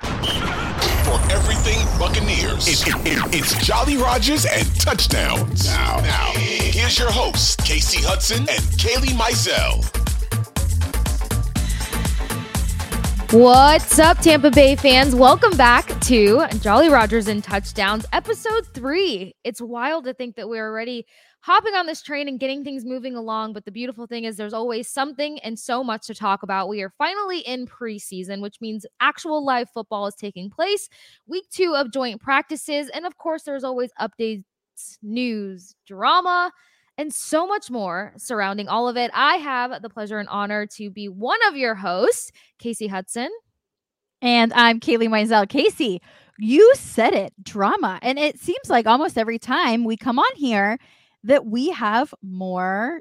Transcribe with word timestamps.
For 0.00 1.20
everything 1.30 1.78
Buccaneers, 1.98 2.66
it, 2.66 2.88
it, 2.88 3.06
it, 3.06 3.34
it's 3.34 3.66
Jolly 3.66 3.98
Rogers 3.98 4.46
and 4.46 4.66
touchdowns. 4.80 5.66
Now, 5.66 6.00
now, 6.00 6.32
here's 6.36 6.98
your 6.98 7.10
hosts, 7.10 7.56
Kasey 7.56 8.02
Hudson 8.02 8.40
and 8.40 8.62
Kailey 8.78 9.10
Mizell. 9.10 9.84
What's 13.32 13.98
up, 13.98 14.18
Tampa 14.18 14.50
Bay 14.50 14.74
fans? 14.74 15.14
Welcome 15.14 15.56
back 15.56 16.00
to 16.00 16.46
Jolly 16.60 16.88
Rogers 16.88 17.28
and 17.28 17.44
Touchdowns, 17.44 18.06
episode 18.12 18.66
three. 18.68 19.36
It's 19.44 19.60
wild 19.60 20.06
to 20.06 20.14
think 20.14 20.36
that 20.36 20.48
we're 20.48 20.66
already 20.66 21.06
hopping 21.40 21.74
on 21.74 21.86
this 21.86 22.02
train 22.02 22.28
and 22.28 22.38
getting 22.38 22.62
things 22.64 22.84
moving 22.84 23.16
along. 23.16 23.52
But 23.52 23.64
the 23.64 23.72
beautiful 23.72 24.06
thing 24.06 24.24
is, 24.24 24.36
there's 24.36 24.52
always 24.52 24.88
something 24.88 25.38
and 25.40 25.58
so 25.58 25.82
much 25.82 26.06
to 26.06 26.14
talk 26.14 26.42
about. 26.42 26.68
We 26.68 26.82
are 26.82 26.92
finally 26.98 27.40
in 27.40 27.66
preseason, 27.66 28.40
which 28.40 28.60
means 28.60 28.86
actual 29.00 29.44
live 29.44 29.70
football 29.70 30.06
is 30.06 30.14
taking 30.14 30.50
place. 30.50 30.88
Week 31.26 31.44
two 31.50 31.74
of 31.74 31.92
joint 31.92 32.20
practices. 32.20 32.90
And 32.90 33.06
of 33.06 33.16
course, 33.16 33.42
there's 33.42 33.64
always 33.64 33.90
updates, 34.00 34.44
news, 35.02 35.74
drama 35.86 36.50
and 37.00 37.14
so 37.14 37.46
much 37.46 37.70
more 37.70 38.12
surrounding 38.18 38.68
all 38.68 38.86
of 38.86 38.96
it. 38.98 39.10
I 39.14 39.36
have 39.36 39.80
the 39.80 39.88
pleasure 39.88 40.18
and 40.18 40.28
honor 40.28 40.66
to 40.66 40.90
be 40.90 41.08
one 41.08 41.38
of 41.48 41.56
your 41.56 41.74
hosts, 41.74 42.30
Kasey 42.62 42.90
Hudson. 42.90 43.30
And 44.20 44.52
I'm 44.52 44.80
Kailey 44.80 45.08
Mizell. 45.08 45.46
Kasey, 45.46 46.00
you 46.38 46.74
said 46.76 47.14
it 47.14 47.32
drama. 47.42 47.98
And 48.02 48.18
it 48.18 48.38
seems 48.38 48.68
like 48.68 48.86
almost 48.86 49.16
every 49.16 49.38
time 49.38 49.84
we 49.84 49.96
come 49.96 50.18
on 50.18 50.36
here 50.36 50.78
that 51.24 51.46
we 51.46 51.70
have 51.70 52.14
more 52.22 53.00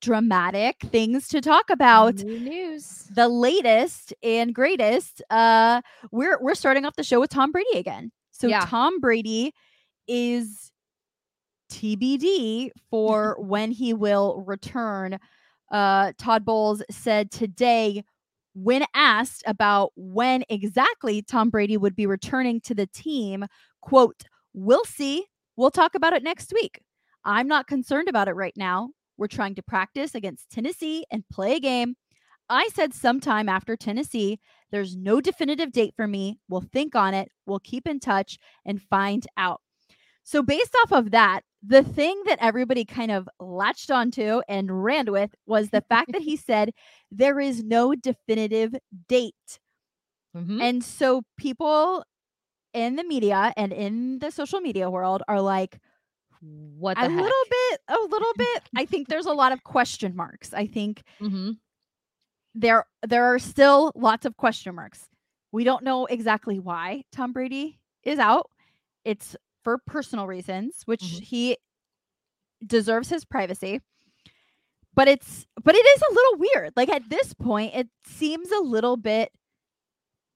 dramatic 0.00 0.76
things 0.86 1.28
to 1.28 1.40
talk 1.40 1.70
about. 1.70 2.16
New 2.16 2.40
news. 2.40 3.08
The 3.14 3.28
latest 3.28 4.14
and 4.22 4.54
greatest. 4.54 5.22
Uh 5.30 5.82
we're 6.10 6.38
we're 6.40 6.54
starting 6.54 6.84
off 6.84 6.96
the 6.96 7.04
show 7.04 7.20
with 7.20 7.30
Tom 7.30 7.52
Brady 7.52 7.78
again. 7.78 8.10
So 8.32 8.48
Yeah. 8.48 8.64
Tom 8.66 9.00
Brady 9.00 9.52
is 10.08 10.72
TBD 11.70 12.70
for 12.90 13.36
when 13.40 13.70
he 13.70 13.92
will 13.94 14.42
return. 14.46 15.18
Uh 15.70 16.12
Todd 16.18 16.44
Bowles 16.44 16.82
said 16.90 17.30
today 17.30 18.02
when 18.54 18.84
asked 18.94 19.44
about 19.46 19.92
when 19.94 20.42
exactly 20.48 21.22
Tom 21.22 21.50
Brady 21.50 21.76
would 21.76 21.94
be 21.94 22.06
returning 22.06 22.60
to 22.62 22.74
the 22.74 22.86
team, 22.86 23.44
quote, 23.80 24.22
"We'll 24.54 24.84
see. 24.84 25.26
We'll 25.56 25.70
talk 25.70 25.94
about 25.94 26.14
it 26.14 26.24
next 26.24 26.52
week. 26.52 26.80
I'm 27.24 27.48
not 27.48 27.66
concerned 27.66 28.08
about 28.08 28.28
it 28.28 28.32
right 28.32 28.56
now. 28.56 28.90
We're 29.16 29.26
trying 29.28 29.54
to 29.56 29.62
practice 29.62 30.14
against 30.14 30.50
Tennessee 30.50 31.04
and 31.10 31.28
play 31.30 31.56
a 31.56 31.60
game. 31.60 31.96
I 32.48 32.68
said 32.74 32.94
sometime 32.94 33.48
after 33.48 33.76
Tennessee. 33.76 34.40
There's 34.72 34.96
no 34.96 35.20
definitive 35.20 35.72
date 35.72 35.94
for 35.96 36.06
me. 36.08 36.38
We'll 36.48 36.62
think 36.62 36.94
on 36.96 37.14
it. 37.14 37.30
We'll 37.46 37.60
keep 37.60 37.86
in 37.86 38.00
touch 38.00 38.38
and 38.66 38.82
find 38.82 39.26
out. 39.36 39.60
So, 40.24 40.42
based 40.42 40.74
off 40.84 40.92
of 40.92 41.10
that, 41.12 41.42
the 41.66 41.82
thing 41.82 42.22
that 42.26 42.38
everybody 42.40 42.84
kind 42.84 43.10
of 43.10 43.28
latched 43.40 43.90
onto 43.90 44.40
and 44.48 44.84
ran 44.84 45.12
with 45.12 45.34
was 45.46 45.70
the 45.70 45.82
fact 45.82 46.12
that 46.12 46.22
he 46.22 46.36
said 46.36 46.72
there 47.10 47.40
is 47.40 47.64
no 47.64 47.94
definitive 47.94 48.74
date. 49.08 49.60
Mhm. 50.36 50.60
And 50.60 50.84
so, 50.84 51.22
people 51.36 52.04
in 52.74 52.96
the 52.96 53.04
media 53.04 53.52
and 53.56 53.72
in 53.72 54.18
the 54.20 54.30
social 54.30 54.60
media 54.60 54.90
world 54.90 55.22
are 55.28 55.40
like, 55.40 55.78
What 56.40 56.96
the 56.96 57.04
a 57.06 57.10
heck? 57.10 57.20
little 57.20 57.44
bit, 57.50 57.80
a 57.88 57.98
little 58.08 58.32
bit. 58.36 58.62
I 58.76 58.84
think 58.86 59.08
there's 59.08 59.26
a 59.26 59.32
lot 59.32 59.52
of 59.52 59.62
question 59.64 60.16
marks. 60.16 60.52
I 60.54 60.66
think 60.66 61.02
Mhm. 61.20 61.58
there 62.54 62.86
there 63.06 63.24
are 63.34 63.38
still 63.38 63.92
lots 63.94 64.24
of 64.26 64.36
question 64.36 64.74
marks. 64.74 65.08
We 65.52 65.64
don't 65.64 65.84
know 65.84 66.06
exactly 66.06 66.58
why 66.58 67.04
Tom 67.12 67.32
Brady 67.32 67.80
is 68.04 68.18
out. 68.18 68.50
It's 69.04 69.36
for 69.64 69.78
personal 69.86 70.26
reasons, 70.26 70.82
which 70.86 71.02
Mhm. 71.02 71.20
he 71.22 71.58
deserves 72.66 73.08
his 73.08 73.24
privacy. 73.24 73.80
But 74.94 75.08
it's 75.08 75.46
but 75.62 75.74
it 75.74 75.86
is 75.86 76.02
a 76.02 76.12
little 76.14 76.38
weird. 76.38 76.72
Like 76.76 76.88
at 76.88 77.08
this 77.08 77.32
point, 77.34 77.74
it 77.74 77.88
seems 78.06 78.50
a 78.50 78.60
little 78.60 78.96
bit 78.96 79.32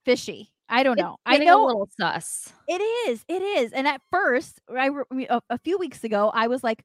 fishy. 0.05 0.53
I 0.69 0.83
don't 0.83 0.97
know. 0.99 1.17
I 1.27 1.39
know 1.39 1.65
a 1.65 1.67
little 1.67 1.89
sus. 1.99 2.53
it 2.69 2.81
is. 3.09 3.25
It 3.29 3.43
is. 3.43 3.73
And 3.73 3.87
at 3.87 4.01
first, 4.11 4.61
I 4.75 4.91
a, 5.29 5.43
a 5.51 5.59
few 5.59 5.79
weeks 5.79 6.05
ago, 6.05 6.31
I 6.35 6.47
was 6.49 6.65
like, 6.65 6.85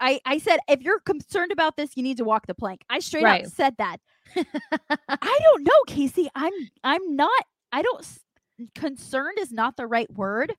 I, 0.00 0.20
I 0.26 0.38
said, 0.38 0.58
if 0.68 0.82
you're 0.82 1.00
concerned 1.00 1.52
about 1.52 1.76
this, 1.76 1.90
you 1.96 2.02
need 2.02 2.16
to 2.18 2.24
walk 2.24 2.46
the 2.46 2.54
plank. 2.54 2.82
I 2.90 2.98
straight 3.00 3.24
Right. 3.24 3.46
up 3.46 3.52
said 3.52 3.76
that. 3.78 3.98
I 4.36 5.38
don't 5.42 5.64
know, 5.64 5.82
Kasey. 5.88 6.28
I'm 6.34 6.52
I'm 6.84 7.16
not. 7.16 7.44
I 7.72 7.82
don't. 7.82 8.06
Concerned 8.74 9.38
is 9.38 9.52
not 9.52 9.76
the 9.76 9.86
right 9.86 10.10
word, 10.12 10.54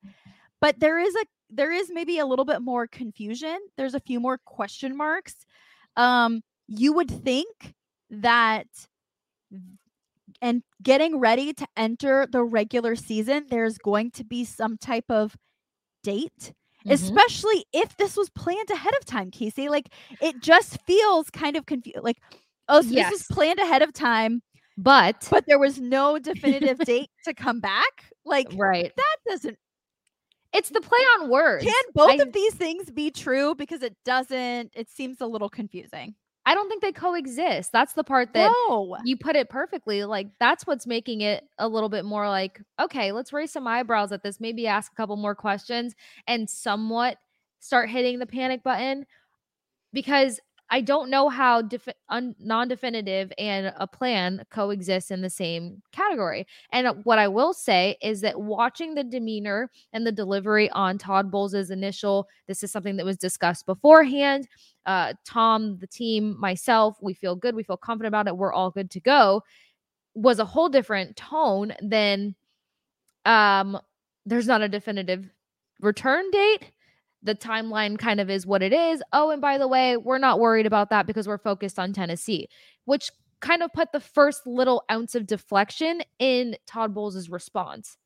but 0.59 0.79
there 0.79 0.97
is 0.99 1.15
a 1.15 1.25
there 1.49 1.71
is 1.71 1.91
maybe 1.93 2.19
a 2.19 2.25
little 2.25 2.45
bit 2.45 2.61
more 2.61 2.87
confusion. 2.87 3.57
There's 3.77 3.93
a 3.93 3.99
few 3.99 4.19
more 4.19 4.39
question 4.45 4.95
marks. 4.97 5.35
Um, 5.97 6.41
you 6.67 6.93
would 6.93 7.09
think 7.23 7.75
that 8.09 8.67
and 10.41 10.63
getting 10.81 11.19
ready 11.19 11.53
to 11.53 11.67
enter 11.77 12.25
the 12.31 12.43
regular 12.43 12.95
season, 12.95 13.45
there's 13.49 13.77
going 13.77 14.11
to 14.11 14.23
be 14.23 14.43
some 14.45 14.77
type 14.77 15.05
of 15.09 15.35
date, 16.03 16.53
Mhm. 16.85 16.91
especially 16.93 17.65
if 17.73 17.95
this 17.97 18.17
was 18.17 18.29
planned 18.31 18.69
ahead 18.71 18.93
of 18.99 19.05
time, 19.05 19.29
Kasey. 19.31 19.69
Like 19.69 19.89
it 20.21 20.41
just 20.41 20.81
feels 20.87 21.29
kind 21.29 21.55
of 21.55 21.65
confused. 21.65 21.99
Like, 22.03 22.17
oh, 22.67 22.81
so 22.81 22.89
this 22.89 23.11
is 23.11 23.27
planned 23.29 23.59
ahead 23.59 23.81
of 23.83 23.93
time, 23.93 24.41
But, 24.77 25.27
but 25.29 25.45
there 25.47 25.59
was 25.59 25.79
no 25.79 26.17
definitive 26.17 26.79
date 26.85 27.09
to 27.25 27.33
come 27.35 27.59
back. 27.59 28.05
Like 28.25 28.47
right. 28.55 28.91
that 28.95 29.15
doesn't. 29.27 29.57
It's 30.53 30.69
the 30.69 30.81
play 30.81 30.99
on 31.19 31.29
words. 31.29 31.63
Can 31.63 31.73
both 31.93 32.19
I- 32.19 32.23
of 32.23 32.33
these 32.33 32.55
things 32.55 32.89
be 32.89 33.11
true? 33.11 33.53
Because 33.55 33.83
it 33.83 33.95
doesn't. 34.03 34.71
It 34.75 34.89
seems 34.89 35.21
a 35.21 35.25
little 35.27 35.49
confusing. 35.49 36.15
I 36.51 36.53
don't 36.53 36.67
think 36.67 36.81
they 36.81 36.91
coexist. 36.91 37.71
That's 37.71 37.93
the 37.93 38.03
part 38.03 38.33
that 38.33 38.51
no. 38.67 38.97
you 39.05 39.15
put 39.15 39.37
it 39.37 39.49
perfectly. 39.49 40.03
Like 40.03 40.27
that's 40.37 40.67
what's 40.67 40.85
making 40.85 41.21
it 41.21 41.45
a 41.57 41.65
little 41.65 41.87
bit 41.87 42.03
more 42.03 42.27
like, 42.27 42.61
okay, 42.77 43.13
let's 43.13 43.31
raise 43.31 43.53
some 43.53 43.65
eyebrows 43.67 44.11
at 44.11 44.21
this. 44.21 44.41
Maybe 44.41 44.67
ask 44.67 44.91
a 44.91 44.95
couple 44.95 45.15
more 45.15 45.33
questions 45.33 45.95
and 46.27 46.49
somewhat 46.49 47.19
start 47.61 47.89
hitting 47.89 48.19
the 48.19 48.25
panic 48.25 48.63
button 48.63 49.05
because 49.93 50.41
I 50.73 50.79
don't 50.81 51.09
know 51.09 51.27
how 51.27 51.61
defi- 51.61 51.91
un- 52.09 52.35
non-definitive 52.39 53.31
and 53.37 53.73
a 53.75 53.85
plan 53.85 54.45
coexist 54.49 55.11
in 55.11 55.21
the 55.21 55.29
same 55.29 55.81
category. 55.91 56.47
And 56.71 56.87
uh, 56.87 56.93
what 57.03 57.19
I 57.19 57.27
will 57.27 57.53
say 57.53 57.97
is 58.01 58.21
that 58.21 58.39
watching 58.39 58.95
the 58.95 59.03
demeanor 59.03 59.69
and 59.91 60.07
the 60.07 60.13
delivery 60.13 60.69
on 60.71 60.97
Todd 60.97 61.29
Bowles' 61.29 61.69
initial, 61.71 62.27
this 62.47 62.63
is 62.63 62.71
something 62.71 62.95
that 62.95 63.05
was 63.05 63.17
discussed 63.17 63.65
beforehand. 63.65 64.47
Uh, 64.85 65.13
Tom, 65.25 65.77
the 65.79 65.87
team, 65.87 66.39
myself, 66.39 66.97
we 67.01 67.13
feel 67.13 67.35
good. 67.35 67.53
We 67.53 67.63
feel 67.63 67.77
confident 67.77 68.07
about 68.07 68.27
it. 68.27 68.37
We're 68.37 68.53
all 68.53 68.71
good 68.71 68.89
to 68.91 69.01
go. 69.01 69.43
Was 70.15 70.39
a 70.39 70.45
whole 70.45 70.69
different 70.69 71.15
tone 71.17 71.73
than 71.81 72.35
um 73.25 73.77
there's 74.25 74.47
not 74.47 74.61
a 74.61 74.69
definitive 74.69 75.29
return 75.81 76.29
date 76.31 76.71
the 77.23 77.35
timeline 77.35 77.97
kind 77.97 78.19
of 78.19 78.29
is 78.29 78.45
what 78.45 78.63
it 78.63 78.73
is. 78.73 79.01
Oh, 79.13 79.29
and 79.29 79.41
by 79.41 79.57
the 79.57 79.67
way, 79.67 79.97
we're 79.97 80.17
not 80.17 80.39
worried 80.39 80.65
about 80.65 80.89
that 80.89 81.05
because 81.05 81.27
we're 81.27 81.37
focused 81.37 81.77
on 81.77 81.93
Tennessee, 81.93 82.49
which 82.85 83.11
kind 83.41 83.63
of 83.63 83.73
put 83.73 83.91
the 83.91 83.99
first 83.99 84.45
little 84.45 84.83
ounce 84.91 85.15
of 85.15 85.27
deflection 85.27 86.01
in 86.19 86.55
Todd 86.67 86.93
Bowles' 86.93 87.29
response. 87.29 87.97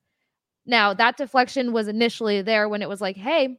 Now, 0.65 0.93
that 0.93 1.17
deflection 1.17 1.73
was 1.73 1.87
initially 1.87 2.41
there 2.41 2.67
when 2.67 2.81
it 2.81 2.89
was 2.89 3.01
like, 3.01 3.15
hey, 3.15 3.57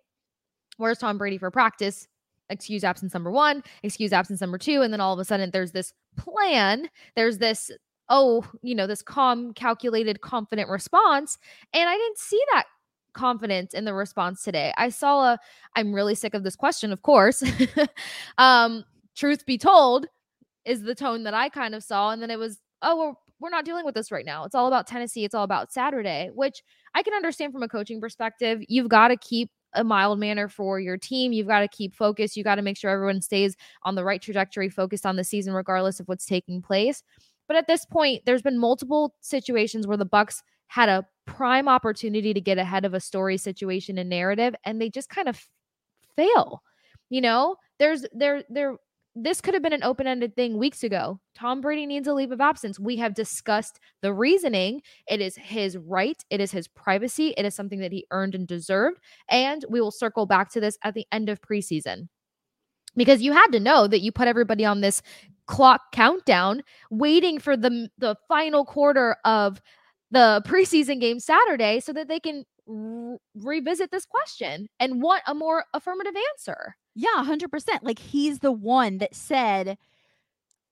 where's 0.77 0.99
Tom 0.99 1.19
Brady 1.19 1.39
for 1.39 1.51
practice? 1.51 2.09
Excuse 2.49 2.85
absence 2.85 3.13
number 3.13 3.31
one, 3.31 3.63
excuse 3.83 4.13
absence 4.13 4.41
number 4.41 4.59
two. 4.59 4.83
And 4.83 4.93
then 4.93 5.01
all 5.01 5.13
of 5.13 5.19
a 5.19 5.25
sudden, 5.25 5.51
there's 5.51 5.73
this 5.73 5.93
plan, 6.17 6.89
there's 7.15 7.39
this, 7.39 7.71
oh, 8.09 8.45
you 8.63 8.75
know, 8.75 8.87
this 8.87 9.03
calm, 9.03 9.53
calculated, 9.55 10.21
confident 10.21 10.69
response. 10.69 11.39
And 11.73 11.89
I 11.89 11.97
didn't 11.97 12.19
see 12.19 12.41
that 12.53 12.67
confidence 13.17 13.75
in 13.75 13.85
the 13.85 13.95
response 13.95 14.45
today. 14.45 14.73
I 14.77 14.91
saw 14.91 15.33
a 15.33 15.39
I'm 15.75 15.93
really 15.93 16.15
sick 16.15 16.35
of 16.35 16.45
this 16.45 16.55
question, 16.55 16.93
of 16.93 17.03
course. 17.03 17.43
um, 18.39 18.85
truth 19.17 19.45
be 19.45 19.59
told, 19.59 20.07
is 20.67 20.83
the 20.83 20.95
tone 20.95 21.23
that 21.23 21.35
I 21.35 21.49
kind 21.49 21.75
of 21.75 21.83
saw. 21.83 22.11
And 22.11 22.21
then 22.21 22.31
it 22.31 22.39
was, 22.39 22.61
oh, 22.83 22.99
we're, 22.99 23.13
we're 23.39 23.51
not 23.51 23.65
dealing 23.65 23.85
with 23.85 23.95
this 23.95 24.11
right 24.13 24.25
now. 24.25 24.45
It's 24.45 24.55
all 24.55 24.67
about 24.67 24.87
Tennessee. 24.87 25.25
It's 25.25 25.35
all 25.35 25.45
about 25.45 25.73
Saturday, 25.73 26.31
which 26.35 26.63
I 26.95 27.03
can 27.03 27.15
understand 27.15 27.53
from 27.53 27.63
a 27.63 27.69
coaching 27.69 28.01
perspective. 28.01 28.63
You've 28.69 28.89
got 28.89 29.09
to 29.09 29.17
keep 29.17 29.51
a 29.75 29.85
mild 29.85 30.19
manner 30.19 30.49
for 30.49 30.81
your 30.81 30.97
team. 30.97 31.33
You've 31.33 31.47
got 31.47 31.61
to 31.61 31.69
keep 31.69 31.95
focus. 31.95 32.37
You 32.37 32.45
got 32.45 32.57
to 32.57 32.63
make 32.63 32.77
sure 32.77 32.91
everyone 32.91 33.21
stays 33.21 33.57
on 33.83 33.95
the 33.95 34.05
right 34.05 34.21
trajectory, 34.21 34.69
focused 34.69 35.07
on 35.07 35.17
the 35.17 35.25
season, 35.25 35.53
regardless 35.53 36.01
of 36.01 36.09
what's 36.09 36.27
taking 36.27 36.63
place. 36.63 37.03
But 37.47 37.57
at 37.57 37.67
this 37.67 37.85
point, 37.85 38.23
there's 38.27 38.43
been 38.43 38.59
multiple 38.59 39.15
situations 39.21 39.87
where 39.87 39.97
the 39.97 40.07
Bucs 40.07 40.43
had 40.69 40.89
a 40.89 41.07
prime 41.27 41.69
opportunity 41.69 42.33
to 42.33 42.41
get 42.41 42.59
ahead 42.59 42.85
of 42.85 42.95
a 42.95 43.01
story 43.01 43.37
situation 43.37 43.99
and 43.99 44.09
narrative 44.09 44.55
and 44.65 44.81
they 44.81 44.89
just 44.89 45.09
kind 45.09 45.29
of 45.29 45.41
fail 46.15 46.63
you 47.11 47.21
know 47.21 47.57
there's 47.79 48.07
there 48.13 48.43
there 48.49 48.77
this 49.17 49.41
could 49.41 49.55
have 49.55 49.63
been 49.63 49.73
an 49.73 49.83
open 49.83 50.07
ended 50.07 50.37
thing 50.37 50.59
weeks 50.59 50.85
ago. 50.85 51.19
Tom 51.35 51.63
Brady 51.63 51.87
needs 51.87 52.07
a 52.07 52.13
leave 52.13 52.33
of 52.33 52.41
absence. 52.43 52.79
We 52.79 52.97
have 52.99 53.15
discussed 53.15 53.81
the 54.03 54.13
reasoning. 54.13 54.83
It 55.09 55.23
is 55.23 55.37
his 55.37 55.79
right, 55.79 56.23
it 56.29 56.39
is 56.39 56.53
his 56.53 56.69
privacy, 56.69 57.33
it 57.39 57.47
is 57.47 57.55
something 57.55 57.81
that 57.81 57.93
he 57.93 58.07
earned 58.11 58.35
and 58.35 58.47
deserved. 58.47 58.99
And 59.31 59.65
we 59.71 59.81
will 59.81 59.91
circle 59.91 60.27
back 60.27 60.51
to 60.53 60.61
this 60.61 60.77
at 60.85 60.93
the 60.93 61.07
end 61.11 61.31
of 61.31 61.41
preseason 61.41 62.09
because 62.95 63.23
you 63.23 63.33
had 63.33 63.49
to 63.49 63.61
know 63.61 63.87
that 63.87 64.01
you 64.01 64.13
put 64.13 64.29
everybody 64.29 64.67
on 64.67 64.83
this 64.83 65.01
clock 65.47 65.93
countdown 65.93 66.63
waiting 66.91 67.39
for 67.39 67.57
the 67.57 67.89
the 67.97 68.17
final 68.29 68.65
quarter 68.67 69.17
of 69.25 69.63
the 70.11 70.43
preseason 70.47 71.01
game 71.01 71.21
Saturday 71.21 71.81
so 71.81 71.93
that 71.93 72.09
they 72.09 72.21
can 72.21 72.45
r- 72.69 73.19
revisit 73.35 73.91
this 73.91 74.07
question 74.07 74.69
and 74.81 75.03
want 75.03 75.23
a 75.27 75.35
more 75.35 75.65
affirmative 75.75 76.15
answer. 76.33 76.77
Yeah, 76.95 77.09
100%. 77.17 77.83
Like 77.83 77.99
he's 77.99 78.39
the 78.41 78.53
one 78.53 78.99
that 78.99 79.15
said 79.15 79.77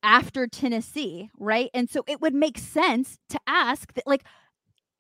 after 0.02 0.46
Tennessee, 0.46 1.30
right? 1.38 1.70
And 1.74 1.88
so 1.88 2.04
it 2.06 2.20
would 2.20 2.34
make 2.34 2.58
sense 2.58 3.18
to 3.30 3.38
ask 3.46 3.92
that 3.94 4.06
like 4.06 4.24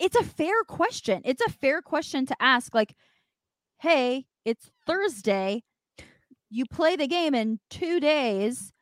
it's 0.00 0.16
a 0.16 0.24
fair 0.24 0.64
question. 0.64 1.22
It's 1.24 1.42
a 1.46 1.50
fair 1.52 1.82
question 1.82 2.26
to 2.26 2.36
ask 2.40 2.74
like 2.74 2.94
hey, 3.80 4.26
it's 4.44 4.70
Thursday. 4.86 5.62
You 6.50 6.66
play 6.66 6.96
the 6.96 7.08
game 7.08 7.34
in 7.34 7.60
2 7.70 8.00
days 8.00 8.73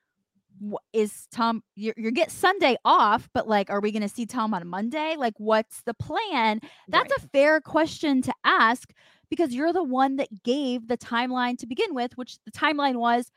is 0.93 1.27
Tom 1.33 1.63
you 1.75 1.93
you 1.97 2.11
get 2.11 2.31
Sunday 2.31 2.77
off, 2.85 3.29
but 3.35 3.49
like 3.49 3.71
are 3.71 3.81
we 3.81 3.93
going 3.93 4.03
to 4.03 4.09
see 4.09 4.27
Tom 4.27 4.55
on 4.55 4.67
Monday? 4.67 5.17
Like 5.17 5.35
what's 5.39 5.83
the 5.83 5.95
plan? 5.95 6.61
That's 6.89 7.11
right. 7.11 7.25
a 7.25 7.29
fair 7.29 7.61
question 7.61 8.23
to 8.23 8.33
ask 8.45 8.93
because 9.31 9.55
you're 9.55 9.73
the 9.73 9.83
one 9.83 10.17
that 10.17 10.43
gave 10.43 10.89
the 10.89 10.99
timeline 10.99 11.59
to 11.59 11.67
begin 11.67 11.95
with, 11.95 12.17
which 12.17 12.39
the 12.45 12.53
timeline 12.53 12.97
was 12.97 13.31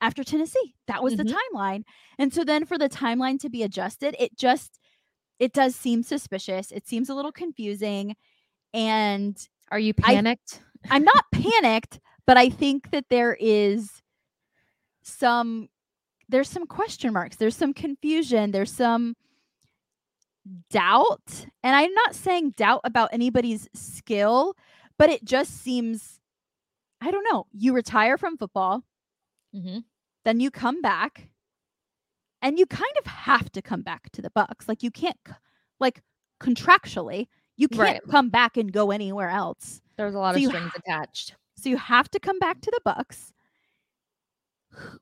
after 0.00 0.24
Tennessee. 0.24 0.74
That 0.88 1.02
was 1.02 1.14
mm-hmm. 1.14 1.28
the 1.28 1.34
timeline. 1.34 1.82
And 2.18 2.32
so 2.32 2.44
then 2.44 2.64
for 2.64 2.78
the 2.78 2.88
timeline 2.88 3.38
to 3.40 3.50
be 3.50 3.62
adjusted, 3.62 4.16
it 4.18 4.36
just 4.36 4.78
it 5.38 5.52
does 5.52 5.74
seem 5.74 6.02
suspicious. 6.02 6.72
It 6.72 6.86
seems 6.86 7.08
a 7.08 7.14
little 7.14 7.32
confusing 7.32 8.16
and 8.74 9.36
are 9.70 9.78
you 9.78 9.94
panicked? 9.94 10.60
I, 10.90 10.96
I'm 10.96 11.04
not 11.04 11.24
panicked, 11.32 12.00
but 12.26 12.36
I 12.36 12.48
think 12.48 12.90
that 12.90 13.06
there 13.10 13.36
is 13.38 14.02
some 15.02 15.68
there's 16.32 16.48
some 16.48 16.66
question 16.66 17.12
marks, 17.12 17.36
there's 17.36 17.56
some 17.56 17.72
confusion, 17.72 18.50
there's 18.50 18.72
some 18.72 19.14
doubt. 20.70 21.46
And 21.62 21.76
I'm 21.76 21.92
not 21.94 22.14
saying 22.14 22.54
doubt 22.56 22.80
about 22.84 23.10
anybody's 23.12 23.68
skill, 23.74 24.56
but 24.98 25.10
it 25.10 25.24
just 25.24 25.62
seems 25.62 26.18
I 27.00 27.10
don't 27.10 27.26
know. 27.30 27.46
You 27.52 27.74
retire 27.74 28.16
from 28.16 28.36
football, 28.36 28.84
mm-hmm. 29.54 29.78
then 30.24 30.38
you 30.38 30.52
come 30.52 30.80
back, 30.80 31.28
and 32.40 32.58
you 32.58 32.66
kind 32.66 32.92
of 33.00 33.06
have 33.06 33.50
to 33.52 33.62
come 33.62 33.82
back 33.82 34.10
to 34.12 34.22
the 34.22 34.30
Bucs. 34.30 34.68
Like 34.68 34.84
you 34.84 34.92
can't, 34.92 35.16
like 35.80 36.00
contractually, 36.40 37.26
you 37.56 37.66
can't 37.66 37.80
right. 37.80 38.00
come 38.08 38.30
back 38.30 38.56
and 38.56 38.72
go 38.72 38.92
anywhere 38.92 39.30
else. 39.30 39.80
There's 39.96 40.14
a 40.14 40.18
lot 40.18 40.36
so 40.36 40.42
of 40.42 40.46
strings 40.46 40.70
ha- 40.72 40.80
attached. 40.86 41.34
So 41.56 41.68
you 41.68 41.76
have 41.76 42.08
to 42.12 42.20
come 42.20 42.38
back 42.38 42.60
to 42.60 42.70
the 42.70 42.80
Bucs. 42.90 43.32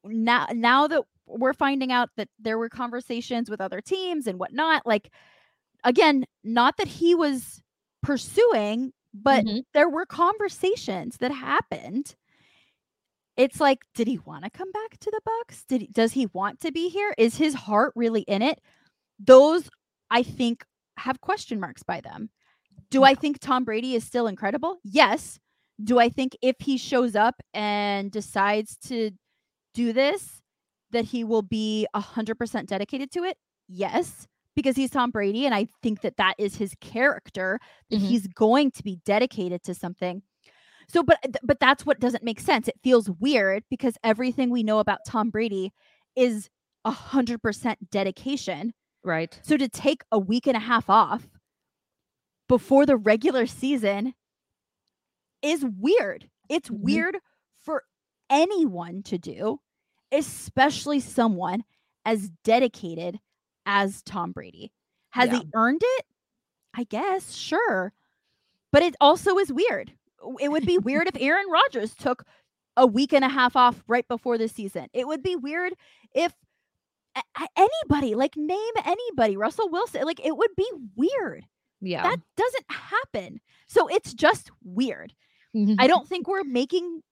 Now, 0.04 0.46
now 0.52 0.86
that 0.86 1.02
we're 1.38 1.54
finding 1.54 1.92
out 1.92 2.10
that 2.16 2.28
there 2.38 2.58
were 2.58 2.68
conversations 2.68 3.48
with 3.48 3.60
other 3.60 3.80
teams 3.80 4.26
and 4.26 4.38
whatnot. 4.38 4.86
Like, 4.86 5.10
again, 5.84 6.24
not 6.44 6.76
that 6.78 6.88
he 6.88 7.14
was 7.14 7.62
pursuing, 8.02 8.92
but 9.14 9.44
mm-hmm. 9.44 9.60
there 9.72 9.88
were 9.88 10.06
conversations 10.06 11.18
that 11.18 11.32
happened. 11.32 12.14
It's 13.36 13.60
like, 13.60 13.78
did 13.94 14.06
he 14.06 14.18
want 14.18 14.44
to 14.44 14.50
come 14.50 14.70
back 14.72 14.98
to 15.00 15.10
the 15.10 15.20
Bucs? 15.26 15.64
Did 15.66 15.82
he, 15.82 15.86
does 15.88 16.12
he 16.12 16.26
want 16.32 16.60
to 16.60 16.72
be 16.72 16.88
here? 16.88 17.14
Is 17.16 17.36
his 17.36 17.54
heart 17.54 17.92
really 17.96 18.22
in 18.22 18.42
it? 18.42 18.60
Those 19.18 19.68
I 20.10 20.22
think 20.22 20.64
have 20.96 21.20
question 21.20 21.60
marks 21.60 21.82
by 21.82 22.00
them. 22.00 22.30
Do 22.90 23.04
I 23.04 23.14
think 23.14 23.38
Tom 23.38 23.64
Brady 23.64 23.94
is 23.94 24.04
still 24.04 24.26
incredible? 24.26 24.78
Yes. 24.84 25.38
Do 25.82 25.98
I 25.98 26.08
think 26.08 26.36
if 26.42 26.56
he 26.58 26.76
shows 26.76 27.14
up 27.14 27.40
and 27.54 28.10
decides 28.10 28.76
to 28.88 29.12
do 29.74 29.92
this, 29.92 30.40
that 30.92 31.04
he 31.04 31.24
will 31.24 31.42
be 31.42 31.86
100% 31.94 32.66
dedicated 32.66 33.10
to 33.12 33.24
it? 33.24 33.36
Yes, 33.68 34.26
because 34.56 34.76
he's 34.76 34.90
Tom 34.90 35.10
Brady. 35.10 35.46
And 35.46 35.54
I 35.54 35.66
think 35.82 36.00
that 36.02 36.16
that 36.16 36.34
is 36.38 36.56
his 36.56 36.74
character, 36.80 37.58
that 37.90 37.96
mm-hmm. 37.96 38.06
he's 38.06 38.26
going 38.28 38.70
to 38.72 38.82
be 38.82 38.98
dedicated 39.04 39.62
to 39.64 39.74
something. 39.74 40.22
So, 40.88 41.02
but, 41.04 41.18
but 41.42 41.60
that's 41.60 41.86
what 41.86 42.00
doesn't 42.00 42.24
make 42.24 42.40
sense. 42.40 42.66
It 42.66 42.74
feels 42.82 43.08
weird 43.20 43.62
because 43.70 43.96
everything 44.02 44.50
we 44.50 44.64
know 44.64 44.80
about 44.80 44.98
Tom 45.06 45.30
Brady 45.30 45.72
is 46.16 46.50
100% 46.86 47.76
dedication. 47.90 48.72
Right. 49.04 49.38
So 49.42 49.56
to 49.56 49.68
take 49.68 50.02
a 50.10 50.18
week 50.18 50.46
and 50.46 50.56
a 50.56 50.60
half 50.60 50.90
off 50.90 51.28
before 52.48 52.86
the 52.86 52.96
regular 52.96 53.46
season 53.46 54.14
is 55.42 55.64
weird. 55.64 56.28
It's 56.48 56.68
mm-hmm. 56.68 56.82
weird 56.82 57.18
anyone 58.30 59.02
to 59.02 59.18
do 59.18 59.60
especially 60.12 61.00
someone 61.00 61.64
as 62.04 62.30
dedicated 62.44 63.18
as 63.66 64.02
Tom 64.02 64.32
Brady. 64.32 64.72
Has 65.10 65.30
yeah. 65.30 65.40
he 65.40 65.48
earned 65.54 65.82
it? 65.82 66.06
I 66.74 66.84
guess, 66.84 67.34
sure. 67.34 67.92
But 68.72 68.82
it 68.82 68.94
also 69.00 69.38
is 69.38 69.52
weird. 69.52 69.92
It 70.40 70.50
would 70.50 70.66
be 70.66 70.78
weird 70.78 71.08
if 71.08 71.20
Aaron 71.20 71.46
Rodgers 71.50 71.94
took 71.94 72.24
a 72.76 72.86
week 72.86 73.12
and 73.12 73.24
a 73.24 73.28
half 73.28 73.56
off 73.56 73.82
right 73.88 74.06
before 74.06 74.38
the 74.38 74.48
season. 74.48 74.86
It 74.92 75.06
would 75.06 75.22
be 75.22 75.36
weird 75.36 75.74
if 76.14 76.32
anybody, 77.56 78.14
like 78.14 78.36
name 78.36 78.72
anybody, 78.84 79.36
Russell 79.36 79.68
Wilson, 79.68 80.04
like 80.04 80.24
it 80.24 80.36
would 80.36 80.54
be 80.56 80.70
weird. 80.94 81.44
Yeah. 81.80 82.02
That 82.02 82.20
doesn't 82.36 82.66
happen. 82.68 83.40
So 83.66 83.88
it's 83.88 84.14
just 84.14 84.50
weird. 84.62 85.14
I 85.78 85.86
don't 85.88 86.06
think 86.06 86.28
we're 86.28 86.44
making 86.44 87.02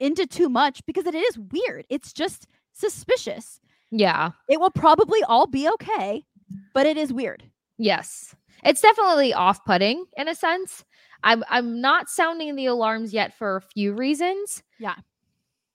into 0.00 0.26
too 0.26 0.48
much 0.48 0.84
because 0.86 1.06
it 1.06 1.14
is 1.14 1.38
weird. 1.38 1.86
It's 1.88 2.12
just 2.12 2.46
suspicious. 2.72 3.60
Yeah. 3.90 4.30
It 4.48 4.60
will 4.60 4.70
probably 4.70 5.22
all 5.24 5.46
be 5.46 5.68
okay, 5.68 6.24
but 6.72 6.86
it 6.86 6.96
is 6.96 7.12
weird. 7.12 7.44
Yes. 7.78 8.34
It's 8.64 8.80
definitely 8.80 9.32
off-putting 9.32 10.04
in 10.16 10.28
a 10.28 10.34
sense. 10.34 10.84
I'm 11.22 11.42
I'm 11.48 11.80
not 11.80 12.08
sounding 12.08 12.54
the 12.54 12.66
alarms 12.66 13.12
yet 13.12 13.36
for 13.36 13.56
a 13.56 13.60
few 13.60 13.94
reasons. 13.94 14.62
Yeah. 14.78 14.96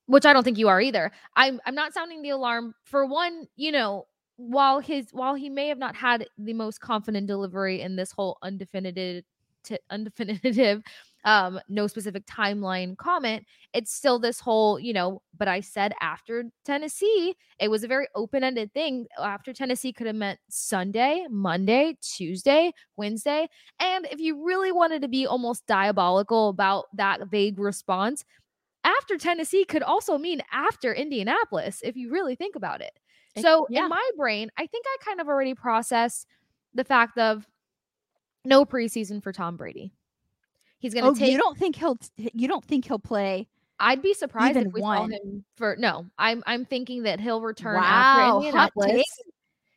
Which 0.06 0.26
I 0.26 0.34
don't 0.34 0.44
think 0.44 0.58
you 0.58 0.68
are 0.68 0.82
either. 0.82 1.12
I'm 1.36 1.60
I'm 1.66 1.76
not 1.76 1.94
sounding 1.94 2.22
the 2.22 2.30
alarm 2.30 2.74
for 2.84 3.06
one, 3.06 3.48
you 3.56 3.72
know, 3.72 4.06
while 4.38 4.80
his 4.80 5.08
while 5.12 5.36
he 5.36 5.50
may 5.50 5.68
have 5.68 5.78
not 5.78 5.96
had 5.96 6.26
the 6.38 6.54
most 6.54 6.80
confident 6.80 7.28
delivery 7.28 7.82
in 7.82 7.96
this 7.96 8.12
whole 8.12 8.38
undefinitive 8.42 9.24
t- 9.64 9.80
undefinitive 9.90 10.84
um 11.26 11.60
no 11.68 11.88
specific 11.88 12.26
timeline 12.26 12.96
comment 12.98 13.46
it's 13.74 13.94
still 13.94 14.20
this 14.20 14.40
whole 14.40 14.80
you 14.80 14.94
know 14.94 15.22
but 15.38 15.48
i 15.48 15.60
said 15.60 15.94
after 16.02 16.46
tennessee 16.64 17.36
it 17.60 17.70
was 17.70 17.84
a 17.84 17.88
very 17.88 18.08
open-ended 18.16 18.74
thing 18.74 19.06
after 19.20 19.52
tennessee 19.52 19.92
could 19.92 20.08
have 20.08 20.16
meant 20.16 20.40
sunday 20.50 21.26
monday 21.30 21.96
tuesday 22.02 22.72
wednesday 22.96 23.48
and 23.80 24.08
if 24.12 24.20
you 24.20 24.46
really 24.46 24.72
wanted 24.72 25.02
to 25.02 25.08
be 25.08 25.28
almost 25.28 25.66
diabolical 25.68 26.50
about 26.50 26.86
that 26.94 27.28
vague 27.30 27.60
response 27.60 28.24
after 28.84 29.18
tennessee 29.18 29.66
could 29.66 29.84
also 29.84 30.18
mean 30.18 30.42
after 30.52 30.94
indianapolis 30.94 31.82
if 31.84 31.96
you 31.98 32.10
really 32.10 32.36
think 32.36 32.56
about 32.56 32.82
it 32.82 32.98
so 33.38 33.68
yeah. 33.70 33.84
in 33.84 33.90
my 33.90 34.10
brain 34.18 34.50
i 34.58 34.66
think 34.66 34.86
i 34.88 34.98
kind 35.04 35.20
of 35.20 35.28
already 35.28 35.54
processed 35.54 36.28
the 36.74 36.84
fact 36.84 37.18
of 37.18 37.46
no 38.46 38.64
preseason 38.64 39.22
for 39.22 39.34
tom 39.34 39.58
brady 39.58 39.92
He's 40.80 40.94
going 40.94 41.04
to 41.04 41.12
oh, 41.12 41.14
take. 41.14 41.32
You 41.32 41.38
don't 41.38 41.58
think 41.58 41.76
he'll? 41.76 41.98
You 42.18 42.48
don't 42.48 42.66
think 42.66 42.86
he'll 42.86 43.00
play? 43.00 43.48
I'd 43.80 44.02
be 44.02 44.14
surprised 44.14 44.58
if 44.58 44.74
we 44.74 44.82
one. 44.82 45.12
saw 45.12 45.18
him 45.18 45.46
for 45.56 45.76
no. 45.78 46.06
I'm 46.18 46.44
I'm 46.48 46.66
thinking 46.66 47.04
that 47.04 47.20
he'll 47.20 47.42
return 47.42 47.76
wow, 47.76 47.82
after 47.84 48.48
Indianapolis. 48.48 49.04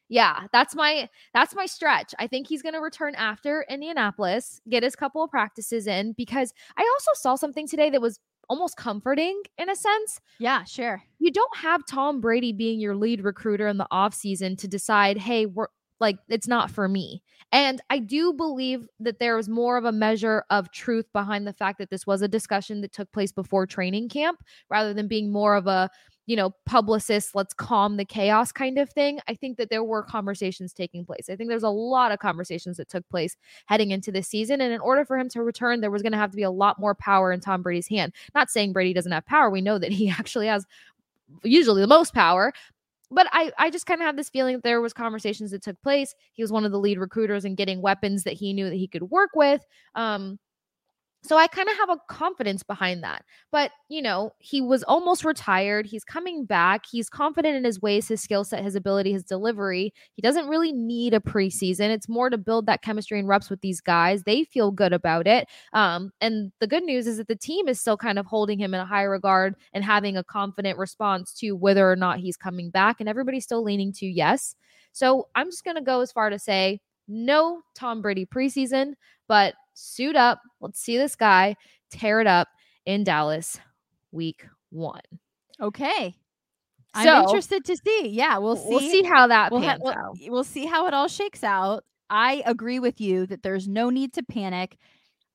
Yeah, 0.09 0.47
that's 0.52 0.75
my 0.75 1.09
that's 1.32 1.54
my 1.54 1.66
stretch. 1.66 2.14
I 2.18 2.26
think 2.26 2.47
he's 2.47 2.62
going 2.62 2.75
to 2.75 2.80
return 2.80 3.14
after 3.14 3.64
Indianapolis, 3.68 4.61
get 4.68 4.82
his 4.82 4.97
couple 4.97 5.25
of 5.25 5.30
practices 5.30 5.87
in 5.87 6.12
because 6.12 6.52
I 6.76 6.82
also 6.82 7.11
saw 7.14 7.35
something 7.35 7.66
today 7.66 7.90
that 7.90 8.00
was 8.00 8.18
almost 8.49 8.76
comforting 8.76 9.40
in 9.56 9.71
a 9.71 9.76
sense. 9.76 10.21
Yeah, 10.38 10.64
sure. 10.64 11.02
You 11.18 11.30
don't 11.30 11.56
have 11.56 11.87
Tom 11.87 12.21
Brady 12.21 12.52
being 12.52 12.78
your 12.78 12.94
lead 12.94 13.25
recruiter 13.25 13.68
in 13.68 13.78
the 13.78 13.87
offseason 13.90 14.59
to 14.59 14.68
decide, 14.68 15.16
"Hey, 15.16 15.47
we're 15.47 15.68
like 16.02 16.18
it's 16.28 16.49
not 16.49 16.71
for 16.71 16.88
me. 16.88 17.23
And 17.52 17.80
I 17.88 17.99
do 17.99 18.32
believe 18.32 18.88
that 19.00 19.18
there 19.18 19.37
was 19.37 19.49
more 19.49 19.76
of 19.78 19.85
a 19.85 19.92
measure 19.92 20.44
of 20.50 20.71
truth 20.73 21.06
behind 21.12 21.47
the 21.47 21.52
fact 21.52 21.78
that 21.78 21.90
this 21.90 22.06
was 22.06 22.21
a 22.21 22.28
discussion 22.28 22.80
that 22.82 22.92
took 22.92 23.11
place 23.12 23.32
before 23.32 23.66
training 23.66 24.09
camp 24.09 24.42
rather 24.68 24.92
than 24.92 25.06
being 25.06 25.30
more 25.30 25.54
of 25.54 25.66
a, 25.66 25.88
you 26.26 26.35
know, 26.35 26.50
publicist, 26.66 27.35
let's 27.35 27.54
calm 27.54 27.97
the 27.97 28.04
chaos 28.04 28.52
kind 28.52 28.78
of 28.78 28.90
thing. 28.90 29.21
I 29.28 29.35
think 29.35 29.59
that 29.59 29.71
there 29.71 29.85
were 29.85 30.02
conversations 30.02 30.73
taking 30.73 31.04
place. 31.04 31.28
I 31.30 31.37
think 31.37 31.49
there's 31.49 31.62
a 31.62 31.68
lot 31.68 32.11
of 32.11 32.18
conversations 32.18 32.78
that 32.78 32.88
took 32.88 33.09
place 33.09 33.37
heading 33.66 33.90
into 33.90 34.11
this 34.11 34.28
season. 34.28 34.61
And 34.61 34.73
in 34.73 34.80
order 34.80 35.04
for 35.04 35.18
him 35.18 35.28
to 35.30 35.42
return, 35.42 35.80
there 35.80 35.90
was 35.90 36.02
going 36.02 36.12
to 36.12 36.18
have 36.18 36.30
to 36.30 36.37
be 36.37 36.42
a 36.42 36.50
lot 36.50 36.80
more 36.80 36.94
power 36.94 37.32
in 37.32 37.40
Tom 37.40 37.62
Brady's 37.62 37.88
hand. 37.88 38.12
Not 38.35 38.50
saying 38.50 38.73
Brady 38.73 38.92
doesn't 38.92 39.12
have 39.12 39.26
power. 39.26 39.50
We 39.50 39.61
know 39.61 39.78
that 39.78 39.92
he 39.92 40.09
actually 40.18 40.49
has 40.49 40.66
usually 41.44 41.80
the 41.80 41.87
most 41.87 42.14
power. 42.14 42.52
But 43.12 43.28
I, 43.33 43.52
I 43.59 43.71
just 43.71 43.87
kind 43.87 44.00
of 44.00 44.07
have 44.07 44.16
this 44.16 44.31
feeling 44.31 44.57
that 44.57 44.62
there 44.62 44.81
was 44.81 44.92
conversations 44.92 45.50
that 45.50 45.62
took 45.62 45.81
place. 45.83 46.14
He 46.33 46.42
was 46.42 46.50
one 46.50 46.64
of 46.64 46.73
the 46.73 46.81
lead 46.81 46.99
recruiters 46.99 47.45
in 47.45 47.54
getting 47.54 47.83
weapons 47.83 48.25
that 48.25 48.35
he 48.35 48.52
knew 48.52 48.69
that 48.69 48.76
he 48.76 48.88
could 48.88 49.04
work 49.04 49.31
with. 49.35 49.64
Um, 49.95 50.38
so 51.24 51.36
I 51.36 51.46
kind 51.46 51.68
of 51.68 51.76
have 51.76 51.90
a 51.90 51.98
confidence 52.08 52.64
behind 52.64 53.04
that. 53.04 53.24
But, 53.52 53.70
you 53.88 54.02
know, 54.02 54.32
he 54.38 54.60
was 54.60 54.82
almost 54.82 55.24
retired. 55.24 55.86
He's 55.86 56.02
coming 56.02 56.44
back. 56.44 56.84
He's 56.90 57.08
confident 57.08 57.56
in 57.56 57.64
his 57.64 57.80
ways, 57.80 58.08
his 58.08 58.20
skill 58.20 58.42
set, 58.42 58.64
his 58.64 58.74
ability, 58.74 59.12
his 59.12 59.22
delivery. 59.22 59.94
He 60.14 60.22
doesn't 60.22 60.48
really 60.48 60.72
need 60.72 61.14
a 61.14 61.20
preseason. 61.20 61.90
It's 61.90 62.08
more 62.08 62.28
to 62.28 62.36
build 62.36 62.66
that 62.66 62.82
chemistry 62.82 63.20
and 63.20 63.28
reps 63.28 63.50
with 63.50 63.60
these 63.60 63.80
guys. 63.80 64.24
They 64.24 64.42
feel 64.42 64.72
good 64.72 64.92
about 64.92 65.28
it. 65.28 65.48
Um, 65.72 66.10
and 66.20 66.50
the 66.58 66.66
good 66.66 66.82
news 66.82 67.06
is 67.06 67.18
that 67.18 67.28
the 67.28 67.36
team 67.36 67.68
is 67.68 67.80
still 67.80 67.96
kind 67.96 68.18
of 68.18 68.26
holding 68.26 68.58
him 68.58 68.74
in 68.74 68.80
a 68.80 68.86
high 68.86 69.04
regard 69.04 69.54
and 69.72 69.84
having 69.84 70.16
a 70.16 70.24
confident 70.24 70.76
response 70.76 71.32
to 71.34 71.52
whether 71.52 71.88
or 71.88 71.96
not 71.96 72.18
he's 72.18 72.36
coming 72.36 72.70
back. 72.70 72.96
And 72.98 73.08
everybody's 73.08 73.44
still 73.44 73.62
leaning 73.62 73.92
to 73.92 74.06
yes. 74.06 74.56
So 74.90 75.28
I'm 75.36 75.50
just 75.50 75.64
going 75.64 75.76
to 75.76 75.82
go 75.82 76.00
as 76.00 76.10
far 76.10 76.30
to 76.30 76.38
say 76.38 76.80
no 77.12 77.61
Tom 77.75 78.00
Brady 78.02 78.26
preseason, 78.26 78.95
but 79.28 79.54
suit 79.75 80.16
up. 80.16 80.40
Let's 80.61 80.81
see 80.81 80.97
this 80.97 81.14
guy 81.16 81.57
tear 81.90 82.21
it 82.21 82.26
up 82.26 82.49
in 82.87 83.04
Dallas 83.04 83.59
week 84.11 84.47
one. 84.71 85.00
Okay. 85.61 86.14
I'm 86.95 87.04
So- 87.07 87.21
interested 87.23 87.64
to 87.66 87.76
see. 87.76 88.09
Yeah, 88.09 88.38
we'll 88.38 88.57
see. 88.57 88.69
We'll 88.69 88.81
see 88.81 89.02
how 89.02 89.26
that 89.28 89.50
We'll, 89.52 89.61
ha- 89.61 89.66
pans 89.78 89.83
we'll- 89.83 89.92
out. 89.95 90.16
we'll 90.28 90.45
see 90.45 90.66
how 90.66 90.87
it 90.87 90.95
all 90.95 91.09
shakes 91.09 91.42
out. 91.45 91.85
I 92.11 92.42
agree 92.45 92.78
with 92.78 93.00
you 93.00 93.26
that 93.26 93.42
there's 93.42 93.66
no 93.69 93.88
need 93.90 94.12
to 94.14 94.23
panic. 94.23 94.76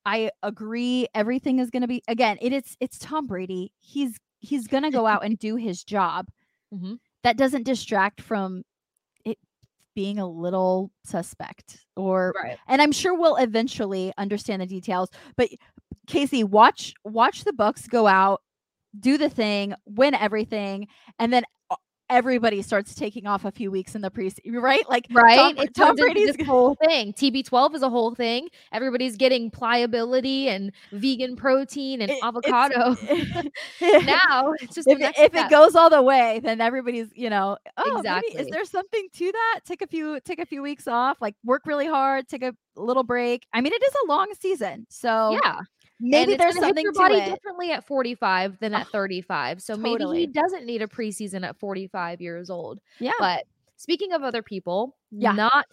I 0.05 0.31
agree 0.43 1.07
everything 1.15 1.59
is 1.59 1.69
going 1.71 1.81
to 1.81 1.87
be 1.87 2.01
again, 2.07 2.37
it 2.41 2.53
is 2.53 2.77
it's 2.79 2.97
Tom 2.99 3.25
Brady. 3.27 3.73
He's 3.79 4.17
he's 4.39 4.67
going 4.67 4.83
to 4.83 4.91
go 4.91 5.05
out 5.07 5.25
and 5.25 5.37
do 5.39 5.55
his 5.55 5.83
job. 5.83 6.27
Mhm. 6.73 6.99
That 7.23 7.37
doesn't 7.37 7.63
distract 7.63 8.21
from 8.21 8.63
being 9.97 10.19
a 10.19 10.27
little 10.29 10.91
suspect 11.03 11.83
or 11.95 12.31
Right. 12.43 12.59
and 12.67 12.83
I'm 12.83 12.91
sure 12.91 13.15
we'll 13.17 13.37
eventually 13.37 14.13
understand 14.15 14.61
the 14.61 14.67
details. 14.67 15.09
But 15.35 15.49
Kasey, 16.07 16.43
watch 16.43 16.93
watch 17.03 17.45
the 17.45 17.51
Bucs 17.51 17.89
go 17.89 18.05
out, 18.05 18.43
do 18.99 19.17
the 19.17 19.27
thing, 19.27 19.73
win 19.87 20.13
everything, 20.13 20.87
and 21.17 21.33
then 21.33 21.45
everybody 22.09 22.61
starts 22.61 22.95
taking 22.95 23.27
off 23.27 23.45
a 23.45 23.51
few 23.51 23.69
weeks 23.71 23.95
in 23.95 24.01
the 24.01 24.09
preseason, 24.09 24.61
right? 24.61 24.87
Like 24.89 25.07
Right. 25.11 25.55
Tom, 25.57 25.67
Tom 25.73 25.95
Brady's 25.95 26.35
this 26.35 26.45
whole 26.47 26.75
thing. 26.75 27.13
TB12 27.13 27.75
is 27.75 27.81
a 27.81 27.89
whole 27.89 28.15
thing. 28.15 28.47
Everybody's 28.71 29.15
getting 29.17 29.51
pliability 29.51 30.49
and 30.49 30.71
vegan 30.91 31.35
protein 31.35 32.01
and 32.01 32.11
It- 32.11 32.23
avocado. 32.23 32.95
if, 33.01 33.45
now 34.05 34.53
it's 34.61 34.75
just 34.75 34.87
next 34.87 35.19
if 35.19 35.35
it 35.35 35.49
goes 35.49 35.75
all 35.75 35.89
the 35.89 36.01
way, 36.01 36.39
then 36.43 36.61
everybody's 36.61 37.07
you 37.13 37.29
know 37.29 37.57
oh 37.77 38.01
maybe 38.03 38.27
is 38.37 38.47
there 38.47 38.65
something 38.65 39.07
to 39.13 39.31
that? 39.31 39.59
Take 39.65 39.81
a 39.81 39.87
few 39.87 40.19
take 40.21 40.39
a 40.39 40.45
few 40.45 40.61
weeks 40.61 40.87
off, 40.87 41.17
like 41.21 41.35
work 41.43 41.63
really 41.65 41.87
hard, 41.87 42.27
take 42.27 42.43
a 42.43 42.53
little 42.75 43.03
break. 43.03 43.45
I 43.53 43.61
mean, 43.61 43.73
it 43.73 43.81
is 43.83 43.93
a 44.05 44.07
long 44.07 44.27
season, 44.39 44.85
so 44.89 45.39
yeah. 45.43 45.61
Maybe 45.99 46.35
there's 46.35 46.55
something 46.59 46.83
your 46.83 46.93
to 46.93 46.99
body 46.99 47.15
it. 47.15 47.29
differently 47.29 47.71
at 47.71 47.85
45 47.87 48.59
than 48.59 48.73
oh, 48.73 48.77
at 48.77 48.87
Oh, 48.87 48.89
35. 48.91 49.61
So 49.61 49.75
maybe 49.75 50.05
he 50.13 50.27
doesn't 50.27 50.65
need 50.65 50.81
a 50.81 50.87
preseason 50.87 51.45
at 51.45 51.57
45 51.59 52.21
years 52.21 52.49
old. 52.49 52.79
Yeah, 52.99 53.11
But 53.19 53.45
speaking 53.77 54.13
of 54.13 54.23
other 54.23 54.41
people, 54.41 54.95
Yeah. 55.11 55.31
not 55.33 55.65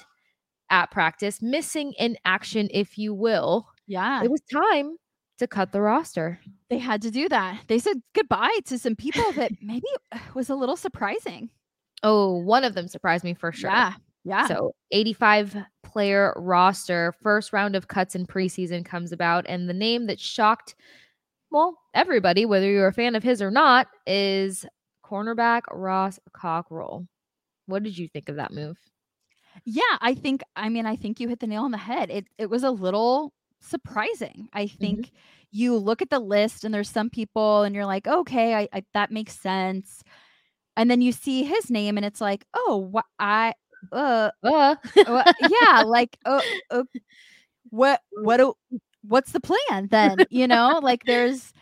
at 0.71 0.91
practice, 0.91 1.43
missing 1.43 1.93
in 1.99 2.17
action, 2.25 2.69
if 2.73 2.97
you 2.99 3.13
will, 3.15 3.69
yeah. 3.87 4.23
it 4.25 4.31
was 4.31 4.41
time 4.53 4.97
to 5.39 5.47
cut 5.47 5.73
the 5.73 5.81
roster. 5.81 6.41
they 6.71 6.79
had 6.79 7.03
to 7.03 7.11
do 7.11 7.29
that. 7.29 7.61
They 7.67 7.79
said 7.79 8.01
goodbye 8.15 8.59
to 8.67 8.79
some 8.79 8.97
people 8.97 9.31
that 9.33 9.53
maybe 9.61 9.87
uh, 10.13 10.19
was 10.35 10.49
a 10.49 10.55
little 10.55 10.77
surprising. 10.77 11.51
Oh, 12.03 12.37
one 12.39 12.65
of 12.65 12.75
them 12.75 12.87
surprised 12.89 13.25
me 13.25 13.35
for 13.35 13.51
sure. 13.53 13.71
Yeah, 13.71 13.95
yeah. 14.25 14.47
So 14.47 14.75
85 14.91 15.57
player 15.83 16.33
roster, 16.37 17.15
first 17.23 17.53
round 17.53 17.77
of 17.77 17.89
cuts 17.89 18.15
in 18.15 18.27
preseason 18.27 18.85
comes 18.85 19.13
about, 19.13 19.45
and 19.49 19.69
the 19.69 19.75
name 19.75 20.07
that 20.07 20.19
shocked, 20.19 20.75
well, 21.51 21.79
everybody, 21.95 22.47
whether 22.47 22.69
you're 22.69 22.89
a 22.89 22.93
fan 22.93 23.15
of 23.15 23.23
his 23.23 23.43
or 23.43 23.51
not, 23.51 23.87
is 24.07 24.65
cornerback 25.05 25.63
Ross 25.71 26.19
Cockrell. 26.33 27.07
What 27.67 27.83
did 27.83 27.97
you 27.97 28.09
think 28.09 28.29
of 28.29 28.37
that 28.37 28.53
move? 28.53 28.77
Yeah, 29.65 29.83
I 30.01 30.15
think 30.15 30.43
I 30.57 30.69
mean 30.69 30.87
I 30.87 30.97
think 30.97 31.21
you 31.21 31.29
hit 31.29 31.41
the 31.41 31.47
nail 31.47 31.63
on 31.63 31.71
the 31.71 31.79
head. 31.79 32.11
It 32.11 32.27
it 32.39 32.51
was 32.51 32.65
a 32.65 32.71
little 32.71 33.33
surprising. 33.61 34.49
I 34.53 34.67
think 34.67 35.07
mm-hmm. 35.07 35.17
you 35.53 35.77
look 35.77 36.03
at 36.03 36.11
the 36.11 36.19
list 36.19 36.65
and 36.65 36.75
there's 36.75 36.91
some 36.91 37.11
people 37.11 37.63
and 37.63 37.75
you're 37.75 37.87
like, 37.87 38.07
"Okay, 38.07 38.55
I, 38.55 38.69
I 38.73 38.83
that 38.95 39.11
makes 39.13 39.39
sense." 39.39 40.03
And 40.77 40.91
then 40.91 41.01
you 41.01 41.13
see 41.13 41.45
his 41.45 41.71
name 41.71 41.97
and 41.97 42.05
it's 42.05 42.21
like, 42.21 42.47
"Oh, 42.55 42.77
what 42.77 43.05
I 43.19 43.55
uh 43.93 44.31
Uh, 44.43 44.77
wha- 45.07 45.27
yeah, 45.39 45.83
like 45.83 46.17
uh, 46.25 46.43
uh 46.71 46.85
what 47.71 48.01
what 48.15 48.39
do, 48.39 48.55
what's 49.03 49.33
the 49.33 49.41
plan 49.41 49.89
then?" 49.91 50.27
You 50.31 50.47
know, 50.49 50.81
like 50.83 51.05
there's 51.07 51.53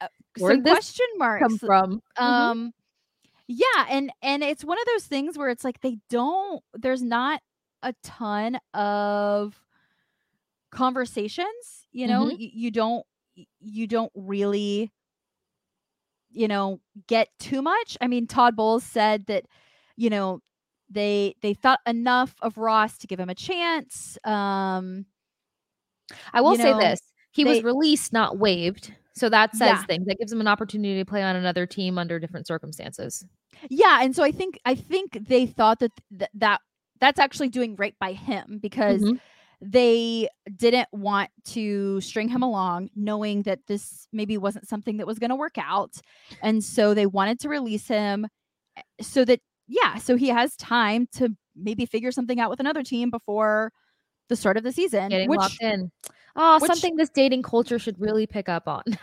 uh, 0.00 0.08
some 0.36 0.62
question 0.62 1.06
marks. 1.16 1.54
come 1.54 1.58
from? 1.58 2.00
Mhm. 2.24 2.52
um 2.56 2.72
yeah 3.48 3.86
and 3.90 4.10
and 4.22 4.42
it's 4.42 4.64
one 4.64 4.78
of 4.78 4.84
those 4.86 5.04
things 5.06 5.36
where 5.38 5.48
it's 5.50 5.64
like 5.64 5.80
they 5.80 5.98
don't 6.10 6.62
there's 6.74 7.02
not 7.02 7.40
a 7.82 7.94
ton 8.02 8.58
of 8.74 9.60
conversations 10.70 11.86
you 11.92 12.06
know 12.06 12.28
Mhm. 12.28 12.30
you, 12.30 12.48
you 12.52 12.70
don't 12.70 13.04
you 13.60 13.86
don't 13.86 14.12
really 14.14 14.90
you 16.30 16.48
know 16.48 16.80
get 17.06 17.28
too 17.38 17.62
much 17.62 17.96
i 18.00 18.06
mean 18.06 18.26
todd 18.26 18.56
bowles 18.56 18.84
said 18.84 19.26
that 19.26 19.44
you 19.96 20.10
know 20.10 20.40
they 20.90 21.34
they 21.42 21.54
thought 21.54 21.80
enough 21.86 22.34
of 22.42 22.56
ross 22.58 22.98
to 22.98 23.06
give 23.06 23.20
him 23.20 23.28
a 23.28 23.34
chance 23.34 24.18
um 24.24 25.06
I 26.32 26.40
will 26.40 26.56
say 26.56 26.72
know, 26.72 26.78
this 26.78 27.00
he 27.32 27.44
was 27.44 27.62
released, 27.62 28.12
not 28.12 28.38
waived. 28.38 28.94
So 29.14 29.28
that 29.28 29.54
says 29.56 29.66
Yeah. 29.66 29.84
things. 29.84 30.06
That 30.06 30.18
gives 30.18 30.32
him 30.32 30.40
an 30.40 30.48
opportunity 30.48 30.96
to 30.98 31.04
play 31.04 31.22
on 31.22 31.36
another 31.36 31.66
team 31.66 31.98
under 31.98 32.18
different 32.18 32.46
circumstances. 32.46 33.24
Yeah, 33.68 33.98
and 34.02 34.14
so 34.14 34.22
I 34.22 34.30
think 34.30 34.58
I 34.64 34.74
think 34.74 35.18
they 35.28 35.46
thought 35.46 35.80
that 35.80 35.92
th- 36.16 36.30
that 36.34 36.60
that's 37.00 37.18
actually 37.18 37.48
doing 37.48 37.76
right 37.76 37.94
by 38.00 38.12
him 38.12 38.58
because 38.60 39.02
Mhm. 39.02 39.18
they 39.60 40.28
didn't 40.56 40.88
want 40.92 41.30
to 41.46 42.00
string 42.00 42.28
him 42.28 42.42
along 42.42 42.90
knowing 42.94 43.42
that 43.42 43.66
this 43.66 44.06
maybe 44.12 44.38
wasn't 44.38 44.68
something 44.68 44.98
that 44.98 45.06
was 45.06 45.18
going 45.18 45.30
to 45.30 45.36
work 45.36 45.58
out. 45.58 45.96
And 46.42 46.62
so 46.62 46.94
they 46.94 47.06
wanted 47.06 47.40
to 47.40 47.48
release 47.48 47.88
him 47.88 48.26
eh, 48.76 48.82
so 49.00 49.24
that 49.24 49.40
yeah, 49.68 49.96
so 49.98 50.16
he 50.16 50.28
has 50.28 50.56
time 50.56 51.06
to 51.16 51.36
maybe 51.54 51.86
figure 51.86 52.10
something 52.10 52.40
out 52.40 52.50
with 52.50 52.60
another 52.60 52.82
team 52.82 53.10
before 53.10 53.72
the 54.28 54.36
start 54.36 54.56
of 54.56 54.62
the 54.64 54.72
season, 54.72 55.10
Getting 55.10 55.28
which 55.28 55.38
locked 55.38 55.62
in. 55.62 55.90
Oh, 56.36 56.58
which- 56.60 56.68
something 56.68 56.96
this 56.96 57.10
dating 57.10 57.42
culture 57.42 57.78
should 57.78 58.00
really 58.00 58.26
pick 58.26 58.48
up 58.48 58.66
on. 58.68 58.82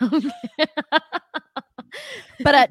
but 2.42 2.54
uh, 2.54 2.66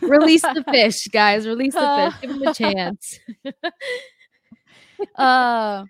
Release 0.00 0.42
the 0.42 0.64
fish, 0.70 1.06
guys. 1.08 1.46
Release 1.46 1.74
the 1.74 2.12
fish. 2.12 2.20
Give 2.22 2.30
him 2.30 2.42
a 2.42 2.54
chance. 2.62 3.18
uh 5.16 5.84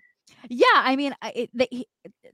yeah 0.49 0.65
i 0.75 0.95
mean 0.95 1.13
it, 1.35 1.49
they, 1.53 1.67
he, 1.69 1.85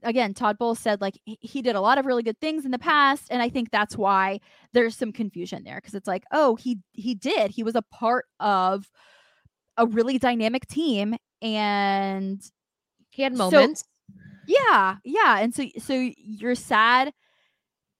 again 0.02 0.32
todd 0.32 0.56
bowles 0.58 0.78
said 0.78 1.00
like 1.00 1.18
he, 1.24 1.36
he 1.40 1.60
did 1.60 1.74
a 1.74 1.80
lot 1.80 1.98
of 1.98 2.06
really 2.06 2.22
good 2.22 2.38
things 2.40 2.64
in 2.64 2.70
the 2.70 2.78
past 2.78 3.26
and 3.30 3.42
i 3.42 3.48
think 3.48 3.70
that's 3.70 3.96
why 3.96 4.38
there's 4.72 4.96
some 4.96 5.12
confusion 5.12 5.62
there 5.64 5.76
because 5.76 5.94
it's 5.94 6.06
like 6.06 6.22
oh 6.32 6.54
he 6.56 6.78
he 6.92 7.14
did 7.14 7.50
he 7.50 7.62
was 7.62 7.74
a 7.74 7.82
part 7.82 8.26
of 8.40 8.88
a 9.78 9.86
really 9.86 10.18
dynamic 10.18 10.66
team 10.66 11.16
and 11.40 12.42
He 13.10 13.22
had 13.22 13.34
So- 13.36 13.50
moments. 13.50 13.84
yeah 14.46 14.96
yeah 15.04 15.38
and 15.40 15.54
so 15.54 15.64
so 15.78 15.94
you're 16.16 16.54
sad 16.54 17.12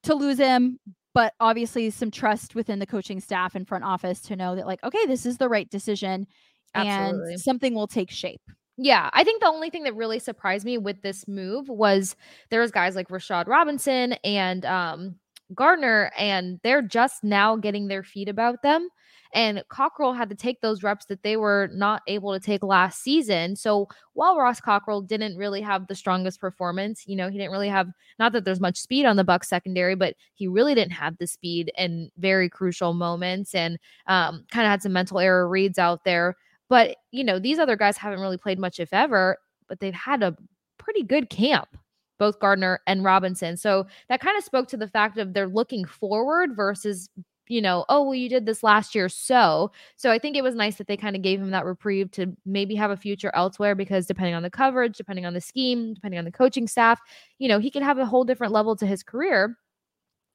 to 0.04 0.14
lose 0.14 0.38
him 0.38 0.78
but 1.14 1.32
obviously 1.40 1.90
some 1.90 2.10
trust 2.10 2.54
within 2.54 2.78
the 2.78 2.86
coaching 2.86 3.20
staff 3.20 3.54
and 3.54 3.66
front 3.66 3.84
office 3.84 4.20
to 4.22 4.36
know 4.36 4.54
that 4.56 4.66
like 4.66 4.82
okay 4.84 5.06
this 5.06 5.24
is 5.26 5.38
the 5.38 5.48
right 5.48 5.68
decision 5.70 6.26
Absolutely. 6.74 7.32
and 7.32 7.40
something 7.40 7.74
will 7.74 7.86
take 7.88 8.10
shape 8.10 8.42
Yeah, 8.76 9.10
I 9.12 9.24
think 9.24 9.40
the 9.40 9.48
only 9.48 9.70
thing 9.70 9.84
that 9.84 9.96
really 9.96 10.18
surprised 10.20 10.64
me 10.64 10.78
with 10.78 11.00
this 11.02 11.26
move 11.26 11.68
was 11.68 12.14
there 12.50 12.60
was 12.60 12.70
guys 12.70 12.94
like 12.94 13.08
Rashard 13.08 13.46
Robinson 13.48 14.12
and 14.22 14.64
um, 14.66 15.16
Gardner, 15.54 16.12
and 16.16 16.60
they're 16.62 16.82
just 16.82 17.24
now 17.24 17.56
getting 17.56 17.88
their 17.88 18.04
feet 18.04 18.28
about 18.28 18.62
them. 18.62 18.88
And 19.34 19.62
Cockrell 19.68 20.14
had 20.14 20.30
to 20.30 20.34
take 20.34 20.60
those 20.60 20.82
reps 20.82 21.06
that 21.06 21.22
they 21.22 21.36
were 21.36 21.68
not 21.72 22.02
able 22.06 22.32
to 22.32 22.40
take 22.40 22.62
last 22.62 23.02
season. 23.02 23.56
So 23.56 23.88
while 24.14 24.38
Ross 24.38 24.60
Cockrell 24.60 25.02
didn't 25.02 25.36
really 25.36 25.60
have 25.60 25.86
the 25.86 25.94
strongest 25.94 26.40
performance, 26.40 27.04
you 27.06 27.14
know, 27.14 27.28
he 27.28 27.36
didn't 27.36 27.52
really 27.52 27.68
have 27.68 27.90
not 28.18 28.32
that 28.32 28.44
there's 28.44 28.60
much 28.60 28.78
speed 28.78 29.04
on 29.04 29.16
the 29.16 29.24
Bucs 29.24 29.44
secondary, 29.44 29.94
but 29.94 30.14
he 30.34 30.48
really 30.48 30.74
didn't 30.74 30.92
have 30.92 31.18
the 31.18 31.26
speed 31.26 31.70
in 31.76 32.10
very 32.18 32.48
crucial 32.48 32.94
moments 32.94 33.54
and 33.54 33.78
um, 34.06 34.44
kind 34.50 34.66
of 34.66 34.70
had 34.70 34.82
some 34.82 34.92
mental 34.92 35.18
error 35.18 35.48
reads 35.48 35.78
out 35.78 36.04
there. 36.04 36.36
But, 36.68 36.96
you 37.12 37.24
know, 37.24 37.38
these 37.38 37.58
other 37.58 37.76
guys 37.76 37.96
haven't 37.96 38.20
really 38.20 38.36
played 38.36 38.58
much, 38.58 38.80
if 38.80 38.92
ever, 38.92 39.38
but 39.68 39.80
they've 39.80 39.94
had 39.94 40.22
a 40.22 40.36
pretty 40.78 41.02
good 41.02 41.30
camp, 41.30 41.68
both 42.18 42.40
Gardner 42.40 42.80
and 42.86 43.04
Robinson. 43.04 43.56
So 43.56 43.86
that 44.08 44.20
kind 44.20 44.36
of 44.36 44.44
spoke 44.44 44.68
to 44.68 44.76
the 44.76 44.88
fact 44.88 45.18
of 45.18 45.32
they're 45.32 45.48
looking 45.48 45.84
forward 45.84 46.56
versus 46.56 47.08
you 47.50 47.62
know, 47.62 47.84
oh, 47.88 48.02
well, 48.02 48.14
you 48.14 48.28
did 48.28 48.46
this 48.46 48.62
last 48.62 48.94
year. 48.94 49.08
So, 49.08 49.70
so 49.96 50.10
I 50.10 50.18
think 50.18 50.36
it 50.36 50.42
was 50.42 50.54
nice 50.54 50.76
that 50.76 50.86
they 50.86 50.96
kind 50.96 51.16
of 51.16 51.22
gave 51.22 51.40
him 51.40 51.50
that 51.50 51.64
reprieve 51.64 52.10
to 52.12 52.36
maybe 52.46 52.74
have 52.74 52.90
a 52.90 52.96
future 52.96 53.30
elsewhere 53.34 53.74
because 53.74 54.06
depending 54.06 54.34
on 54.34 54.42
the 54.42 54.50
coverage, 54.50 54.96
depending 54.96 55.26
on 55.26 55.34
the 55.34 55.40
scheme, 55.40 55.94
depending 55.94 56.18
on 56.18 56.24
the 56.24 56.32
coaching 56.32 56.66
staff, 56.66 57.00
you 57.38 57.48
know, 57.48 57.58
he 57.58 57.70
could 57.70 57.82
have 57.82 57.98
a 57.98 58.06
whole 58.06 58.24
different 58.24 58.52
level 58.52 58.76
to 58.76 58.86
his 58.86 59.02
career 59.02 59.56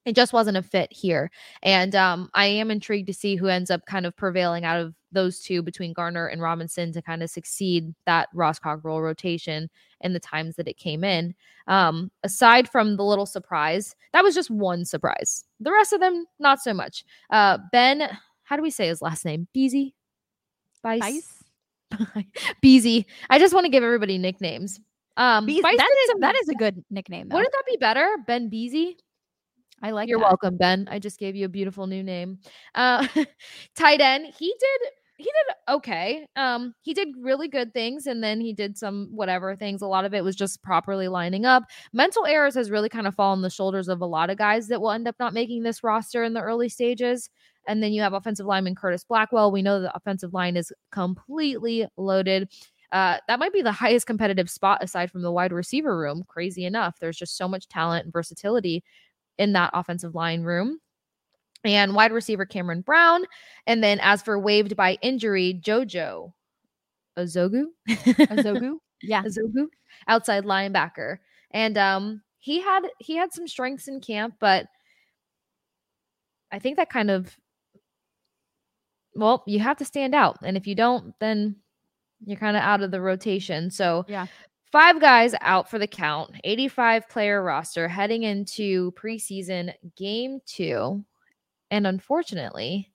it 0.04 0.14
just 0.14 0.32
wasn't 0.32 0.56
a 0.56 0.62
fit 0.62 0.92
here. 0.92 1.30
And 1.62 1.94
um, 1.94 2.30
I 2.34 2.46
am 2.46 2.70
intrigued 2.70 3.06
to 3.06 3.14
see 3.14 3.36
who 3.36 3.46
ends 3.46 3.70
up 3.70 3.86
kind 3.86 4.06
of 4.06 4.16
prevailing 4.16 4.64
out 4.64 4.78
of 4.78 4.94
those 5.12 5.40
two 5.40 5.62
between 5.62 5.92
Garner 5.92 6.26
and 6.26 6.42
Robinson 6.42 6.92
to 6.92 7.02
kind 7.02 7.22
of 7.22 7.30
succeed 7.30 7.94
that 8.04 8.28
Ross 8.34 8.58
Cockrell 8.58 9.00
rotation 9.00 9.70
in 10.00 10.12
the 10.12 10.20
times 10.20 10.56
that 10.56 10.68
it 10.68 10.76
came 10.76 11.04
in. 11.04 11.34
Um, 11.66 12.10
aside 12.22 12.68
from 12.68 12.96
the 12.96 13.04
little 13.04 13.26
surprise, 13.26 13.96
that 14.12 14.22
was 14.22 14.34
just 14.34 14.50
one 14.50 14.84
surprise. 14.84 15.44
The 15.60 15.72
rest 15.72 15.92
of 15.92 16.00
them, 16.00 16.26
not 16.38 16.60
so 16.60 16.74
much. 16.74 17.04
Uh, 17.30 17.58
ben, 17.72 18.08
how 18.42 18.56
do 18.56 18.62
we 18.62 18.70
say 18.70 18.88
his 18.88 19.00
last 19.00 19.24
name? 19.24 19.48
Beasy? 19.56 19.94
Bice? 20.82 21.42
Beasy. 22.62 23.06
I 23.30 23.38
just 23.38 23.54
want 23.54 23.64
to 23.64 23.70
give 23.70 23.82
everybody 23.82 24.18
nicknames. 24.18 24.80
Um, 25.16 25.46
that 25.46 25.54
is 25.54 26.20
that 26.20 26.34
is 26.42 26.48
a 26.48 26.54
good 26.58 26.84
nickname. 26.90 27.28
Though. 27.28 27.36
Wouldn't 27.36 27.52
that 27.52 27.62
be 27.66 27.76
better? 27.78 28.16
Ben 28.26 28.50
Beasy? 28.50 28.96
I 29.84 29.90
like. 29.90 30.08
You're 30.08 30.18
that. 30.18 30.24
welcome, 30.28 30.56
Ben. 30.56 30.88
I 30.90 30.98
just 30.98 31.18
gave 31.18 31.36
you 31.36 31.44
a 31.44 31.48
beautiful 31.48 31.86
new 31.86 32.02
name. 32.02 32.38
Uh 32.74 33.06
tight 33.76 34.00
end. 34.00 34.32
He 34.38 34.54
did 34.58 34.80
he 35.18 35.24
did 35.24 35.74
okay. 35.74 36.26
Um 36.36 36.74
he 36.80 36.94
did 36.94 37.08
really 37.20 37.48
good 37.48 37.74
things 37.74 38.06
and 38.06 38.24
then 38.24 38.40
he 38.40 38.54
did 38.54 38.78
some 38.78 39.10
whatever 39.12 39.54
things. 39.54 39.82
A 39.82 39.86
lot 39.86 40.06
of 40.06 40.14
it 40.14 40.24
was 40.24 40.36
just 40.36 40.62
properly 40.62 41.06
lining 41.06 41.44
up. 41.44 41.64
Mental 41.92 42.24
errors 42.24 42.54
has 42.54 42.70
really 42.70 42.88
kind 42.88 43.06
of 43.06 43.14
fallen 43.14 43.42
the 43.42 43.50
shoulders 43.50 43.88
of 43.88 44.00
a 44.00 44.06
lot 44.06 44.30
of 44.30 44.38
guys 44.38 44.68
that 44.68 44.80
will 44.80 44.90
end 44.90 45.06
up 45.06 45.16
not 45.20 45.34
making 45.34 45.62
this 45.64 45.84
roster 45.84 46.24
in 46.24 46.32
the 46.32 46.40
early 46.40 46.70
stages. 46.70 47.28
And 47.68 47.82
then 47.82 47.92
you 47.92 48.00
have 48.00 48.14
offensive 48.14 48.46
lineman 48.46 48.74
Curtis 48.74 49.04
Blackwell. 49.04 49.52
We 49.52 49.60
know 49.60 49.80
the 49.80 49.94
offensive 49.94 50.32
line 50.32 50.56
is 50.56 50.72
completely 50.92 51.86
loaded. 51.98 52.48
Uh, 52.92 53.18
that 53.26 53.40
might 53.40 53.52
be 53.52 53.60
the 53.60 53.72
highest 53.72 54.06
competitive 54.06 54.48
spot 54.48 54.82
aside 54.82 55.10
from 55.10 55.22
the 55.22 55.32
wide 55.32 55.52
receiver 55.52 55.98
room. 55.98 56.22
Crazy 56.28 56.64
enough, 56.64 56.96
there's 57.00 57.16
just 57.16 57.36
so 57.36 57.48
much 57.48 57.68
talent 57.68 58.04
and 58.04 58.12
versatility 58.12 58.84
in 59.38 59.52
that 59.54 59.70
offensive 59.74 60.14
line 60.14 60.42
room. 60.42 60.80
And 61.64 61.94
wide 61.94 62.12
receiver 62.12 62.44
Cameron 62.44 62.82
Brown. 62.82 63.24
And 63.66 63.82
then 63.82 63.98
as 64.00 64.20
for 64.22 64.38
waived 64.38 64.76
by 64.76 64.98
injury, 65.00 65.58
Jojo 65.62 66.32
Azogu. 67.18 67.64
Azogu. 67.88 68.76
Yeah. 69.06 69.22
Azogu, 69.22 69.66
outside 70.08 70.44
linebacker. 70.44 71.18
And 71.50 71.76
um 71.76 72.22
he 72.38 72.60
had 72.60 72.82
he 73.00 73.16
had 73.16 73.32
some 73.34 73.46
strengths 73.46 73.86
in 73.88 74.00
camp, 74.00 74.36
but 74.40 74.66
I 76.50 76.58
think 76.58 76.76
that 76.76 76.88
kind 76.88 77.10
of 77.10 77.36
well, 79.14 79.42
you 79.46 79.60
have 79.60 79.76
to 79.78 79.84
stand 79.84 80.14
out. 80.14 80.38
And 80.42 80.56
if 80.56 80.66
you 80.66 80.74
don't, 80.74 81.14
then 81.20 81.56
you're 82.24 82.38
kind 82.38 82.56
of 82.56 82.62
out 82.62 82.82
of 82.82 82.90
the 82.90 83.00
rotation. 83.00 83.70
So 83.70 84.04
Yeah. 84.08 84.26
Five 84.74 85.00
guys 85.00 85.36
out 85.40 85.70
for 85.70 85.78
the 85.78 85.86
count, 85.86 86.32
85 86.42 87.08
player 87.08 87.40
roster 87.44 87.86
heading 87.86 88.24
into 88.24 88.90
preseason 88.90 89.72
game 89.96 90.40
two. 90.46 91.04
And 91.70 91.86
unfortunately, 91.86 92.90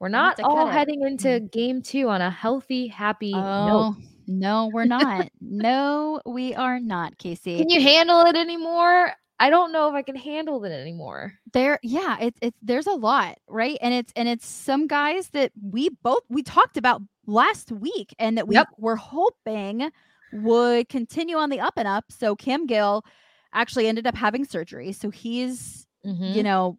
we're 0.00 0.08
not 0.08 0.40
all 0.40 0.68
it. 0.68 0.72
heading 0.72 1.02
into 1.02 1.28
mm-hmm. 1.28 1.46
game 1.48 1.82
two 1.82 2.08
on 2.08 2.22
a 2.22 2.30
healthy, 2.30 2.86
happy 2.86 3.34
oh, 3.34 3.40
note. 3.40 3.94
Oh 3.94 3.96
no, 4.26 4.70
we're 4.72 4.84
not. 4.86 5.28
no, 5.42 6.22
we 6.24 6.54
are 6.54 6.80
not, 6.80 7.18
Kasey. 7.18 7.58
Can 7.58 7.68
you 7.68 7.82
handle 7.82 8.22
it 8.22 8.34
anymore? 8.34 9.12
I 9.38 9.50
don't 9.50 9.70
know 9.70 9.86
if 9.88 9.94
I 9.94 10.00
can 10.00 10.16
handle 10.16 10.64
it 10.64 10.72
anymore. 10.72 11.34
there 11.52 11.78
yeah 11.82 12.16
it's 12.22 12.38
it's 12.40 12.56
there's 12.62 12.86
a 12.86 12.92
lot 12.92 13.36
right 13.48 13.76
and 13.82 13.92
it's 13.92 14.14
and 14.16 14.30
it's 14.30 14.46
some 14.46 14.86
guys 14.86 15.28
that 15.32 15.52
we 15.62 15.90
both 16.02 16.22
we 16.30 16.42
talked 16.42 16.78
about 16.78 17.02
last 17.26 17.70
week 17.70 18.14
and 18.18 18.38
that 18.38 18.48
we 18.48 18.54
Yep. 18.54 18.68
were 18.78 18.96
hoping 18.96 19.90
would 20.32 20.88
continue 20.88 21.36
on 21.36 21.50
the 21.50 21.60
up 21.60 21.74
and 21.76 21.88
up 21.88 22.04
so 22.10 22.36
cam 22.36 22.66
gill 22.66 23.04
actually 23.54 23.86
ended 23.88 24.06
up 24.06 24.14
having 24.14 24.44
surgery 24.44 24.92
so 24.92 25.10
he's 25.10 25.86
Mhm. 26.06 26.34
you 26.34 26.42
know 26.42 26.76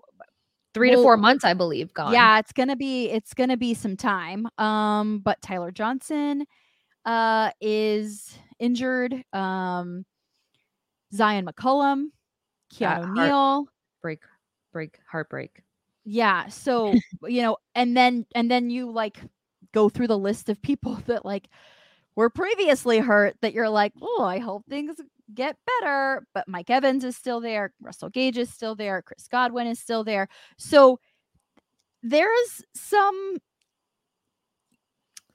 Three 0.75 0.91
to 0.91 0.97
four 1.01 1.17
months, 1.17 1.43
I 1.43 1.53
believe, 1.55 1.91
gone. 1.93 2.13
yeah 2.13 2.37
it's 2.39 2.51
gonna 2.51 2.75
be 2.75 3.09
it's 3.09 3.33
gonna 3.33 3.57
be 3.57 3.73
some 3.73 3.97
time 3.97 4.47
um 4.59 5.19
but 5.19 5.41
tyler 5.41 5.71
johnson 5.71 6.45
uh 7.05 7.49
is 7.59 8.37
injured 8.59 9.13
um 9.33 10.05
zyon 11.13 11.47
mccollum 11.47 12.07
That 12.79 13.01
keanu 13.01 13.03
heart- 13.05 13.09
neal 13.27 13.67
break, 14.01 14.21
break, 14.71 14.99
heartbreak. 15.11 15.63
Yeah. 16.05 16.47
So, 16.49 16.93
you 17.23 17.41
know, 17.41 17.57
and 17.75 17.97
then 17.97 18.25
and 18.35 18.49
then 18.49 18.69
you 18.69 18.91
like 18.91 19.17
go 19.73 19.89
through 19.89 20.07
the 20.07 20.17
list 20.17 20.49
of 20.49 20.61
people 20.61 20.95
that 21.07 21.25
like 21.25 21.49
were 22.19 22.29
previously 22.29 22.99
hurt 22.99 23.35
that 23.41 23.53
you're 23.53 23.69
like, 23.69 23.93
oh, 24.01 24.21
I 24.23 24.39
hope 24.39 24.65
things 24.67 24.97
get 25.33 25.55
better. 25.79 26.27
But 26.33 26.47
Mike 26.49 26.69
Evans 26.69 27.05
is 27.05 27.15
still 27.15 27.39
there, 27.39 27.73
Russell 27.81 28.09
Gage 28.09 28.37
is 28.37 28.49
still 28.49 28.75
there, 28.75 29.01
Chris 29.01 29.27
Godwin 29.29 29.67
is 29.67 29.79
still 29.79 30.03
there. 30.03 30.27
So 30.57 30.99
there's 32.03 32.61
some 32.75 33.37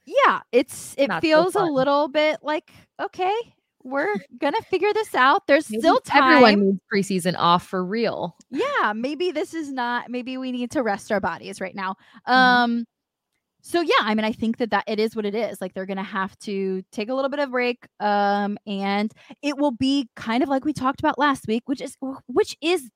yeah, 0.05 0.41
it's 0.53 0.95
it 0.99 1.09
Not 1.09 1.17
so 1.17 1.21
feels 1.23 1.55
a 1.55 1.65
little 1.65 2.09
bit 2.09 2.39
like, 2.43 2.71
okay, 3.01 3.35
we're 3.83 4.15
gonna 4.39 4.61
figure 4.69 4.93
this 4.93 5.15
out. 5.15 5.47
There's 5.47 5.71
Maybe 5.71 5.81
still 5.81 6.01
time 6.01 6.45
Everyone 6.45 6.67
needs 6.67 6.81
preseason 6.93 7.35
off 7.39 7.67
for 7.67 7.83
real. 7.85 8.37
yeah 8.51 8.93
maybe 8.95 9.31
this 9.31 9.55
is 9.55 9.73
not 9.73 10.11
maybe 10.11 10.37
we 10.37 10.53
need 10.53 10.71
to 10.73 10.83
rest 10.83 11.11
our 11.11 11.21
bodies 11.21 11.61
right 11.61 11.75
now 11.75 11.97
Mhm. 12.29 12.33
um 12.35 12.85
so 13.67 13.81
yeah 13.81 13.95
i 14.03 14.15
mean 14.15 14.25
i 14.27 14.31
think 14.33 14.59
that 14.59 14.71
that 14.71 14.85
it 14.87 15.01
is 15.01 15.17
what 15.17 15.25
it 15.25 15.35
is 15.35 15.59
like 15.61 15.73
they're 15.73 15.87
gonna 15.87 16.03
have 16.03 16.39
to 16.39 16.83
take 16.93 17.09
a 17.09 17.15
little 17.15 17.31
bit 17.31 17.39
of 17.41 17.51
break 17.51 17.87
um 17.99 18.59
and 18.67 19.11
it 19.41 19.57
will 19.57 19.71
be 19.71 20.07
kind 20.17 20.43
of 20.43 20.51
like 20.51 20.67
we 20.67 20.73
talked 20.75 21.01
about 21.01 21.19
last 21.19 21.47
week 21.49 21.63
which 21.67 21.81
is 21.81 21.97
which 22.27 22.55
is 22.61 22.91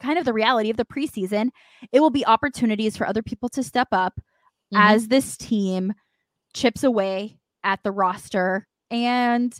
kind 0.00 0.18
of 0.18 0.24
the 0.24 0.32
reality 0.32 0.70
of 0.70 0.76
the 0.76 0.84
preseason 0.84 1.50
it 1.92 2.00
will 2.00 2.10
be 2.10 2.26
opportunities 2.26 2.96
for 2.96 3.06
other 3.06 3.22
people 3.22 3.48
to 3.48 3.62
step 3.62 3.88
up 3.92 4.14
Mhm. 4.74 4.80
as 4.80 5.08
this 5.08 5.36
team 5.36 5.92
chips 6.52 6.82
away 6.82 7.38
at 7.62 7.78
the 7.84 7.92
roster 7.92 8.66
and 8.90 9.56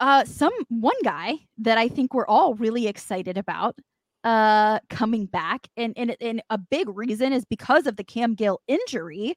uh 0.00 0.24
some 0.24 0.52
one 0.68 0.96
guy 1.04 1.34
that 1.58 1.78
I 1.78 1.88
think 1.88 2.14
we're 2.14 2.26
all 2.26 2.54
really 2.54 2.86
excited 2.88 3.36
about 3.38 3.76
uh 4.24 4.78
coming 4.90 5.26
back 5.26 5.68
and 5.76 5.94
and, 5.96 6.16
and 6.20 6.42
a 6.50 6.58
big 6.58 6.88
reason 6.88 7.32
is 7.32 7.44
because 7.44 7.86
of 7.86 7.96
the 7.96 8.04
Cam 8.04 8.34
Gill 8.34 8.60
injury 8.68 9.34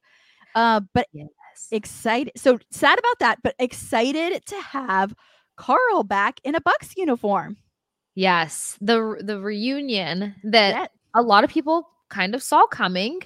uh 0.54 0.80
but 0.94 1.08
Yes. 1.12 1.68
excited 1.72 2.32
so 2.36 2.58
sad 2.70 2.98
about 2.98 3.18
that 3.20 3.38
but 3.42 3.54
excited 3.58 4.44
to 4.46 4.56
have 4.62 5.14
Carl 5.56 6.04
back 6.04 6.40
in 6.44 6.54
a 6.54 6.60
Bucs 6.60 6.96
uniform 6.96 7.56
Yes, 8.14 8.78
the 8.80 9.20
the 9.24 9.40
reunion 9.40 10.34
that 10.44 10.78
Yeah. 10.78 10.86
a 11.14 11.22
lot 11.22 11.44
of 11.44 11.50
people 11.50 11.88
kind 12.08 12.34
of 12.34 12.42
saw 12.42 12.66
coming. 12.66 13.20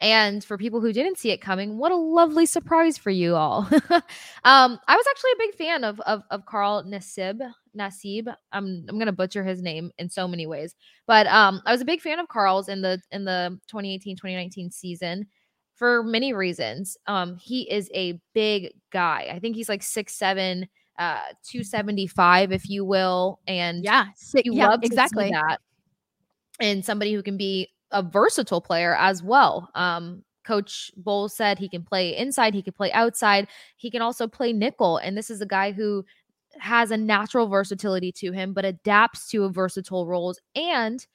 And 0.00 0.44
for 0.44 0.58
people 0.58 0.80
who 0.80 0.92
didn't 0.92 1.18
see 1.18 1.30
it 1.30 1.40
coming, 1.40 1.78
what 1.78 1.92
a 1.92 1.96
lovely 1.96 2.44
surprise 2.46 2.98
for 2.98 3.10
you 3.10 3.36
all. 3.36 3.60
um, 3.70 4.78
I 4.88 4.96
was 4.96 5.06
actually 5.10 5.30
a 5.32 5.38
big 5.38 5.54
fan 5.54 5.84
of 5.84 6.00
of, 6.00 6.22
of 6.30 6.44
Carl 6.46 6.82
Nassib. 6.84 7.40
Nassib. 7.76 8.32
I'm 8.52 8.84
I'm 8.88 8.98
gonna 8.98 9.12
butcher 9.12 9.44
his 9.44 9.62
name 9.62 9.90
in 9.98 10.08
so 10.08 10.26
many 10.28 10.46
ways. 10.46 10.74
But 11.06 11.26
um, 11.26 11.62
I 11.66 11.72
was 11.72 11.80
a 11.80 11.86
big 11.86 12.00
fan 12.00 12.18
of 12.18 12.28
Carl's 12.28 12.68
in 12.68 12.82
the 12.82 13.00
in 13.10 13.24
the 13.24 13.58
2018-2019 13.72 14.72
season 14.72 15.26
for 15.74 16.02
many 16.02 16.32
reasons. 16.32 16.96
Um, 17.06 17.36
he 17.36 17.70
is 17.70 17.90
a 17.94 18.20
big 18.32 18.72
guy. 18.92 19.28
I 19.32 19.38
think 19.38 19.56
he's 19.56 19.68
like 19.68 19.82
six 19.82 20.14
seven, 20.14 20.68
uh, 20.98 21.20
275, 21.44 22.52
if 22.52 22.68
you 22.68 22.84
will. 22.84 23.40
And 23.46 23.84
yeah 23.84 24.06
you 24.44 24.54
yeah 24.54 24.68
love 24.68 24.80
exactly 24.82 25.30
that 25.30 25.58
and 26.60 26.84
somebody 26.84 27.12
who 27.12 27.22
can 27.22 27.36
be 27.36 27.68
a 27.90 28.02
versatile 28.02 28.60
player 28.60 28.96
as 28.96 29.22
well 29.22 29.70
um 29.74 30.22
coach 30.44 30.90
Bowles 30.96 31.34
said 31.34 31.58
he 31.58 31.68
can 31.68 31.82
play 31.82 32.16
inside 32.16 32.54
he 32.54 32.62
can 32.62 32.72
play 32.72 32.92
outside 32.92 33.48
he 33.76 33.90
can 33.90 34.02
also 34.02 34.26
play 34.26 34.52
nickel 34.52 34.98
and 34.98 35.16
this 35.16 35.30
is 35.30 35.40
a 35.40 35.46
guy 35.46 35.72
who 35.72 36.04
has 36.58 36.90
a 36.90 36.96
natural 36.96 37.48
versatility 37.48 38.12
to 38.12 38.32
him 38.32 38.52
but 38.52 38.64
adapts 38.64 39.28
to 39.28 39.44
a 39.44 39.50
versatile 39.50 40.06
roles 40.06 40.40
and 40.54 41.06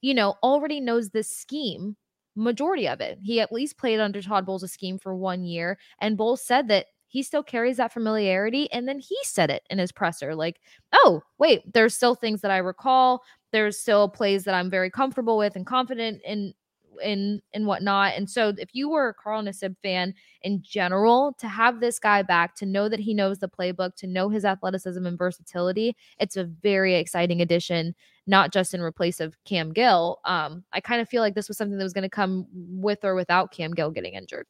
you 0.00 0.14
know 0.14 0.34
already 0.42 0.80
knows 0.80 1.10
this 1.10 1.30
scheme 1.30 1.96
majority 2.34 2.88
of 2.88 3.00
it. 3.00 3.18
He 3.22 3.40
at 3.40 3.52
least 3.52 3.76
played 3.76 4.00
under 4.00 4.22
todd 4.22 4.46
bowles' 4.46 4.72
scheme 4.72 4.98
for 4.98 5.14
one 5.14 5.44
year 5.44 5.78
and 6.00 6.16
bowles 6.16 6.42
said 6.44 6.68
that 6.68 6.86
he 7.08 7.22
still 7.22 7.42
carries 7.42 7.76
that 7.76 7.92
familiarity 7.92 8.72
and 8.72 8.88
then 8.88 8.98
he 8.98 9.16
said 9.22 9.50
it 9.50 9.62
in 9.68 9.78
his 9.78 9.92
presser 9.92 10.34
like 10.34 10.58
oh 10.94 11.20
wait 11.38 11.60
there's 11.74 11.94
still 11.94 12.14
things 12.14 12.40
that 12.40 12.50
i 12.50 12.56
recall. 12.58 13.22
There's 13.52 13.78
still 13.78 14.08
plays 14.08 14.44
that 14.44 14.54
I'm 14.54 14.70
very 14.70 14.90
comfortable 14.90 15.36
with 15.36 15.56
and 15.56 15.66
confident 15.66 16.22
in 16.24 16.54
and 17.02 17.40
and 17.52 17.66
whatnot. 17.66 18.14
And 18.16 18.28
so 18.28 18.52
if 18.58 18.70
you 18.72 18.88
were 18.88 19.08
a 19.08 19.14
Carl 19.14 19.42
Nassib 19.42 19.76
fan 19.82 20.14
in 20.42 20.62
general, 20.62 21.34
to 21.38 21.48
have 21.48 21.80
this 21.80 21.98
guy 21.98 22.22
back, 22.22 22.54
to 22.56 22.66
know 22.66 22.88
that 22.88 23.00
he 23.00 23.14
knows 23.14 23.38
the 23.38 23.48
playbook, 23.48 23.94
to 23.96 24.06
know 24.06 24.28
his 24.28 24.44
athleticism 24.44 25.04
and 25.04 25.18
versatility, 25.18 25.96
it's 26.18 26.36
a 26.36 26.44
very 26.44 26.94
exciting 26.96 27.40
addition, 27.40 27.94
not 28.26 28.52
just 28.52 28.74
in 28.74 28.80
replace 28.80 29.20
of 29.20 29.36
Cam 29.44 29.72
Gill. 29.72 30.20
Um, 30.24 30.64
I 30.72 30.80
kind 30.80 31.00
of 31.00 31.08
feel 31.08 31.22
like 31.22 31.34
this 31.34 31.48
was 31.48 31.56
something 31.56 31.78
that 31.78 31.84
was 31.84 31.92
going 31.92 32.02
to 32.02 32.08
come 32.08 32.46
with 32.52 33.04
or 33.04 33.14
without 33.14 33.52
Cam 33.52 33.72
Gill 33.72 33.90
getting 33.90 34.14
injured. 34.14 34.46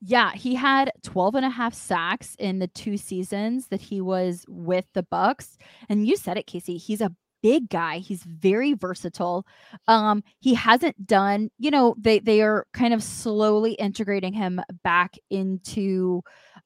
Yeah, 0.00 0.32
he 0.32 0.54
had 0.54 0.92
12 1.02 1.34
and 1.34 1.44
a 1.44 1.50
half 1.50 1.74
sacks 1.74 2.36
in 2.38 2.60
the 2.60 2.68
two 2.68 2.96
seasons 2.96 3.66
that 3.68 3.80
he 3.80 4.00
was 4.00 4.44
with 4.48 4.84
the 4.94 5.02
Bucs. 5.02 5.56
And 5.88 6.06
you 6.06 6.16
said 6.16 6.36
it, 6.36 6.46
Kasey. 6.46 6.80
He's 6.80 7.00
a 7.00 7.12
big 7.42 7.68
guy. 7.68 7.98
He's 7.98 8.22
very 8.22 8.74
versatile. 8.74 9.46
Um, 9.86 10.22
he 10.40 10.54
hasn't 10.54 11.06
done, 11.06 11.50
you 11.58 11.70
know, 11.70 11.94
they 11.98 12.18
they 12.18 12.42
are 12.42 12.66
kind 12.72 12.94
of 12.94 13.02
slowly 13.02 13.72
integrating 13.72 14.32
him 14.32 14.60
back 14.84 15.16
into 15.30 16.22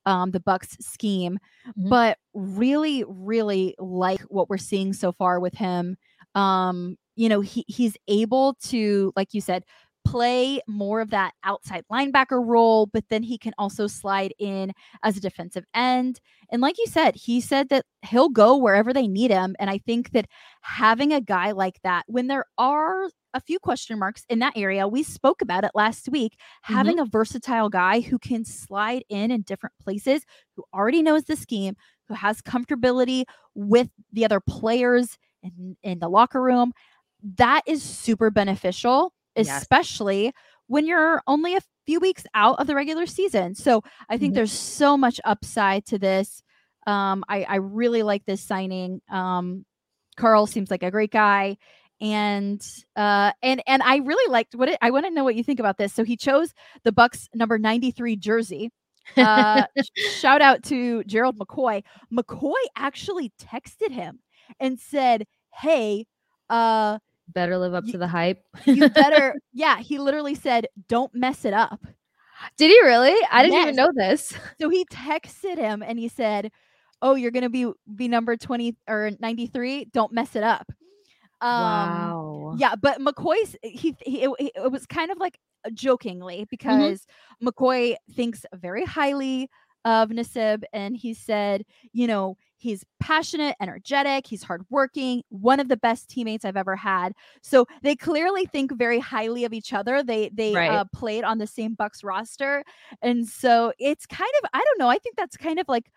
um 0.07 0.31
the 0.31 0.41
Bucs 0.41 0.81
scheme, 0.83 1.39
mm-hmm. 1.69 1.89
but 1.89 2.19
really, 2.35 3.05
really 3.07 3.75
like 3.79 4.21
what 4.23 4.49
we're 4.49 4.59
seeing 4.59 4.93
so 4.93 5.13
far 5.13 5.41
with 5.41 5.55
him. 5.55 5.97
Um, 6.35 6.97
you 7.15 7.29
know, 7.29 7.41
he 7.41 7.65
he's 7.69 7.97
able 8.09 8.55
to, 8.65 9.13
like 9.17 9.35
you 9.35 9.41
said, 9.41 9.65
play 10.13 10.61
more 10.69 11.01
of 11.01 11.09
that 11.09 11.33
outside 11.43 11.85
linebacker 11.91 12.47
role, 12.47 12.85
but 12.85 13.03
then 13.09 13.23
he 13.23 13.39
can 13.39 13.55
also 13.57 13.87
slide 13.87 14.35
in 14.39 14.71
as 15.03 15.17
a 15.17 15.21
defensive 15.21 15.65
end. 15.73 16.21
And 16.51 16.61
like 16.61 16.77
you 16.77 16.87
said, 16.87 17.17
he 17.17 17.41
said 17.41 17.71
that 17.71 17.87
he'll 18.03 18.29
go 18.29 18.55
wherever 18.55 18.93
they 18.93 19.09
need 19.09 19.31
him. 19.31 19.57
And 19.59 19.71
I 19.71 19.79
think 19.79 20.11
that 20.11 20.27
having 20.61 21.15
a 21.15 21.21
guy 21.23 21.53
like 21.53 21.81
that, 21.83 22.05
when 22.09 22.27
there 22.27 22.45
are 22.59 23.09
a 23.33 23.41
few 23.41 23.59
question 23.59 23.99
marks 23.99 24.27
in 24.29 24.41
that 24.41 24.53
area, 24.55 24.87
we 24.87 25.03
spoke 25.03 25.41
about 25.41 25.65
it 25.65 25.71
last 25.75 26.11
week, 26.11 26.35
mm-hmm. 26.35 26.75
having 26.75 26.99
a 26.99 27.07
versatile 27.07 27.71
guy 27.71 28.01
who 28.01 28.19
can 28.19 28.45
slide 28.45 29.05
in 29.09 29.31
in 29.31 29.41
different 29.41 29.75
places, 29.83 30.27
who 30.57 30.65
already 30.75 31.03
knows 31.03 31.25
the 31.25 31.37
scheme, 31.37 31.75
who 32.09 32.13
has 32.13 32.43
comfortability 32.43 33.25
with 33.55 33.89
the 34.13 34.27
other 34.27 34.41
players 34.41 35.17
in, 35.43 35.75
in 35.83 36.01
the 36.01 36.11
locker 36.11 36.43
room. 36.43 36.75
That 37.23 37.63
is 37.67 37.83
super 37.83 38.31
beneficial 38.31 39.15
especially 39.37 40.25
yes. 40.25 40.35
when 40.67 40.87
you're 40.87 41.23
only 41.27 41.55
a 41.57 41.61
few 41.87 42.01
weeks 42.01 42.25
out 42.35 42.61
of 42.61 42.67
the 42.67 42.75
regular 42.75 43.07
season. 43.07 43.55
So 43.55 43.83
I 44.09 44.17
think 44.19 44.31
mm-hmm. 44.31 44.37
there's 44.37 44.53
so 44.53 44.97
much 44.97 45.21
upside 45.25 45.87
to 45.87 45.99
this. 45.99 46.43
Um, 46.87 47.25
I, 47.29 47.45
I 47.45 47.57
really 47.57 48.03
like 48.03 48.25
this 48.25 48.43
signing. 48.43 49.01
Um, 49.11 49.65
Carl 50.17 50.47
seems 50.47 50.71
like 50.71 50.83
a 50.83 50.91
great 50.91 51.11
guy. 51.11 51.57
And 52.01 52.61
uh 52.97 53.31
and 53.45 53.63
and 53.65 53.81
I 53.81 53.99
really 53.99 54.31
liked 54.31 54.57
what 54.57 54.69
it, 54.69 54.79
I 54.83 54.91
want 54.91 55.07
to 55.07 55.11
know 55.13 55.23
what 55.23 55.37
you 55.37 55.45
think 55.45 55.61
about 55.61 55.79
this. 55.79 55.93
So 55.93 56.03
he 56.03 56.17
chose 56.17 56.53
the 56.83 56.91
Bucs 56.91 57.29
number 57.33 57.59
93 57.59 58.17
jersey. 58.17 58.71
Uh 59.17 59.65
shout 60.19 60.43
out 60.43 60.65
to 60.65 61.05
Gerald 61.05 61.39
McCoy. 61.39 61.83
McCoy 62.13 62.55
actually 62.77 63.33
texted 63.41 63.93
him 63.93 64.19
and 64.59 64.81
said, 64.81 65.27
Hey, 65.55 66.07
uh 66.51 66.99
better 67.33 67.59
live 67.59 67.75
up 67.75 67.85
you, 67.87 67.93
to 67.93 67.99
the 67.99 68.09
hype. 68.09 68.43
you 68.65 68.89
better, 68.89 69.35
yeah. 69.53 69.79
He 69.79 69.99
literally 69.99 70.35
said, 70.35 70.67
"Don't 70.89 71.15
mess 71.15 71.45
it 71.45 71.55
up." 71.55 71.81
Did 72.57 72.71
he 72.71 72.81
really? 72.83 73.17
I 73.31 73.43
didn't 73.43 73.55
yes. 73.55 73.63
even 73.63 73.77
know 73.77 73.91
this. 73.95 74.33
So 74.61 74.69
he 74.69 74.85
texted 74.87 75.59
him 75.59 75.83
and 75.83 75.99
he 75.99 76.09
said, 76.09 76.51
"Oh, 77.01 77.15
you're 77.15 77.31
gonna 77.31 77.51
be 77.51 77.71
be 77.95 78.09
number 78.09 78.37
twenty 78.37 78.77
or 78.89 79.11
ninety 79.21 79.47
three. 79.47 79.87
Don't 79.87 80.13
mess 80.13 80.37
it 80.37 80.43
up." 80.43 80.71
Um, 81.41 81.51
wow. 81.51 82.55
Yeah, 82.57 82.77
but 82.77 83.01
McCoy's 83.01 83.57
he, 83.63 83.97
he 84.05 84.23
it, 84.23 84.53
it, 84.55 84.71
was 84.71 84.87
kind 84.87 85.11
of 85.11 85.19
like 85.19 85.39
jokingly 85.75 86.37
mm-hmm. 86.37 86.45
because 86.51 87.01
mm-hmm. 87.43 87.49
McCoy 87.49 87.97
thinks 88.15 88.47
very 88.55 88.85
highly 88.85 89.51
of 89.85 90.11
Nassib, 90.11 90.63
and 90.73 90.97
he 90.97 91.15
said, 91.15 91.65
you 91.93 92.07
know, 92.07 92.37
he's 92.63 92.85
passionate, 93.01 93.57
energetic, 93.61 94.27
he's 94.27 94.45
hardworking, 94.45 95.23
one 95.31 95.59
of 95.59 95.69
the 95.69 95.77
best 95.77 96.09
teammates 96.09 96.45
I've 96.45 96.57
ever 96.57 96.77
had. 96.77 97.13
So 97.43 97.67
they 97.83 97.97
clearly 97.97 98.47
think 98.47 98.73
very 98.73 99.01
highly 99.01 99.45
of 99.45 99.53
each 99.53 99.73
other. 99.73 100.03
They 100.03 100.31
they 100.33 100.55
right. 100.55 100.71
uh, 100.71 100.85
played 100.95 101.25
on 101.25 101.39
the 101.39 101.47
same 101.47 101.75
Bucs 101.77 102.05
roster, 102.05 102.63
and 103.03 103.29
so 103.29 103.73
it's 103.79 104.07
kind 104.07 104.31
of 104.43 104.51
I 104.55 104.59
don't 104.65 104.79
know. 104.79 104.89
I 104.89 104.99
think 104.99 105.17
that's 105.17 105.37
kind 105.37 105.59
of 105.59 105.69
like 105.69 105.91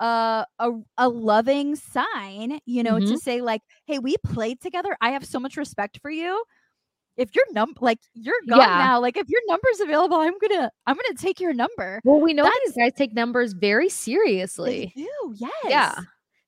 uh, 0.00 0.44
a 0.58 0.70
a 0.96 1.08
loving 1.08 1.76
sign, 1.76 2.60
you 2.64 2.82
know, 2.82 2.94
mm-hmm. 2.94 3.12
to 3.12 3.18
say 3.18 3.42
like, 3.42 3.60
"Hey, 3.84 3.98
we 3.98 4.16
played 4.24 4.60
together. 4.60 4.96
I 5.00 5.10
have 5.10 5.24
so 5.24 5.38
much 5.38 5.56
respect 5.56 6.00
for 6.00 6.10
you." 6.10 6.42
if 7.16 7.34
your 7.34 7.44
number 7.52 7.78
like 7.80 7.98
you're 8.14 8.34
gone 8.48 8.58
yeah. 8.58 8.78
now 8.78 9.00
like 9.00 9.16
if 9.16 9.28
your 9.28 9.40
number's 9.46 9.80
available 9.80 10.16
i'm 10.16 10.38
gonna 10.38 10.70
i'm 10.86 10.94
gonna 10.94 11.16
take 11.16 11.40
your 11.40 11.52
number 11.52 12.00
well 12.04 12.20
we 12.20 12.34
know 12.34 12.44
That's, 12.44 12.58
these 12.66 12.76
guys 12.76 12.92
take 12.96 13.14
numbers 13.14 13.52
very 13.52 13.88
seriously 13.88 14.92
they 14.94 15.02
do 15.28 15.34
yes 15.38 15.50
yeah 15.68 15.94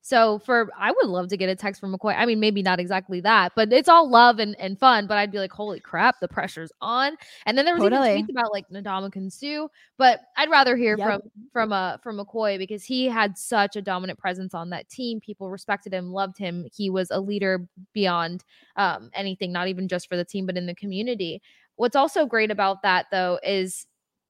so 0.09 0.39
for 0.39 0.71
I 0.75 0.91
would 0.91 1.05
love 1.05 1.27
to 1.27 1.37
get 1.37 1.49
a 1.49 1.55
text 1.55 1.79
from 1.79 1.93
McCoy. 1.93 2.15
I 2.17 2.25
mean, 2.25 2.39
maybe 2.39 2.63
not 2.63 2.79
exactly 2.79 3.21
that, 3.21 3.51
but 3.55 3.71
it's 3.71 3.87
all 3.87 4.09
love 4.09 4.39
and, 4.39 4.59
and 4.59 4.79
fun. 4.79 5.05
But 5.05 5.17
I'd 5.17 5.31
be 5.31 5.37
like, 5.37 5.51
holy 5.51 5.79
crap, 5.79 6.19
the 6.19 6.27
pressure's 6.27 6.71
on. 6.81 7.15
And 7.45 7.55
then 7.55 7.65
there 7.65 7.75
was 7.75 7.83
totally. 7.83 8.13
even 8.13 8.25
tweets 8.25 8.31
about 8.31 8.51
like 8.51 8.67
Ndamukong 8.69 9.31
Suh, 9.31 9.67
but 9.99 10.21
I'd 10.35 10.49
rather 10.49 10.75
hear 10.75 10.97
yep. 10.97 11.05
from 11.05 11.21
from 11.53 11.73
uh 11.73 11.97
from 11.97 12.17
McCoy 12.17 12.57
because 12.57 12.83
he 12.83 13.05
had 13.05 13.37
such 13.37 13.75
a 13.75 13.83
dominant 13.83 14.17
presence 14.17 14.55
on 14.55 14.71
that 14.71 14.89
team. 14.89 15.19
People 15.19 15.51
respected 15.51 15.93
him, 15.93 16.11
loved 16.11 16.39
him. 16.39 16.65
He 16.73 16.89
was 16.89 17.11
a 17.11 17.19
leader 17.19 17.67
beyond 17.93 18.43
um 18.77 19.11
anything, 19.13 19.51
not 19.51 19.67
even 19.67 19.87
just 19.87 20.09
for 20.09 20.17
the 20.17 20.25
team, 20.25 20.47
but 20.47 20.57
in 20.57 20.65
the 20.65 20.73
community. 20.73 21.39
What's 21.75 21.95
also 21.95 22.25
great 22.25 22.49
about 22.49 22.81
that 22.81 23.05
though 23.11 23.39
is 23.43 23.85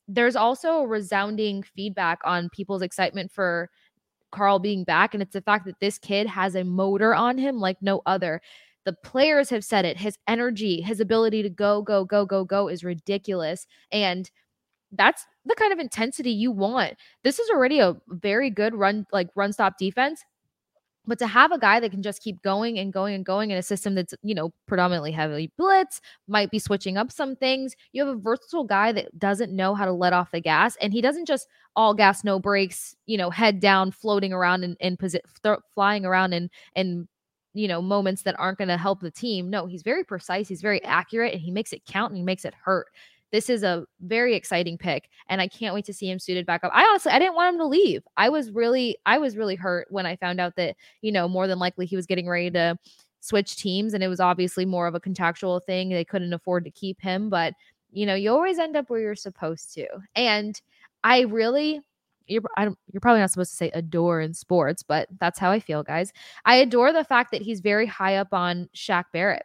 there's 0.09 0.35
also 0.35 0.79
a 0.79 0.87
resounding 0.87 1.63
feedback 1.63 2.19
on 2.25 2.49
people's 2.49 2.81
excitement 2.81 3.31
for 3.31 3.69
Carl 4.31 4.59
being 4.59 4.83
back. 4.83 5.13
And 5.13 5.23
it's 5.23 5.33
the 5.33 5.41
fact 5.41 5.65
that 5.65 5.79
this 5.79 5.97
kid 5.97 6.27
has 6.27 6.55
a 6.55 6.63
motor 6.63 7.13
on 7.15 7.37
him 7.37 7.59
like 7.59 7.77
no 7.81 8.01
other. 8.05 8.41
The 8.85 8.93
players 8.93 9.49
have 9.49 9.63
said 9.63 9.85
it. 9.85 9.97
His 9.97 10.17
energy, 10.27 10.81
his 10.81 10.99
ability 10.99 11.43
to 11.43 11.49
go, 11.49 11.81
go, 11.81 12.05
go, 12.05 12.25
go, 12.25 12.45
go 12.45 12.67
is 12.67 12.83
ridiculous. 12.83 13.67
And 13.91 14.29
that's 14.91 15.25
the 15.45 15.55
kind 15.55 15.71
of 15.71 15.79
intensity 15.79 16.31
you 16.31 16.51
want. 16.51 16.95
This 17.23 17.39
is 17.39 17.49
already 17.49 17.79
a 17.79 17.95
very 18.07 18.49
good 18.49 18.73
run, 18.73 19.05
like 19.11 19.29
run 19.35 19.53
stop 19.53 19.77
defense. 19.77 20.23
But 21.05 21.17
to 21.19 21.27
have 21.27 21.51
a 21.51 21.57
guy 21.57 21.79
that 21.79 21.91
can 21.91 22.03
just 22.03 22.21
keep 22.21 22.41
going 22.41 22.77
and 22.77 22.93
going 22.93 23.15
and 23.15 23.25
going 23.25 23.49
in 23.49 23.57
a 23.57 23.63
system 23.63 23.95
that's, 23.95 24.13
you 24.21 24.35
know, 24.35 24.51
predominantly 24.67 25.11
heavily 25.11 25.51
blitz, 25.57 26.01
might 26.27 26.51
be 26.51 26.59
switching 26.59 26.97
up 26.97 27.11
some 27.11 27.35
things. 27.35 27.75
You 27.93 28.05
have 28.05 28.15
a 28.15 28.19
versatile 28.19 28.63
guy 28.63 28.91
that 28.91 29.17
doesn't 29.17 29.51
know 29.55 29.73
how 29.73 29.85
to 29.85 29.91
let 29.91 30.13
off 30.13 30.31
the 30.31 30.41
gas. 30.41 30.75
And 30.81 30.93
he 30.93 31.01
doesn't 31.01 31.25
just 31.25 31.47
all 31.75 31.93
gas, 31.93 32.23
no 32.23 32.39
brakes, 32.39 32.95
you 33.07 33.17
know, 33.17 33.29
head 33.31 33.59
down, 33.59 33.91
floating 33.91 34.33
around 34.33 34.63
and, 34.63 34.77
and 34.79 34.99
posi- 34.99 35.21
th- 35.43 35.59
flying 35.73 36.05
around 36.05 36.33
and, 36.33 36.49
and, 36.75 37.07
you 37.53 37.67
know, 37.67 37.81
moments 37.81 38.21
that 38.23 38.39
aren't 38.39 38.59
going 38.59 38.67
to 38.67 38.77
help 38.77 38.99
the 39.01 39.09
team. 39.09 39.49
No, 39.49 39.65
he's 39.65 39.81
very 39.81 40.03
precise. 40.03 40.47
He's 40.47 40.61
very 40.61 40.83
accurate 40.83 41.33
and 41.33 41.41
he 41.41 41.49
makes 41.49 41.73
it 41.73 41.85
count 41.85 42.11
and 42.11 42.17
he 42.17 42.23
makes 42.23 42.45
it 42.45 42.53
hurt 42.53 42.87
this 43.31 43.49
is 43.49 43.63
a 43.63 43.85
very 44.01 44.35
exciting 44.35 44.77
pick 44.77 45.09
and 45.27 45.41
I 45.41 45.47
can't 45.47 45.73
wait 45.73 45.85
to 45.85 45.93
see 45.93 46.09
him 46.09 46.19
suited 46.19 46.45
back 46.45 46.63
up. 46.63 46.71
I 46.73 46.83
honestly 46.83 47.11
I 47.11 47.19
didn't 47.19 47.35
want 47.35 47.53
him 47.53 47.59
to 47.59 47.67
leave. 47.67 48.03
I 48.17 48.29
was 48.29 48.51
really 48.51 48.97
I 49.05 49.17
was 49.17 49.37
really 49.37 49.55
hurt 49.55 49.87
when 49.89 50.05
I 50.05 50.15
found 50.15 50.39
out 50.39 50.55
that, 50.55 50.75
you 51.01 51.11
know, 51.11 51.27
more 51.27 51.47
than 51.47 51.59
likely 51.59 51.85
he 51.85 51.95
was 51.95 52.05
getting 52.05 52.27
ready 52.27 52.51
to 52.51 52.77
switch 53.21 53.57
teams 53.57 53.93
and 53.93 54.03
it 54.03 54.07
was 54.07 54.19
obviously 54.19 54.65
more 54.65 54.87
of 54.87 54.95
a 54.95 54.99
contractual 54.99 55.59
thing. 55.59 55.89
They 55.89 56.05
couldn't 56.05 56.33
afford 56.33 56.63
to 56.65 56.71
keep 56.71 57.01
him, 57.01 57.29
but 57.29 57.53
you 57.91 58.05
know, 58.05 58.15
you 58.15 58.31
always 58.31 58.59
end 58.59 58.75
up 58.75 58.89
where 58.89 58.99
you're 58.99 59.15
supposed 59.15 59.73
to. 59.73 59.87
And 60.15 60.59
I 61.03 61.21
really 61.21 61.81
you're, 62.29 62.43
you're 62.57 63.01
probably 63.01 63.21
not 63.21 63.31
supposed 63.31 63.51
to 63.51 63.57
say 63.57 63.71
adore 63.73 64.21
in 64.21 64.33
sports, 64.33 64.83
but 64.83 65.07
that's 65.19 65.39
how 65.39 65.51
I 65.51 65.59
feel, 65.59 65.83
guys. 65.83 66.13
I 66.45 66.57
adore 66.57 66.93
the 66.93 67.03
fact 67.03 67.31
that 67.31 67.41
he's 67.41 67.59
very 67.59 67.87
high 67.87 68.17
up 68.17 68.33
on 68.33 68.69
Shaq 68.75 69.05
Barrett. 69.11 69.43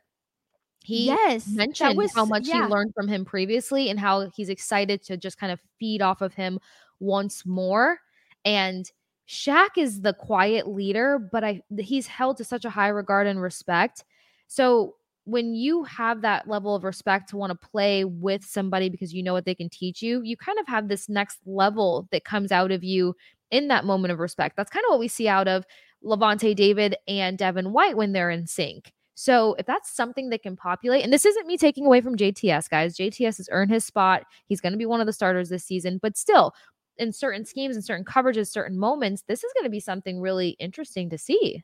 He 0.85 1.07
yes, 1.07 1.49
mentioned 1.49 1.97
was, 1.97 2.14
how 2.14 2.27
much 2.27 2.47
yeah. 2.47 2.66
he 2.66 2.73
learned 2.73 2.92
from 2.94 3.09
him 3.09 3.25
previously 3.25 3.88
and 3.88 3.99
how 3.99 4.31
he's 4.37 4.51
excited 4.51 5.03
to 5.05 5.16
just 5.16 5.38
kind 5.38 5.51
of 5.51 5.59
feed 5.81 6.03
off 6.03 6.20
of 6.20 6.35
him 6.35 6.61
once 7.01 7.47
more. 7.47 8.01
And 8.44 8.90
Shaq 9.27 9.79
is 9.79 10.03
the 10.03 10.12
quiet 10.12 10.68
leader, 10.68 11.18
but 11.18 11.42
I 11.42 11.62
he's 11.79 12.07
held 12.07 12.37
to 12.37 12.44
such 12.44 12.66
a 12.66 12.70
high 12.70 12.88
regard 12.88 13.27
and 13.27 13.40
respect. 13.40 14.05
So 14.47 14.97
when 15.25 15.55
you 15.55 15.85
have 15.85 16.20
that 16.20 16.49
level 16.49 16.75
of 16.75 16.85
respect 16.85 17.31
to 17.31 17.38
want 17.38 17.51
to 17.51 17.68
play 17.68 18.05
with 18.05 18.44
somebody 18.44 18.90
because 18.90 19.14
you 19.14 19.23
know 19.23 19.33
what 19.33 19.47
they 19.47 19.55
can 19.55 19.70
teach 19.70 20.03
you, 20.03 20.20
you 20.20 20.37
kind 20.37 20.59
of 20.59 20.66
have 20.66 20.88
this 20.88 21.09
next 21.09 21.38
level 21.47 22.07
that 22.12 22.27
comes 22.27 22.53
out 22.53 22.70
of 22.70 22.85
you 22.85 23.16
in 23.51 23.68
that 23.68 23.87
moment 23.87 24.12
of 24.12 24.18
respect. 24.18 24.55
That's 24.55 24.70
kind 24.70 24.85
of 24.85 24.90
what 24.90 25.01
we 25.01 25.09
see 25.09 25.29
out 25.29 25.49
of 25.49 25.64
Lavonte 26.05 26.55
David 26.55 26.97
and 27.09 27.38
Devin 27.38 27.73
White 27.73 27.97
when 27.97 28.12
they're 28.12 28.29
in 28.29 28.47
sync. 28.47 28.92
So 29.14 29.55
if 29.59 29.66
that's 29.66 29.94
something 29.94 30.31
that 30.31 30.42
can 30.42 30.57
populate, 30.57 31.05
and 31.05 31.12
this 31.12 31.24
isn't 31.24 31.46
me 31.46 31.57
taking 31.57 31.87
away 31.87 32.00
from 32.00 32.16
JTS, 32.16 32.68
guys. 32.68 32.96
JTS 32.96 33.37
has 33.38 33.48
earned 33.53 33.70
his 33.70 33.85
spot. 33.85 34.24
He's 34.46 34.61
going 34.61 34.72
to 34.72 34.79
be 34.79 34.87
one 34.87 35.00
of 35.00 35.07
the 35.07 35.12
starters 35.12 35.48
this 35.50 35.64
season, 35.64 35.98
but 36.03 36.16
still, 36.16 36.53
in 36.98 37.12
certain 37.12 37.44
schemes 37.44 37.77
and 37.77 37.85
certain 37.85 38.05
coverages, 38.05 38.48
certain 38.48 38.79
moments, 38.79 39.22
this 39.29 39.42
is 39.44 39.53
going 39.55 39.64
to 39.64 39.70
be 39.70 39.81
something 39.81 40.20
really 40.20 40.50
interesting 40.61 41.11
to 41.11 41.18
see. 41.18 41.62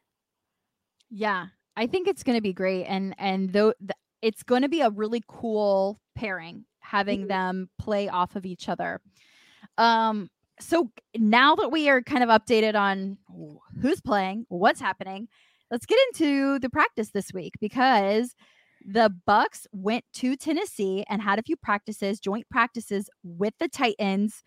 Yeah, 1.10 1.46
I 1.76 1.86
think 1.86 2.08
it's 2.08 2.22
going 2.22 2.36
to 2.38 2.42
be 2.42 2.52
great, 2.52 2.84
and 2.84 3.14
and 3.18 3.52
though 3.52 3.74
it's 4.22 4.42
going 4.42 4.62
to 4.62 4.68
be 4.68 4.80
a 4.82 4.90
really 4.90 5.22
cool 5.28 5.98
pairing 6.14 6.64
having 6.80 7.20
Mhm. 7.20 7.28
them 7.28 7.68
play 7.78 8.08
off 8.08 8.36
of 8.36 8.44
each 8.44 8.68
other. 8.68 9.00
Um, 9.78 10.30
so 10.60 10.90
now 11.16 11.56
that 11.56 11.70
we 11.72 11.88
are 11.88 12.02
kind 12.02 12.22
of 12.24 12.30
updated 12.30 12.74
on 12.76 13.18
who's 13.80 14.00
playing, 14.00 14.46
what's 14.48 14.80
happening, 14.80 15.28
let's 15.70 15.86
get 15.86 15.98
into 16.08 16.58
the 16.58 16.70
practice 16.70 17.10
this 17.10 17.32
week 17.32 17.54
because 17.60 18.34
the 18.84 19.12
Bucs 19.28 19.66
went 19.72 20.04
to 20.14 20.36
Tennessee 20.36 21.04
and 21.08 21.22
had 21.22 21.38
a 21.38 21.42
few 21.42 21.56
practices, 21.56 22.20
joint 22.20 22.48
practices 22.50 23.08
with 23.22 23.54
the 23.58 23.68
Titans. 23.68 24.42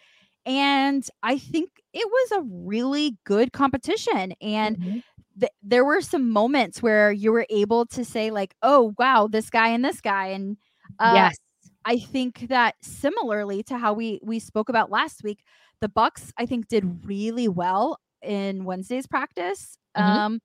And 0.46 1.08
I 1.24 1.38
think 1.38 1.70
it 1.94 2.08
was 2.08 2.32
a 2.32 2.44
really 2.50 3.18
good 3.26 3.54
competition. 3.54 4.34
And 4.42 4.78
Mhm. 4.78 5.02
th- 5.40 5.52
there 5.62 5.86
were 5.86 6.02
some 6.02 6.30
moments 6.30 6.82
where 6.82 7.12
you 7.12 7.32
were 7.32 7.46
able 7.50 7.86
to 7.88 8.06
say, 8.06 8.32
like, 8.32 8.56
oh, 8.62 8.94
wow, 8.98 9.28
this 9.28 9.50
guy 9.50 9.70
and 9.70 9.84
this 9.86 10.02
guy. 10.02 10.28
And 10.28 10.58
uh, 11.00 11.30
yes. 11.30 11.38
I 11.86 11.98
think 12.00 12.48
that 12.50 12.76
similarly 12.82 13.64
to 13.64 13.78
how 13.78 13.94
we 13.94 14.20
we 14.24 14.40
spoke 14.40 14.70
about 14.70 14.92
last 14.92 15.24
week, 15.24 15.44
the 15.82 15.90
Bucs 15.90 16.32
I 16.38 16.46
think 16.46 16.68
did 16.68 17.06
really 17.06 17.48
well 17.48 18.00
in 18.22 18.66
Wednesday's 18.66 19.08
practice. 19.08 19.78
Mhm. 19.98 20.24
Um 20.24 20.40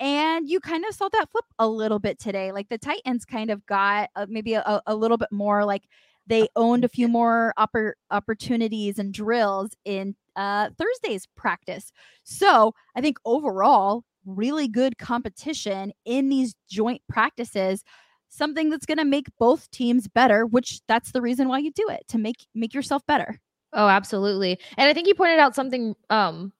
and 0.00 0.48
you 0.48 0.60
kind 0.60 0.84
of 0.84 0.94
saw 0.94 1.08
that 1.10 1.30
flip 1.30 1.44
a 1.58 1.68
little 1.68 1.98
bit 1.98 2.18
today. 2.18 2.52
Like 2.52 2.68
the 2.68 2.78
Titans 2.78 3.24
kind 3.24 3.50
of 3.50 3.64
got 3.66 4.10
uh, 4.16 4.26
maybe 4.28 4.54
a, 4.54 4.82
a 4.86 4.94
little 4.94 5.18
bit 5.18 5.30
more 5.30 5.64
like 5.64 5.84
they 6.26 6.48
owned 6.56 6.84
a 6.84 6.88
few 6.88 7.06
more 7.06 7.52
oppor- 7.58 7.92
opportunities 8.10 8.98
and 8.98 9.12
drills 9.12 9.70
in 9.84 10.14
uh, 10.36 10.70
Thursday's 10.78 11.26
practice. 11.36 11.92
So 12.24 12.74
I 12.96 13.00
think 13.00 13.18
overall, 13.24 14.04
really 14.24 14.68
good 14.68 14.98
competition 14.98 15.92
in 16.04 16.28
these 16.28 16.54
joint 16.68 17.02
practices 17.08 17.84
something 18.32 18.70
that's 18.70 18.86
going 18.86 18.98
to 18.98 19.04
make 19.04 19.26
both 19.38 19.68
teams 19.70 20.06
better 20.06 20.46
which 20.46 20.80
that's 20.86 21.10
the 21.12 21.22
reason 21.22 21.48
why 21.48 21.58
you 21.58 21.72
do 21.72 21.88
it 21.88 22.06
to 22.06 22.18
make 22.18 22.46
make 22.54 22.74
yourself 22.74 23.04
better 23.06 23.40
Oh, 23.72 23.88
absolutely. 23.88 24.58
And 24.76 24.88
I 24.88 24.94
think 24.94 25.06
you 25.06 25.14
pointed 25.14 25.38
out 25.38 25.54
something 25.54 25.94
um 26.10 26.52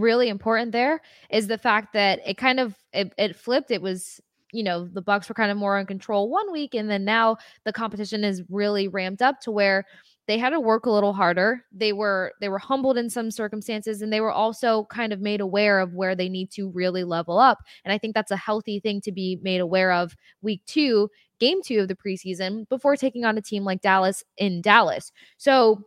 really 0.00 0.28
important 0.28 0.72
there 0.72 1.00
is 1.30 1.46
the 1.46 1.58
fact 1.58 1.92
that 1.94 2.20
it 2.26 2.36
kind 2.36 2.60
of 2.60 2.74
it, 2.92 3.12
it 3.18 3.36
flipped. 3.36 3.70
It 3.70 3.82
was, 3.82 4.20
you 4.52 4.62
know, 4.62 4.86
the 4.86 5.02
Bucs 5.02 5.28
were 5.28 5.34
kind 5.34 5.50
of 5.50 5.56
more 5.56 5.78
in 5.78 5.86
control 5.86 6.30
one 6.30 6.52
week 6.52 6.74
and 6.74 6.90
then 6.90 7.04
now 7.04 7.36
the 7.64 7.72
competition 7.72 8.24
is 8.24 8.42
really 8.48 8.88
ramped 8.88 9.22
up 9.22 9.40
to 9.40 9.50
where 9.50 9.84
they 10.26 10.38
had 10.38 10.50
to 10.50 10.60
work 10.60 10.86
a 10.86 10.90
little 10.90 11.12
harder. 11.12 11.64
They 11.72 11.92
were 11.92 12.32
they 12.40 12.48
were 12.48 12.58
humbled 12.58 12.98
in 12.98 13.10
some 13.10 13.30
circumstances 13.30 14.02
and 14.02 14.12
they 14.12 14.20
were 14.20 14.32
also 14.32 14.86
kind 14.90 15.12
of 15.12 15.20
made 15.20 15.40
aware 15.40 15.78
of 15.80 15.94
where 15.94 16.14
they 16.14 16.28
need 16.28 16.50
to 16.52 16.70
really 16.70 17.04
level 17.04 17.38
up. 17.38 17.58
And 17.84 17.92
I 17.92 17.98
think 17.98 18.14
that's 18.14 18.32
a 18.32 18.36
healthy 18.36 18.80
thing 18.80 19.00
to 19.02 19.12
be 19.12 19.38
made 19.42 19.60
aware 19.60 19.92
of 19.92 20.16
week 20.42 20.62
2, 20.66 21.08
game 21.38 21.62
2 21.62 21.80
of 21.80 21.88
the 21.88 21.96
preseason 21.96 22.68
before 22.68 22.96
taking 22.96 23.24
on 23.24 23.38
a 23.38 23.42
team 23.42 23.64
like 23.64 23.82
Dallas 23.82 24.24
in 24.36 24.60
Dallas. 24.62 25.12
So 25.38 25.84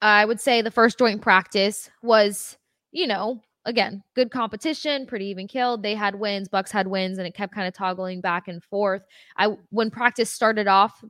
I 0.00 0.24
would 0.24 0.40
say 0.40 0.62
the 0.62 0.70
first 0.70 0.98
joint 0.98 1.22
practice 1.22 1.90
was, 2.02 2.57
you 2.92 3.06
know, 3.06 3.40
again, 3.64 4.02
good 4.14 4.30
competition, 4.30 5.06
pretty 5.06 5.26
even 5.26 5.46
killed. 5.48 5.82
They 5.82 5.94
had 5.94 6.14
wins, 6.16 6.48
Bucs 6.48 6.70
had 6.70 6.86
wins, 6.86 7.18
and 7.18 7.26
it 7.26 7.34
kept 7.34 7.54
kind 7.54 7.68
of 7.68 7.74
toggling 7.74 8.20
back 8.20 8.48
and 8.48 8.62
forth. 8.62 9.02
I 9.36 9.56
when 9.70 9.90
practice 9.90 10.30
started 10.32 10.66
off, 10.68 11.04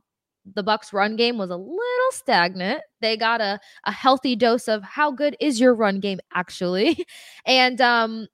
the 0.55 0.63
Bucs 0.63 0.93
run 0.93 1.15
game 1.15 1.37
was 1.37 1.49
a 1.49 1.55
little 1.55 2.11
stagnant. 2.11 2.81
They 3.01 3.17
got 3.17 3.41
a 3.41 3.59
a 3.85 3.91
healthy 3.91 4.35
dose 4.35 4.67
of 4.67 4.83
how 4.83 5.11
good 5.11 5.35
is 5.39 5.59
your 5.59 5.73
run 5.75 5.99
game 5.99 6.19
actually. 6.33 7.05
And 7.45 7.81
um 7.81 8.27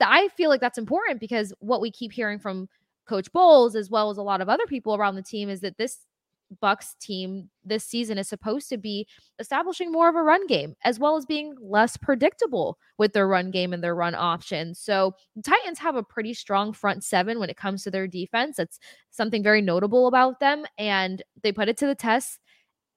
I 0.00 0.28
feel 0.36 0.50
like 0.50 0.60
that's 0.60 0.78
important 0.78 1.20
because 1.20 1.52
what 1.60 1.80
we 1.80 1.90
keep 1.92 2.12
hearing 2.12 2.38
from 2.40 2.68
Coach 3.06 3.30
Bowles 3.32 3.76
as 3.76 3.88
well 3.90 4.10
as 4.10 4.18
a 4.18 4.22
lot 4.22 4.40
of 4.40 4.48
other 4.48 4.66
people 4.66 4.94
around 4.96 5.14
the 5.14 5.22
team 5.22 5.48
is 5.48 5.60
that 5.60 5.78
this 5.78 5.98
Bucs 6.62 6.96
team 7.00 7.50
this 7.64 7.84
season 7.84 8.18
is 8.18 8.28
supposed 8.28 8.68
to 8.68 8.78
be 8.78 9.06
establishing 9.38 9.90
more 9.90 10.08
of 10.08 10.14
a 10.14 10.22
run 10.22 10.46
game 10.46 10.74
as 10.84 10.98
well 10.98 11.16
as 11.16 11.26
being 11.26 11.54
less 11.60 11.96
predictable 11.96 12.78
with 12.98 13.12
their 13.12 13.28
run 13.28 13.50
game 13.50 13.72
and 13.72 13.82
their 13.82 13.94
run 13.94 14.14
options. 14.14 14.78
So 14.78 15.14
Titans 15.42 15.78
have 15.78 15.96
a 15.96 16.02
pretty 16.02 16.34
strong 16.34 16.72
front 16.72 17.04
seven 17.04 17.38
when 17.38 17.50
it 17.50 17.56
comes 17.56 17.82
to 17.84 17.90
their 17.90 18.06
defense. 18.06 18.56
That's 18.56 18.78
something 19.10 19.42
very 19.42 19.62
notable 19.62 20.06
about 20.06 20.40
them. 20.40 20.64
And 20.78 21.22
they 21.42 21.52
put 21.52 21.68
it 21.68 21.76
to 21.78 21.86
the 21.86 21.94
test 21.94 22.38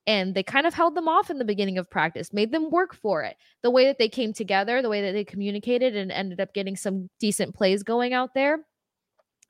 and 0.08 0.34
they 0.34 0.44
kind 0.44 0.66
of 0.66 0.74
held 0.74 0.96
them 0.96 1.08
off 1.08 1.30
in 1.30 1.38
the 1.38 1.46
beginning 1.46 1.78
of 1.78 1.90
practice, 1.90 2.34
made 2.34 2.52
them 2.52 2.72
work 2.72 2.96
for 2.96 3.24
it. 3.24 3.36
The 3.62 3.72
way 3.72 3.86
that 3.86 3.98
they 4.00 4.10
came 4.10 4.34
together, 4.34 4.82
the 4.82 4.90
way 4.90 5.02
that 5.02 5.12
they 5.12 5.24
communicated 5.24 5.96
and 5.96 6.12
ended 6.12 6.40
up 6.40 6.54
getting 6.54 6.76
some 6.76 7.10
decent 7.20 7.54
plays 7.54 7.84
going 7.84 8.14
out 8.14 8.34
there 8.34 8.60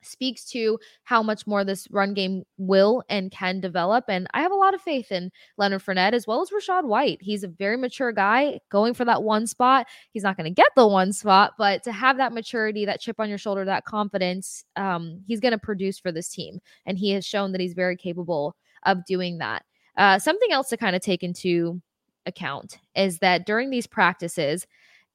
speaks 0.02 0.44
to 0.46 0.78
how 1.04 1.22
much 1.22 1.46
more 1.46 1.64
this 1.64 1.86
run 1.90 2.14
game 2.14 2.44
will 2.58 3.02
and 3.08 3.30
can 3.30 3.60
develop. 3.60 4.04
And 4.08 4.26
I 4.32 4.42
have 4.42 4.52
a 4.52 4.56
lot 4.56 4.74
of 4.74 4.80
faith 4.80 5.12
in 5.12 5.30
Leonard 5.56 5.82
Fournette 5.82 6.12
as 6.12 6.26
well 6.26 6.42
as 6.42 6.50
Rachaad 6.50 6.84
White. 6.84 7.18
He's 7.20 7.44
a 7.44 7.48
very 7.48 7.76
mature 7.76 8.12
guy 8.12 8.60
going 8.70 8.94
for 8.94 9.04
that 9.04 9.22
one 9.22 9.46
spot. 9.46 9.86
He's 10.12 10.22
not 10.22 10.36
going 10.36 10.52
to 10.52 10.54
get 10.54 10.70
the 10.76 10.86
one 10.86 11.12
spot, 11.12 11.52
but 11.58 11.82
to 11.84 11.92
have 11.92 12.16
that 12.16 12.32
maturity, 12.32 12.84
that 12.84 13.00
chip 13.00 13.20
on 13.20 13.28
your 13.28 13.38
shoulder, 13.38 13.64
that 13.64 13.84
confidence, 13.84 14.64
um, 14.76 15.22
he's 15.26 15.40
going 15.40 15.52
to 15.52 15.58
produce 15.58 15.98
for 15.98 16.12
this 16.12 16.28
team. 16.28 16.60
And 16.86 16.98
he 16.98 17.10
has 17.10 17.26
shown 17.26 17.52
that 17.52 17.60
he's 17.60 17.74
very 17.74 17.96
capable 17.96 18.56
of 18.84 19.04
doing 19.04 19.38
that. 19.38 19.64
Uh, 19.96 20.18
something 20.18 20.52
else 20.52 20.68
to 20.68 20.76
kind 20.76 20.96
of 20.96 21.02
take 21.02 21.22
into 21.22 21.80
account 22.26 22.78
is 22.94 23.18
that 23.18 23.46
during 23.46 23.70
these 23.70 23.86
practices, 23.86 24.66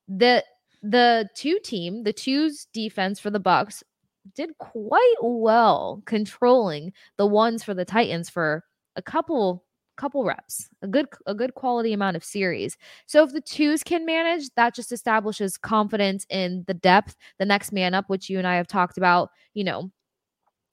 the 0.08 0.44
the 0.84 1.28
two 1.36 1.58
team, 1.64 2.04
the 2.04 2.14
two's 2.14 2.68
defense 2.72 3.20
for 3.20 3.32
the 3.32 3.40
Bucs 3.40 3.82
did 4.34 4.58
quite 4.58 5.16
well 5.22 6.02
controlling 6.06 6.94
the 7.18 7.28
ones 7.28 7.64
for 7.64 7.74
the 7.74 7.86
Titans 7.86 8.30
for 8.30 8.64
a 8.96 9.02
couple 9.02 9.64
couple 9.98 10.26
reps, 10.26 10.70
a 10.82 10.88
good 10.88 11.08
a 11.26 11.34
good 11.34 11.56
quality 11.56 11.94
amount 11.94 12.18
of 12.18 12.24
series. 12.24 12.78
So 13.06 13.24
if 13.24 13.32
the 13.32 13.42
twos 13.42 13.84
can 13.84 14.06
manage, 14.06 14.50
that 14.56 14.76
just 14.76 14.92
establishes 14.92 15.58
confidence 15.58 16.26
in 16.30 16.64
the 16.68 16.74
depth, 16.74 17.16
the 17.40 17.46
next 17.46 17.72
man 17.72 17.94
up, 17.94 18.06
which 18.10 18.30
you 18.30 18.38
and 18.38 18.48
I 18.48 18.56
have 18.56 18.68
talked 18.68 18.98
about, 18.98 19.30
you 19.54 19.64
know, 19.64 19.92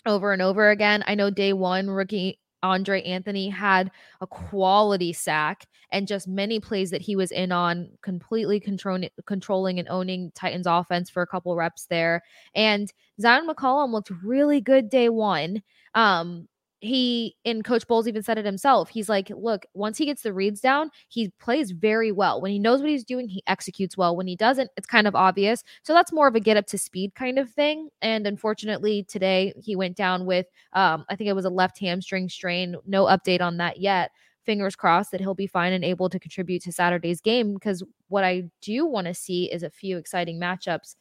over 0.06 0.32
and 0.32 0.42
over 0.42 0.70
again. 0.70 1.04
I 1.06 1.14
know 1.14 1.30
day 1.30 1.52
one 1.52 1.88
rookie 1.88 2.38
Andre 2.62 3.03
Anthony 3.03 3.48
had 3.48 3.90
a 4.20 4.27
quality 4.27 5.12
sack 5.12 5.66
and 5.90 6.07
just 6.09 6.27
many 6.29 6.61
plays 6.61 6.90
that 6.90 7.03
he 7.03 7.16
was 7.16 7.31
in 7.33 7.53
on, 7.53 7.88
completely 8.03 8.61
controlling 8.61 9.09
controlling 9.27 9.79
and 9.79 9.88
owning 9.88 10.33
Titans 10.35 10.66
offense 10.66 11.11
for 11.11 11.22
a 11.22 11.27
couple 11.27 11.55
reps 11.57 11.87
there. 11.87 12.22
And 12.55 12.92
Zyon 13.20 13.48
McCollum 13.48 13.92
looked 13.92 14.11
really 14.25 14.61
good 14.61 14.88
day 14.88 15.09
one. 15.09 15.62
Um, 15.94 16.48
he 16.82 17.36
and 17.44 17.64
Coach 17.64 17.86
Bowles 17.86 18.08
even 18.08 18.24
said 18.24 18.38
it 18.38 18.44
himself. 18.44 18.88
He's 18.88 19.08
like, 19.08 19.30
look, 19.36 19.64
once 19.72 19.96
he 19.96 20.04
gets 20.04 20.22
the 20.22 20.32
reads 20.32 20.60
down, 20.60 20.90
he 21.08 21.28
plays 21.40 21.70
very 21.70 22.10
well. 22.10 22.40
When 22.40 22.50
he 22.50 22.58
knows 22.58 22.80
what 22.80 22.90
he's 22.90 23.04
doing, 23.04 23.28
he 23.28 23.40
executes 23.46 23.96
well. 23.96 24.16
When 24.16 24.26
he 24.26 24.34
doesn't, 24.34 24.68
it's 24.76 24.86
kind 24.86 25.06
of 25.06 25.14
obvious. 25.14 25.62
So 25.84 25.94
that's 25.94 26.12
more 26.12 26.26
of 26.26 26.34
a 26.34 26.40
get 26.40 26.56
up 26.56 26.66
to 26.66 26.78
speed 26.78 27.14
kind 27.14 27.38
of 27.38 27.48
thing. 27.48 27.88
And 28.02 28.26
unfortunately, 28.26 29.04
today 29.04 29.52
he 29.62 29.76
went 29.76 29.96
down 29.96 30.26
with, 30.26 30.46
um, 30.72 31.04
I 31.08 31.14
think 31.14 31.30
it 31.30 31.34
was 31.34 31.44
a 31.44 31.50
left 31.50 31.78
hamstring 31.78 32.28
strain. 32.28 32.74
No 32.84 33.04
update 33.04 33.40
on 33.40 33.58
that 33.58 33.78
yet. 33.78 34.10
Fingers 34.44 34.74
crossed 34.74 35.12
that 35.12 35.20
he'll 35.20 35.34
be 35.36 35.46
fine 35.46 35.72
and 35.72 35.84
able 35.84 36.08
to 36.08 36.18
contribute 36.18 36.62
to 36.62 36.72
Saturday's 36.72 37.20
game. 37.20 37.54
Because 37.54 37.84
what 38.08 38.24
I 38.24 38.50
do 38.60 38.86
want 38.86 39.06
to 39.06 39.14
see 39.14 39.44
is 39.52 39.62
a 39.62 39.70
few 39.70 39.98
exciting 39.98 40.40
matchups 40.40 40.96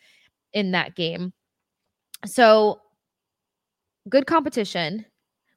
in 0.53 0.71
that 0.71 0.93
game. 0.93 1.33
So 2.23 2.81
good 4.09 4.27
competition 4.27 5.05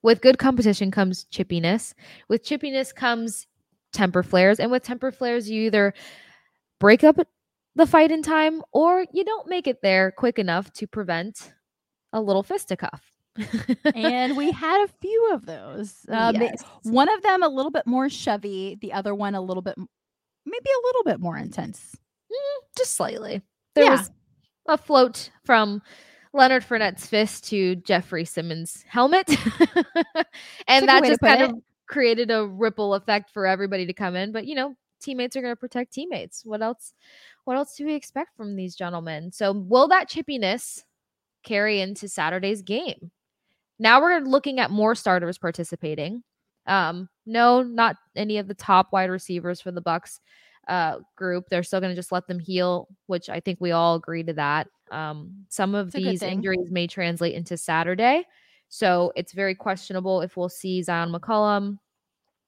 with 0.05 0.21
good 0.21 0.39
competition 0.39 0.91
comes 0.91 1.25
chippiness. 1.33 1.95
With 2.29 2.45
chippiness 2.45 2.95
comes 2.95 3.47
temper 3.95 4.23
flares. 4.23 4.61
And 4.61 4.71
with 4.71 4.83
temper 4.83 5.11
flares, 5.11 5.49
you 5.49 5.63
either 5.63 5.95
break 6.79 7.03
up 7.03 7.17
the 7.75 7.87
fight 7.87 8.13
in 8.13 8.23
time 8.23 8.63
or 8.73 9.07
you 9.13 9.25
don't 9.25 9.49
make 9.49 9.67
it 9.67 9.81
there 9.83 10.13
quick 10.13 10.39
enough 10.39 10.71
to 10.75 10.87
prevent 10.87 11.55
a 12.13 12.21
little 12.21 12.43
fisticuff. 12.43 13.01
and 13.95 14.37
we 14.37 14.53
had 14.53 14.85
a 14.85 14.93
few 15.01 15.31
of 15.33 15.47
those. 15.47 15.95
Um, 16.11 16.37
Yes. 16.37 16.63
One 16.83 17.09
of 17.09 17.23
them 17.23 17.43
a 17.43 17.49
little 17.49 17.73
bit 17.73 17.87
more 17.87 18.11
chevy, 18.11 18.77
the 18.83 18.93
other 18.93 19.15
one 19.15 19.35
a 19.35 19.41
little 19.41 19.63
bit, 19.63 19.75
maybe 19.79 20.71
a 20.71 20.87
little 20.87 21.05
bit 21.05 21.19
more 21.19 21.39
intense. 21.39 21.97
just 22.77 22.95
slightly. 22.95 23.41
There 23.75 23.85
Yeah. 23.85 23.93
was 23.93 24.11
a 24.69 24.77
float 24.77 25.31
from 25.45 25.81
Leonard 26.35 26.65
Fournette's 26.65 27.07
fist 27.07 27.45
to 27.49 27.77
Jeffrey 27.77 28.25
Simmons' 28.25 28.85
helmet. 28.89 29.29
and 30.69 30.89
that 30.89 31.05
just 31.05 31.21
kind 31.21 31.43
it. 31.43 31.51
of 31.51 31.57
created 31.87 32.31
a 32.31 32.47
ripple 32.47 32.95
effect 32.95 33.31
for 33.31 33.47
everybody 33.47 33.87
to 33.87 33.93
come 33.93 34.17
in. 34.17 34.33
But 34.33 34.47
you 34.47 34.57
know, 34.57 34.75
teammates 35.01 35.37
are 35.37 35.43
going 35.43 35.53
to 35.53 35.61
protect 35.61 35.93
teammates. 35.93 36.43
What 36.45 36.61
else? 36.61 36.93
What 37.45 37.57
else 37.57 37.77
do 37.77 37.87
we 37.87 37.95
expect 37.95 38.37
from 38.37 38.57
these 38.57 38.75
gentlemen? 38.75 39.31
So 39.31 39.53
will 39.53 39.89
that 39.89 40.11
chippiness 40.11 40.83
carry 41.45 41.81
into 41.81 42.09
Saturday's 42.09 42.63
game? 42.63 43.13
Now 43.79 44.01
we're 44.01 44.21
looking 44.21 44.61
at 44.61 44.71
more 44.71 44.95
starters 44.95 45.39
participating. 45.39 46.25
Um, 46.67 47.09
no, 47.27 47.63
not 47.63 47.97
any 48.17 48.39
of 48.39 48.49
the 48.49 48.55
top 48.55 48.93
wide 48.93 49.11
receivers 49.11 49.61
for 49.61 49.71
the 49.71 49.83
Bucs 49.83 50.21
uh 50.69 50.99
group. 51.17 51.49
They're 51.49 51.63
still 51.63 51.81
going 51.81 51.93
to 51.93 51.97
just 51.97 52.13
let 52.13 52.27
them 52.27 52.39
heal, 52.39 52.89
which 53.07 53.29
I 53.29 53.41
think 53.41 53.61
we 53.61 53.73
all 53.73 53.97
agree 53.97 54.23
to 54.25 54.33
that. 54.35 54.69
Um, 54.91 55.45
some 55.49 55.75
of 55.75 55.89
It's 55.89 55.97
these 55.97 56.23
injuries 56.23 56.71
may 56.71 56.87
translate 56.87 57.35
into 57.35 57.57
Saturday. 57.57 58.25
So 58.69 59.13
it's 59.17 59.33
very 59.33 59.55
questionable 59.55 60.21
if 60.21 60.37
we'll 60.37 60.49
see 60.49 60.83
Zyon 60.83 61.15
McCollum. 61.15 61.79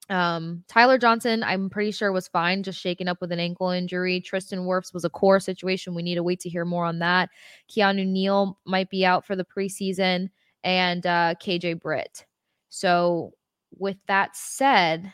Um, 0.09 0.62
Tyler 0.68 0.98
Johnson, 0.98 1.42
I'm 1.42 1.68
pretty 1.68 1.90
sure 1.90 2.12
was 2.12 2.29
fine, 2.29 2.62
just 2.62 2.81
shaken 2.81 3.09
up 3.09 3.20
with 3.20 3.33
an 3.33 3.40
ankle 3.40 3.70
injury. 3.70 4.20
Tristan 4.20 4.61
Wirfs 4.61 4.94
was 4.94 5.05
a 5.05 5.11
core 5.11 5.40
situation. 5.40 5.94
We 5.94 6.02
need 6.02 6.14
to 6.14 6.22
wait 6.22 6.40
to 6.40 6.48
hear 6.48 6.64
more 6.64 6.85
on 6.85 7.00
that. 7.00 7.31
Keanu 7.70 8.07
Neal 8.07 8.59
might 8.64 8.88
be 8.88 9.05
out 9.05 9.26
for 9.26 9.35
the 9.35 9.44
preseason, 9.44 10.31
and 10.62 11.07
uh, 11.07 11.35
KJ 11.42 11.81
Britt. 11.81 12.24
So, 12.68 13.33
with 13.79 13.96
that 14.07 14.37
said, 14.37 15.12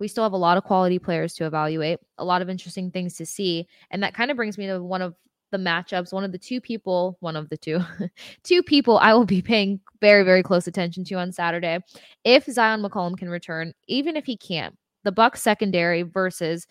we 0.00 0.08
still 0.08 0.24
have 0.24 0.32
a 0.32 0.36
lot 0.36 0.56
of 0.56 0.64
quality 0.64 0.98
players 0.98 1.34
to 1.34 1.46
evaluate, 1.46 2.00
a 2.18 2.24
lot 2.24 2.42
of 2.42 2.48
interesting 2.48 2.90
things 2.90 3.14
to 3.16 3.26
see. 3.26 3.68
And 3.90 4.02
that 4.02 4.14
kind 4.14 4.30
of 4.30 4.36
brings 4.36 4.58
me 4.58 4.66
to 4.66 4.82
one 4.82 5.02
of 5.02 5.14
the 5.52 5.58
matchups, 5.58 6.12
one 6.12 6.24
of 6.24 6.32
the 6.32 6.38
two 6.38 6.60
people, 6.60 7.18
one 7.20 7.36
of 7.36 7.48
the 7.50 7.56
two, 7.56 7.80
two 8.42 8.62
people 8.62 8.98
I 8.98 9.12
will 9.12 9.26
be 9.26 9.42
paying 9.42 9.78
very, 10.00 10.24
very 10.24 10.42
close 10.42 10.66
attention 10.66 11.04
to 11.04 11.14
on 11.16 11.32
Saturday. 11.32 11.78
If 12.24 12.46
Zyon 12.46 12.84
McCollum 12.84 13.18
can 13.18 13.28
return, 13.28 13.74
even 13.86 14.16
if 14.16 14.24
he 14.24 14.36
can't, 14.36 14.76
the 15.04 15.12
Bucs 15.12 15.38
secondary 15.38 16.02
versus 16.02 16.66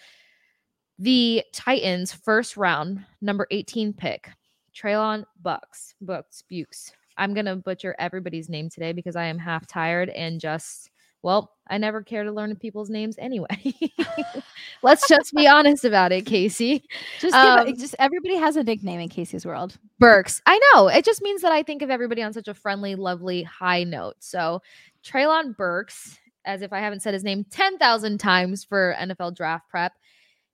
the 0.98 1.44
Titans 1.54 2.12
first 2.12 2.58
round, 2.58 3.06
number 3.22 3.48
18 3.52 3.94
pick, 3.94 4.30
Treylon 4.76 5.24
Bucks, 5.42 5.94
Bucks, 6.02 6.44
Bukes. 6.50 6.92
I'm 7.18 7.34
gonna 7.34 7.56
butcher 7.56 7.96
everybody's 8.00 8.50
name 8.50 8.70
today 8.70 8.94
because 8.94 9.16
I 9.16 9.26
am 9.26 9.38
half 9.38 9.68
tired 9.68 10.10
and 10.10 10.40
just 10.40 10.90
well, 11.22 11.52
I 11.68 11.78
never 11.78 12.02
care 12.02 12.24
to 12.24 12.32
learn 12.32 12.56
people's 12.56 12.90
names 12.90 13.16
anyway. 13.20 13.74
Let's 14.82 15.08
just 15.08 15.34
be 15.34 15.48
honest 15.48 15.86
about 15.86 16.12
it, 16.12 16.26
Kasey. 16.26 16.82
Just, 17.20 17.36
um, 17.36 17.76
just 17.76 17.96
everybody 18.00 18.36
has 18.36 18.56
a 18.56 18.64
nickname 18.64 19.00
in 19.00 19.10
Kasey's 19.10 19.46
world. 19.46 19.78
Burks. 20.00 20.42
I 20.46 20.60
know. 20.74 20.88
It 20.88 21.06
just 21.06 21.22
means 21.22 21.42
that 21.42 21.52
I 21.52 21.64
think 21.64 21.82
of 21.82 21.90
everybody 21.90 22.24
on 22.24 22.34
such 22.34 22.48
a 22.48 22.54
friendly, 22.54 22.96
lovely, 22.96 23.44
high 23.44 23.84
note. 23.84 24.16
So 24.20 24.62
Treylon 25.04 25.56
Burks, 25.56 26.18
as 26.46 26.62
if 26.62 26.72
I 26.74 26.80
haven't 26.80 27.02
said 27.02 27.14
his 27.14 27.24
name 27.24 27.46
10,000 27.52 28.18
times 28.18 28.64
for 28.64 28.96
NFL 29.00 29.36
draft 29.36 29.70
prep, 29.70 29.94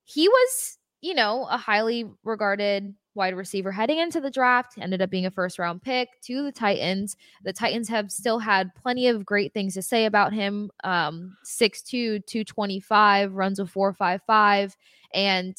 he 0.04 0.28
was, 0.28 0.78
you 1.02 1.14
know, 1.14 1.48
a 1.50 1.58
highly 1.58 2.06
regarded 2.24 2.94
wide 3.16 3.36
receiver 3.36 3.72
heading 3.72 4.00
into 4.00 4.22
the 4.22 4.32
draft, 4.32 4.78
ended 4.80 5.02
up 5.02 5.10
being 5.10 5.26
a 5.26 5.32
first 5.32 5.60
round 5.60 5.82
pick 5.82 6.10
to 6.22 6.44
the 6.44 6.52
Titans. 6.52 7.16
The 7.44 7.54
Titans 7.54 7.88
have 7.90 8.12
still 8.12 8.40
had 8.40 8.74
plenty 8.76 9.08
of 9.08 9.26
great 9.26 9.54
things 9.54 9.74
to 9.76 9.82
say 9.82 10.06
about 10.06 10.34
him. 10.34 10.72
Um, 10.84 11.36
6'2, 11.46 12.26
225, 12.26 13.34
runs 13.34 13.60
a 13.60 13.66
455, 13.66 14.76
and 15.14 15.56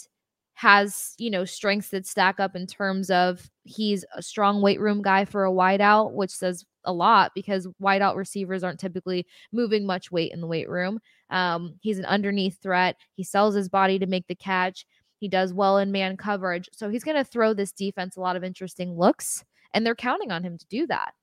has, 0.54 1.14
you 1.18 1.30
know, 1.30 1.44
strengths 1.44 1.90
that 1.90 2.06
stack 2.06 2.40
up 2.40 2.56
in 2.56 2.66
terms 2.66 3.10
of 3.10 3.50
he's 3.64 4.06
a 4.14 4.22
strong 4.22 4.62
weight 4.62 4.80
room 4.80 5.02
guy 5.02 5.24
for 5.24 5.44
a 5.44 5.52
wideout, 5.52 6.12
which 6.12 6.30
says 6.30 6.64
a 6.86 6.92
lot 6.92 7.32
because 7.34 7.68
wideout 7.82 8.16
receivers 8.16 8.64
aren't 8.64 8.80
typically 8.80 9.26
moving 9.52 9.84
much 9.84 10.10
weight 10.10 10.32
in 10.32 10.40
the 10.40 10.46
weight 10.46 10.68
room. 10.70 10.98
Um, 11.28 11.74
he's 11.80 11.98
an 11.98 12.06
underneath 12.06 12.62
threat. 12.62 12.96
He 13.14 13.22
sells 13.22 13.54
his 13.54 13.68
body 13.68 13.98
to 13.98 14.06
make 14.06 14.26
the 14.28 14.34
catch. 14.34 14.86
He 15.18 15.28
does 15.28 15.52
well 15.52 15.78
in 15.78 15.92
man 15.92 16.16
coverage. 16.16 16.68
So 16.72 16.88
he's 16.88 17.04
going 17.04 17.16
to 17.16 17.24
throw 17.24 17.54
this 17.54 17.72
defense 17.72 18.16
a 18.16 18.20
lot 18.20 18.36
of 18.36 18.44
interesting 18.44 18.96
looks, 18.96 19.44
and 19.72 19.84
they're 19.84 19.94
counting 19.94 20.30
on 20.30 20.42
him 20.42 20.58
to 20.58 20.66
do 20.66 20.86
that. 20.88 21.14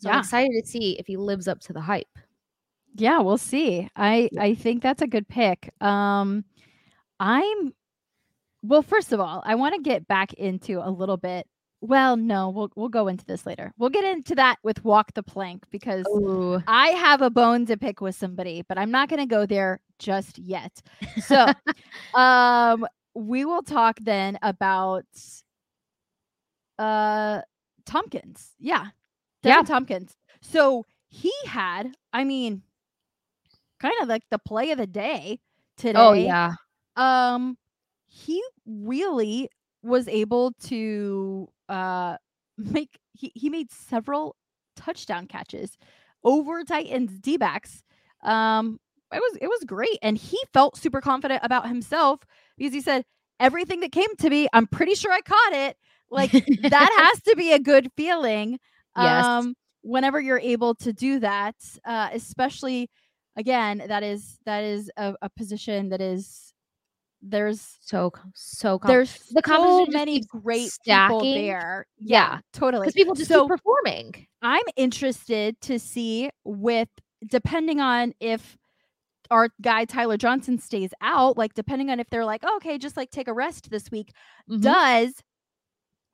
So 0.00 0.08
yeah. 0.08 0.14
I'm 0.14 0.20
excited 0.20 0.52
to 0.62 0.68
see 0.68 0.98
if 0.98 1.06
he 1.06 1.16
lives 1.16 1.48
up 1.48 1.60
to 1.60 1.72
the 1.72 1.80
hype. 1.80 2.18
Yeah, 2.94 3.20
we'll 3.20 3.38
see. 3.38 3.88
I 3.96 4.28
I 4.38 4.54
think 4.54 4.82
that's 4.82 5.02
a 5.02 5.06
good 5.06 5.28
pick. 5.28 5.70
Um 5.80 6.44
I'm 7.20 7.72
well, 8.62 8.82
first 8.82 9.12
of 9.12 9.20
all, 9.20 9.42
I 9.46 9.54
want 9.54 9.74
to 9.76 9.80
get 9.80 10.08
back 10.08 10.32
into 10.34 10.80
a 10.80 10.90
little 10.90 11.16
bit 11.16 11.46
well, 11.80 12.16
no, 12.16 12.50
we'll 12.50 12.70
we'll 12.74 12.88
go 12.88 13.06
into 13.08 13.24
this 13.24 13.46
later. 13.46 13.72
We'll 13.78 13.90
get 13.90 14.04
into 14.04 14.34
that 14.34 14.56
with 14.62 14.84
walk 14.84 15.14
the 15.14 15.22
plank 15.22 15.64
because 15.70 16.04
Ooh. 16.08 16.62
I 16.66 16.88
have 16.88 17.22
a 17.22 17.30
bone 17.30 17.66
to 17.66 17.76
pick 17.76 18.00
with 18.00 18.16
somebody, 18.16 18.64
but 18.68 18.78
I'm 18.78 18.90
not 18.90 19.08
going 19.08 19.20
to 19.20 19.26
go 19.26 19.46
there 19.46 19.80
just 19.98 20.38
yet. 20.38 20.82
So, 21.24 21.46
um 22.14 22.86
we 23.14 23.44
will 23.44 23.62
talk 23.62 23.98
then 24.00 24.38
about 24.42 25.06
uh 26.78 27.42
Thompkins. 27.86 28.54
Yeah. 28.58 28.86
Deven 29.44 29.44
yeah. 29.44 29.62
Thompkins. 29.62 30.16
So, 30.40 30.84
he 31.08 31.32
had, 31.46 31.94
I 32.12 32.24
mean, 32.24 32.62
kind 33.80 33.94
of 34.02 34.08
like 34.08 34.22
the 34.30 34.38
play 34.38 34.72
of 34.72 34.78
the 34.78 34.86
day 34.86 35.38
oh, 35.38 35.82
today. 35.82 35.98
Oh 35.98 36.12
yeah. 36.12 36.54
Um 36.96 37.56
he 38.08 38.42
really 38.66 39.48
was 39.82 40.08
able 40.08 40.52
to 40.64 41.48
uh 41.68 42.16
make 42.58 42.98
he, 43.12 43.32
he 43.34 43.50
made 43.50 43.70
several 43.70 44.36
touchdown 44.76 45.26
catches 45.26 45.76
over 46.24 46.64
Titans 46.64 47.18
D 47.18 47.36
backs. 47.36 47.82
Um 48.22 48.80
it 49.12 49.20
was 49.20 49.38
it 49.40 49.48
was 49.48 49.64
great. 49.64 49.98
And 50.02 50.18
he 50.18 50.38
felt 50.52 50.76
super 50.76 51.00
confident 51.00 51.40
about 51.42 51.68
himself 51.68 52.20
because 52.56 52.72
he 52.72 52.80
said, 52.80 53.04
Everything 53.40 53.80
that 53.80 53.92
came 53.92 54.14
to 54.16 54.28
me, 54.30 54.48
I'm 54.52 54.66
pretty 54.66 54.94
sure 54.94 55.12
I 55.12 55.20
caught 55.20 55.52
it. 55.52 55.76
Like 56.10 56.32
that 56.32 56.90
has 57.12 57.22
to 57.22 57.36
be 57.36 57.52
a 57.52 57.58
good 57.58 57.90
feeling. 57.96 58.58
Yes. 58.96 59.24
Um 59.24 59.54
whenever 59.82 60.20
you're 60.20 60.40
able 60.40 60.74
to 60.74 60.92
do 60.92 61.20
that, 61.20 61.54
uh, 61.84 62.08
especially 62.12 62.90
again, 63.36 63.82
that 63.86 64.02
is 64.02 64.38
that 64.44 64.64
is 64.64 64.90
a, 64.96 65.14
a 65.22 65.30
position 65.30 65.88
that 65.90 66.00
is 66.00 66.47
there's 67.22 67.78
so 67.80 68.12
so 68.34 68.78
there's 68.86 69.14
the 69.30 69.42
so 69.44 69.86
many 69.86 70.20
great 70.20 70.70
stacking. 70.70 71.20
people 71.20 71.34
there. 71.34 71.86
Yeah, 71.98 72.34
yeah 72.34 72.40
totally. 72.52 72.86
Because 72.86 72.94
people 72.94 73.14
just 73.14 73.28
so, 73.28 73.42
keep 73.42 73.48
performing. 73.48 74.26
I'm 74.42 74.64
interested 74.76 75.60
to 75.62 75.78
see 75.78 76.30
with 76.44 76.88
depending 77.26 77.80
on 77.80 78.14
if 78.20 78.56
our 79.30 79.48
guy 79.60 79.84
Tyler 79.84 80.16
Johnson 80.16 80.58
stays 80.58 80.90
out, 81.00 81.36
like 81.36 81.54
depending 81.54 81.90
on 81.90 82.00
if 82.00 82.08
they're 82.10 82.24
like, 82.24 82.42
oh, 82.44 82.56
okay, 82.56 82.78
just 82.78 82.96
like 82.96 83.10
take 83.10 83.28
a 83.28 83.32
rest 83.32 83.70
this 83.70 83.90
week, 83.90 84.12
mm-hmm. 84.50 84.60
does 84.60 85.14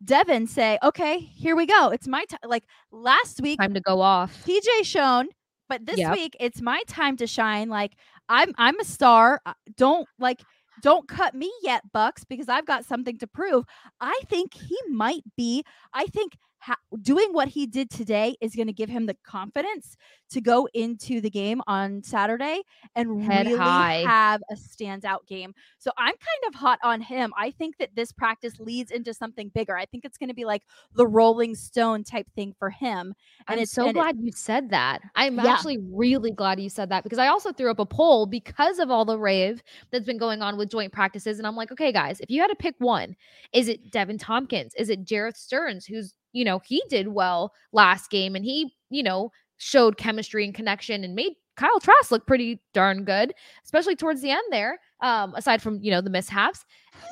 Deven 0.05 0.49
say, 0.49 0.79
okay, 0.83 1.19
here 1.19 1.57
we 1.57 1.67
go. 1.67 1.91
It's 1.91 2.09
my 2.09 2.25
time. 2.25 2.41
Like 2.45 2.65
last 2.91 3.41
week, 3.41 3.59
time 3.61 3.75
to 3.75 3.81
go 3.81 4.01
off. 4.01 4.45
TJ 4.47 4.85
shown, 4.85 5.29
but 5.69 5.85
this 5.87 5.99
yep. 5.99 6.13
week 6.13 6.37
it's 6.41 6.61
my 6.61 6.83
time 6.89 7.17
to 7.19 7.27
shine. 7.27 7.69
Like 7.69 7.93
I'm, 8.29 8.53
I'm 8.59 8.79
a 8.81 8.85
star. 8.85 9.41
Don't 9.77 10.09
like 10.19 10.41
don't 10.83 11.09
cut 11.09 11.35
me 11.35 11.53
yet, 11.63 11.83
Bucs, 11.95 12.25
because 12.29 12.49
I've 12.49 12.67
got 12.67 12.85
something 12.85 13.19
to 13.19 13.27
prove. 13.27 13.65
I 14.01 14.21
think 14.29 14.55
he 14.55 14.77
might 14.89 15.25
be. 15.37 15.65
I 15.93 16.07
think 16.07 16.37
ha- 16.65 16.79
doing 17.03 17.29
what 17.33 17.49
he 17.49 17.67
did 17.67 17.91
today 17.91 18.37
is 18.41 18.55
going 18.55 18.67
to 18.67 18.73
give 18.73 18.89
him 18.89 19.07
the 19.07 19.17
confidence 19.25 19.97
to 20.31 20.41
go 20.41 20.67
into 20.73 21.21
the 21.21 21.29
game 21.29 21.61
on 21.67 22.03
Saturday 22.03 22.63
and 22.97 23.23
Head 23.23 23.47
really 23.47 23.59
high. 23.59 24.05
have 24.07 24.43
a 24.51 24.55
standout 24.55 25.27
game. 25.29 25.55
So 25.79 25.91
I'm 25.99 26.15
kind 26.15 26.49
of 26.49 26.55
hot 26.55 26.79
on 26.83 27.01
him. 27.01 27.33
I 27.37 27.51
think 27.51 27.77
that 27.79 27.91
this 27.95 28.13
practice 28.13 28.59
leads 28.59 28.91
into 28.91 29.13
something 29.13 29.51
bigger. 29.55 29.77
I 29.77 29.85
think 29.85 30.05
it's 30.05 30.17
going 30.17 30.31
to 30.31 30.35
be 30.35 30.47
like 30.47 30.63
the 30.95 31.07
Rolling 31.07 31.55
Stone 31.55 32.05
type 32.05 32.27
thing 32.35 32.55
for 32.59 32.71
him. 32.71 33.15
And 33.47 33.59
I'm 33.59 33.63
it's 33.65 33.73
so 33.73 33.93
glad 33.93 34.17
it, 34.17 34.23
you 34.23 34.33
said 34.35 34.71
that. 34.71 35.03
I'm 35.15 35.37
yeah. 35.37 35.53
actually 35.53 35.79
really 35.93 36.31
glad 36.31 36.61
you 36.61 36.71
said 36.71 36.89
that 36.89 37.05
because 37.05 37.19
I 37.19 37.29
also 37.29 37.53
threw 37.53 37.71
up 37.71 37.79
a 37.79 37.87
poll 37.87 38.25
because 38.27 38.79
of 38.79 38.91
all 38.91 39.05
the 39.05 39.19
rave 39.19 39.63
that's 39.91 40.07
been 40.07 40.19
going 40.19 40.41
on 40.41 40.57
with 40.57 40.71
joint 40.71 40.93
practices. 40.93 41.39
And 41.39 41.47
I'm 41.47 41.57
like, 41.57 41.71
okay, 41.73 41.93
guys, 41.93 42.21
if 42.21 42.31
you 42.31 42.41
had 42.41 42.49
to 42.49 42.57
pick 42.57 42.75
one, 42.79 43.15
is 43.53 43.69
it 43.69 43.91
Deven 43.91 44.19
Thompkins? 44.19 44.73
Is 44.79 44.89
it 44.89 45.05
Jerreth 45.05 45.37
Sterns, 45.37 45.85
who's 45.85 46.15
you 46.35 46.45
know, 46.45 46.61
he 46.67 46.83
did 46.91 47.09
well 47.09 47.53
last 47.73 48.11
game 48.11 48.35
and 48.37 48.45
he, 48.45 48.75
you 48.91 49.03
know, 49.03 49.31
showed 49.57 49.97
chemistry 49.97 50.45
and 50.45 50.55
connection 50.55 51.05
and 51.05 51.15
made 51.15 51.33
Kyle 51.57 51.81
Trask 51.81 52.11
look 52.11 52.27
pretty 52.27 52.61
darn 52.75 53.05
good, 53.05 53.33
especially 53.65 53.97
towards 53.97 54.21
the 54.21 54.31
end 54.31 54.43
there, 54.51 54.81
um, 55.01 55.35
aside 55.37 55.63
from, 55.63 55.79
you 55.81 55.91
know, 55.91 56.01
the 56.01 56.11
mishaps. 56.11 56.65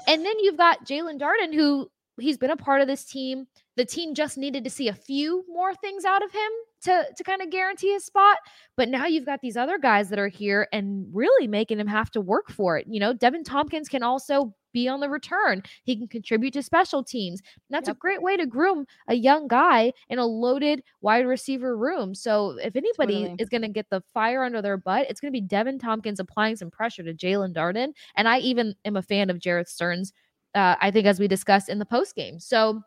And 0.08 0.26
then 0.26 0.38
you've 0.40 0.56
got 0.56 0.84
Jaelon 0.84 1.20
Darden, 1.20 1.54
who 1.54 1.88
he's 2.20 2.36
been 2.36 2.50
a 2.50 2.56
part 2.56 2.80
of 2.80 2.88
this 2.88 3.04
team. 3.04 3.46
The 3.76 3.84
team 3.84 4.14
just 4.14 4.36
needed 4.36 4.64
to 4.64 4.70
see 4.70 4.88
a 4.88 4.94
few 4.94 5.44
more 5.48 5.74
things 5.76 6.04
out 6.04 6.24
of 6.24 6.32
him 6.32 6.50
to 6.82 7.06
to 7.16 7.24
kind 7.24 7.40
of 7.40 7.50
guarantee 7.50 7.92
his 7.92 8.04
spot. 8.04 8.38
But 8.76 8.88
now 8.88 9.06
you've 9.06 9.24
got 9.24 9.40
these 9.40 9.56
other 9.56 9.78
guys 9.78 10.08
that 10.10 10.18
are 10.18 10.28
here 10.28 10.68
and 10.72 11.06
really 11.12 11.46
making 11.46 11.78
him 11.78 11.86
have 11.86 12.10
to 12.10 12.20
work 12.20 12.50
for 12.50 12.76
it. 12.76 12.86
You 12.88 13.00
know, 13.00 13.14
Deven 13.14 13.44
Thompkins 13.44 13.88
can 13.88 14.02
also 14.02 14.52
be 14.72 14.88
on 14.88 15.00
the 15.00 15.08
return. 15.08 15.62
He 15.84 15.96
can 15.96 16.08
contribute 16.08 16.52
to 16.54 16.62
special 16.62 17.02
teams. 17.02 17.40
And 17.40 17.74
that's 17.74 17.88
yep. 17.88 17.96
a 17.96 17.98
great 17.98 18.22
way 18.22 18.36
to 18.36 18.46
groom 18.46 18.86
a 19.08 19.14
young 19.14 19.48
guy 19.48 19.92
in 20.08 20.18
a 20.18 20.26
loaded 20.26 20.82
wide 21.00 21.26
receiver 21.26 21.76
room. 21.76 22.14
So 22.14 22.58
if 22.62 22.76
anybody 22.76 23.22
totally. 23.22 23.36
is 23.38 23.48
going 23.48 23.62
to 23.62 23.68
get 23.68 23.90
the 23.90 24.02
fire 24.12 24.42
under 24.42 24.62
their 24.62 24.76
butt, 24.76 25.06
it's 25.08 25.20
going 25.20 25.32
to 25.32 25.40
be 25.40 25.46
Deven 25.46 25.80
Thompkins 25.80 26.20
applying 26.20 26.56
some 26.56 26.70
pressure 26.70 27.02
to 27.02 27.14
Jaelon 27.14 27.54
Darden. 27.54 27.92
And 28.16 28.28
I 28.28 28.38
even 28.38 28.74
am 28.84 28.96
a 28.96 29.02
fan 29.02 29.30
of 29.30 29.38
Jerreth 29.38 29.68
Sterns. 29.68 30.12
Uh, 30.54 30.76
I 30.80 30.90
think 30.90 31.06
as 31.06 31.18
we 31.18 31.28
discussed 31.28 31.68
in 31.68 31.78
the 31.78 31.86
post 31.86 32.14
game. 32.14 32.38
So 32.38 32.82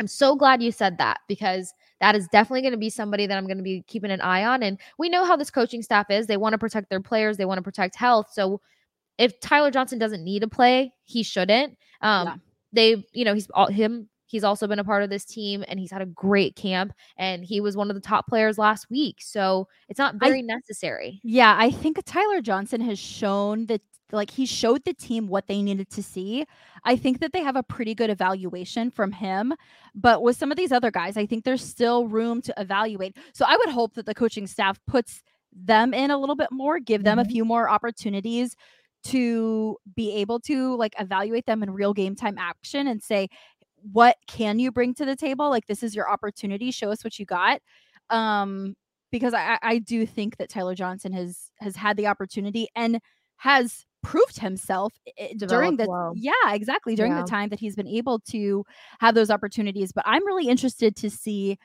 I'm 0.00 0.06
so 0.06 0.36
glad 0.36 0.62
you 0.62 0.70
said 0.70 0.98
that 0.98 1.20
because 1.28 1.74
that 2.00 2.14
is 2.14 2.28
definitely 2.28 2.62
going 2.62 2.72
to 2.72 2.78
be 2.78 2.90
somebody 2.90 3.26
that 3.26 3.36
I'm 3.36 3.46
going 3.46 3.56
to 3.58 3.64
be 3.64 3.82
keeping 3.88 4.10
an 4.10 4.20
eye 4.20 4.44
on. 4.44 4.62
And 4.62 4.78
we 4.98 5.08
know 5.08 5.24
how 5.24 5.36
this 5.36 5.50
coaching 5.50 5.82
staff 5.82 6.10
is. 6.10 6.26
They 6.26 6.36
want 6.36 6.52
to 6.52 6.58
protect 6.58 6.88
their 6.88 7.00
players, 7.00 7.36
they 7.36 7.44
want 7.44 7.58
to 7.58 7.62
protect 7.62 7.96
health. 7.96 8.30
So 8.32 8.60
if 9.18 9.40
Tyler 9.40 9.70
Johnson 9.70 9.98
doesn't 9.98 10.24
need 10.24 10.40
to 10.40 10.48
play, 10.48 10.92
he 11.04 11.22
shouldn't. 11.22 11.76
Um, 12.00 12.26
yeah. 12.26 12.34
They, 12.72 13.04
you 13.12 13.24
know, 13.24 13.34
he's 13.34 13.50
all 13.50 13.66
him. 13.66 14.08
He's 14.26 14.44
also 14.44 14.66
been 14.66 14.78
a 14.78 14.84
part 14.84 15.02
of 15.02 15.08
this 15.08 15.24
team 15.24 15.64
and 15.68 15.80
he's 15.80 15.90
had 15.90 16.02
a 16.02 16.06
great 16.06 16.54
camp 16.54 16.92
and 17.16 17.42
he 17.42 17.62
was 17.62 17.78
one 17.78 17.90
of 17.90 17.94
the 17.94 18.00
top 18.00 18.26
players 18.26 18.58
last 18.58 18.90
week. 18.90 19.16
So 19.20 19.68
it's 19.88 19.98
not 19.98 20.16
very 20.16 20.40
I, 20.40 20.42
necessary. 20.42 21.18
Yeah, 21.24 21.56
I 21.58 21.70
think 21.70 21.98
Tyler 22.04 22.42
Johnson 22.42 22.82
has 22.82 22.98
shown 22.98 23.66
that 23.66 23.80
like 24.12 24.30
he 24.30 24.44
showed 24.46 24.84
the 24.84 24.92
team 24.92 25.28
what 25.28 25.46
they 25.46 25.62
needed 25.62 25.90
to 25.90 26.02
see. 26.02 26.44
I 26.84 26.96
think 26.96 27.20
that 27.20 27.32
they 27.32 27.42
have 27.42 27.56
a 27.56 27.62
pretty 27.62 27.94
good 27.94 28.10
evaluation 28.10 28.90
from 28.90 29.12
him, 29.12 29.54
but 29.94 30.22
with 30.22 30.36
some 30.36 30.50
of 30.50 30.56
these 30.56 30.72
other 30.72 30.90
guys, 30.90 31.16
I 31.16 31.26
think 31.26 31.44
there's 31.44 31.64
still 31.64 32.06
room 32.06 32.42
to 32.42 32.54
evaluate. 32.58 33.16
So 33.32 33.44
I 33.48 33.56
would 33.56 33.68
hope 33.70 33.94
that 33.94 34.06
the 34.06 34.14
coaching 34.14 34.46
staff 34.46 34.78
puts 34.86 35.22
them 35.52 35.92
in 35.92 36.10
a 36.10 36.18
little 36.18 36.36
bit 36.36 36.50
more, 36.50 36.78
give 36.78 37.04
them 37.04 37.18
mm-hmm. 37.18 37.28
a 37.28 37.30
few 37.30 37.44
more 37.44 37.68
opportunities 37.68 38.56
to 39.04 39.76
be 39.94 40.12
able 40.12 40.40
to 40.40 40.76
like 40.76 40.94
evaluate 40.98 41.46
them 41.46 41.62
in 41.62 41.70
real 41.70 41.92
game 41.92 42.14
time 42.14 42.36
action 42.38 42.86
and 42.86 43.02
say 43.02 43.28
what 43.92 44.16
can 44.26 44.58
you 44.58 44.72
bring 44.72 44.94
to 44.94 45.04
the 45.04 45.16
table 45.16 45.50
like 45.50 45.66
this 45.66 45.82
is 45.82 45.94
your 45.94 46.10
opportunity 46.10 46.70
show 46.70 46.90
us 46.90 47.04
what 47.04 47.18
you 47.18 47.24
got 47.24 47.60
um 48.10 48.74
because 49.10 49.34
i 49.34 49.58
i 49.62 49.78
do 49.78 50.04
think 50.04 50.36
that 50.36 50.48
tyler 50.48 50.74
johnson 50.74 51.12
has 51.12 51.50
has 51.60 51.76
had 51.76 51.96
the 51.96 52.06
opportunity 52.06 52.68
and 52.74 53.00
has 53.36 53.84
proved 54.02 54.38
himself 54.38 54.92
during 55.36 55.76
the 55.76 55.86
well. 55.88 56.12
yeah 56.16 56.32
exactly 56.50 56.94
during 56.94 57.12
yeah. 57.12 57.22
the 57.22 57.28
time 57.28 57.48
that 57.48 57.58
he's 57.58 57.76
been 57.76 57.88
able 57.88 58.18
to 58.20 58.64
have 59.00 59.14
those 59.14 59.30
opportunities 59.30 59.92
but 59.92 60.04
i'm 60.06 60.24
really 60.26 60.48
interested 60.48 60.96
to 60.96 61.10
see 61.10 61.56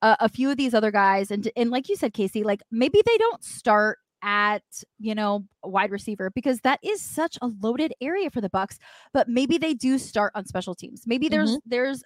uh, 0.00 0.14
a 0.20 0.28
few 0.28 0.48
of 0.48 0.56
these 0.56 0.74
other 0.74 0.90
guys 0.90 1.30
and 1.30 1.50
and 1.56 1.70
like 1.70 1.88
you 1.88 1.96
said 1.96 2.12
kasey 2.12 2.44
like 2.44 2.60
maybe 2.70 3.02
they 3.04 3.16
don't 3.18 3.42
start 3.42 3.98
at 4.22 4.62
you 4.98 5.14
know 5.14 5.44
wide 5.62 5.90
receiver 5.90 6.30
because 6.34 6.60
that 6.60 6.80
is 6.82 7.00
such 7.00 7.38
a 7.40 7.50
loaded 7.60 7.92
area 8.00 8.30
for 8.30 8.40
the 8.40 8.50
bucs 8.50 8.78
but 9.12 9.28
maybe 9.28 9.58
they 9.58 9.74
do 9.74 9.98
start 9.98 10.32
on 10.34 10.46
special 10.46 10.74
teams. 10.74 11.04
Maybe 11.06 11.28
there's 11.28 11.50
mm-hmm. 11.50 11.70
there's 11.70 12.02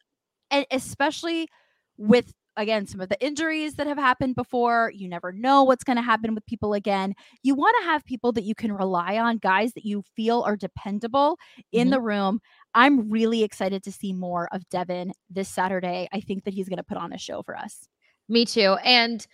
and 0.50 0.66
especially 0.70 1.48
with 1.96 2.32
again 2.56 2.86
some 2.86 3.00
of 3.00 3.08
the 3.08 3.24
injuries 3.24 3.74
that 3.74 3.86
have 3.86 3.98
happened 3.98 4.34
before 4.34 4.92
you 4.94 5.08
never 5.08 5.32
know 5.32 5.64
what's 5.64 5.84
going 5.84 5.96
to 5.96 6.02
happen 6.02 6.34
with 6.34 6.44
people 6.46 6.74
again. 6.74 7.14
You 7.42 7.54
want 7.54 7.76
to 7.80 7.86
have 7.86 8.04
people 8.04 8.32
that 8.32 8.44
you 8.44 8.54
can 8.54 8.72
rely 8.72 9.18
on 9.18 9.38
guys 9.38 9.72
that 9.74 9.84
you 9.84 10.02
feel 10.14 10.42
are 10.42 10.56
dependable 10.56 11.38
in 11.70 11.84
mm-hmm. 11.84 11.90
the 11.92 12.00
room. 12.00 12.40
I'm 12.74 13.10
really 13.10 13.42
excited 13.42 13.82
to 13.84 13.92
see 13.92 14.12
more 14.12 14.48
of 14.52 14.62
deven 14.68 15.12
this 15.30 15.48
saturday. 15.48 16.08
I 16.12 16.20
think 16.20 16.44
that 16.44 16.54
he's 16.54 16.68
going 16.68 16.78
to 16.78 16.82
put 16.82 16.98
on 16.98 17.12
a 17.12 17.18
show 17.18 17.42
for 17.42 17.56
us. 17.56 17.88
Me 18.28 18.44
too 18.44 18.76
and 18.84 19.26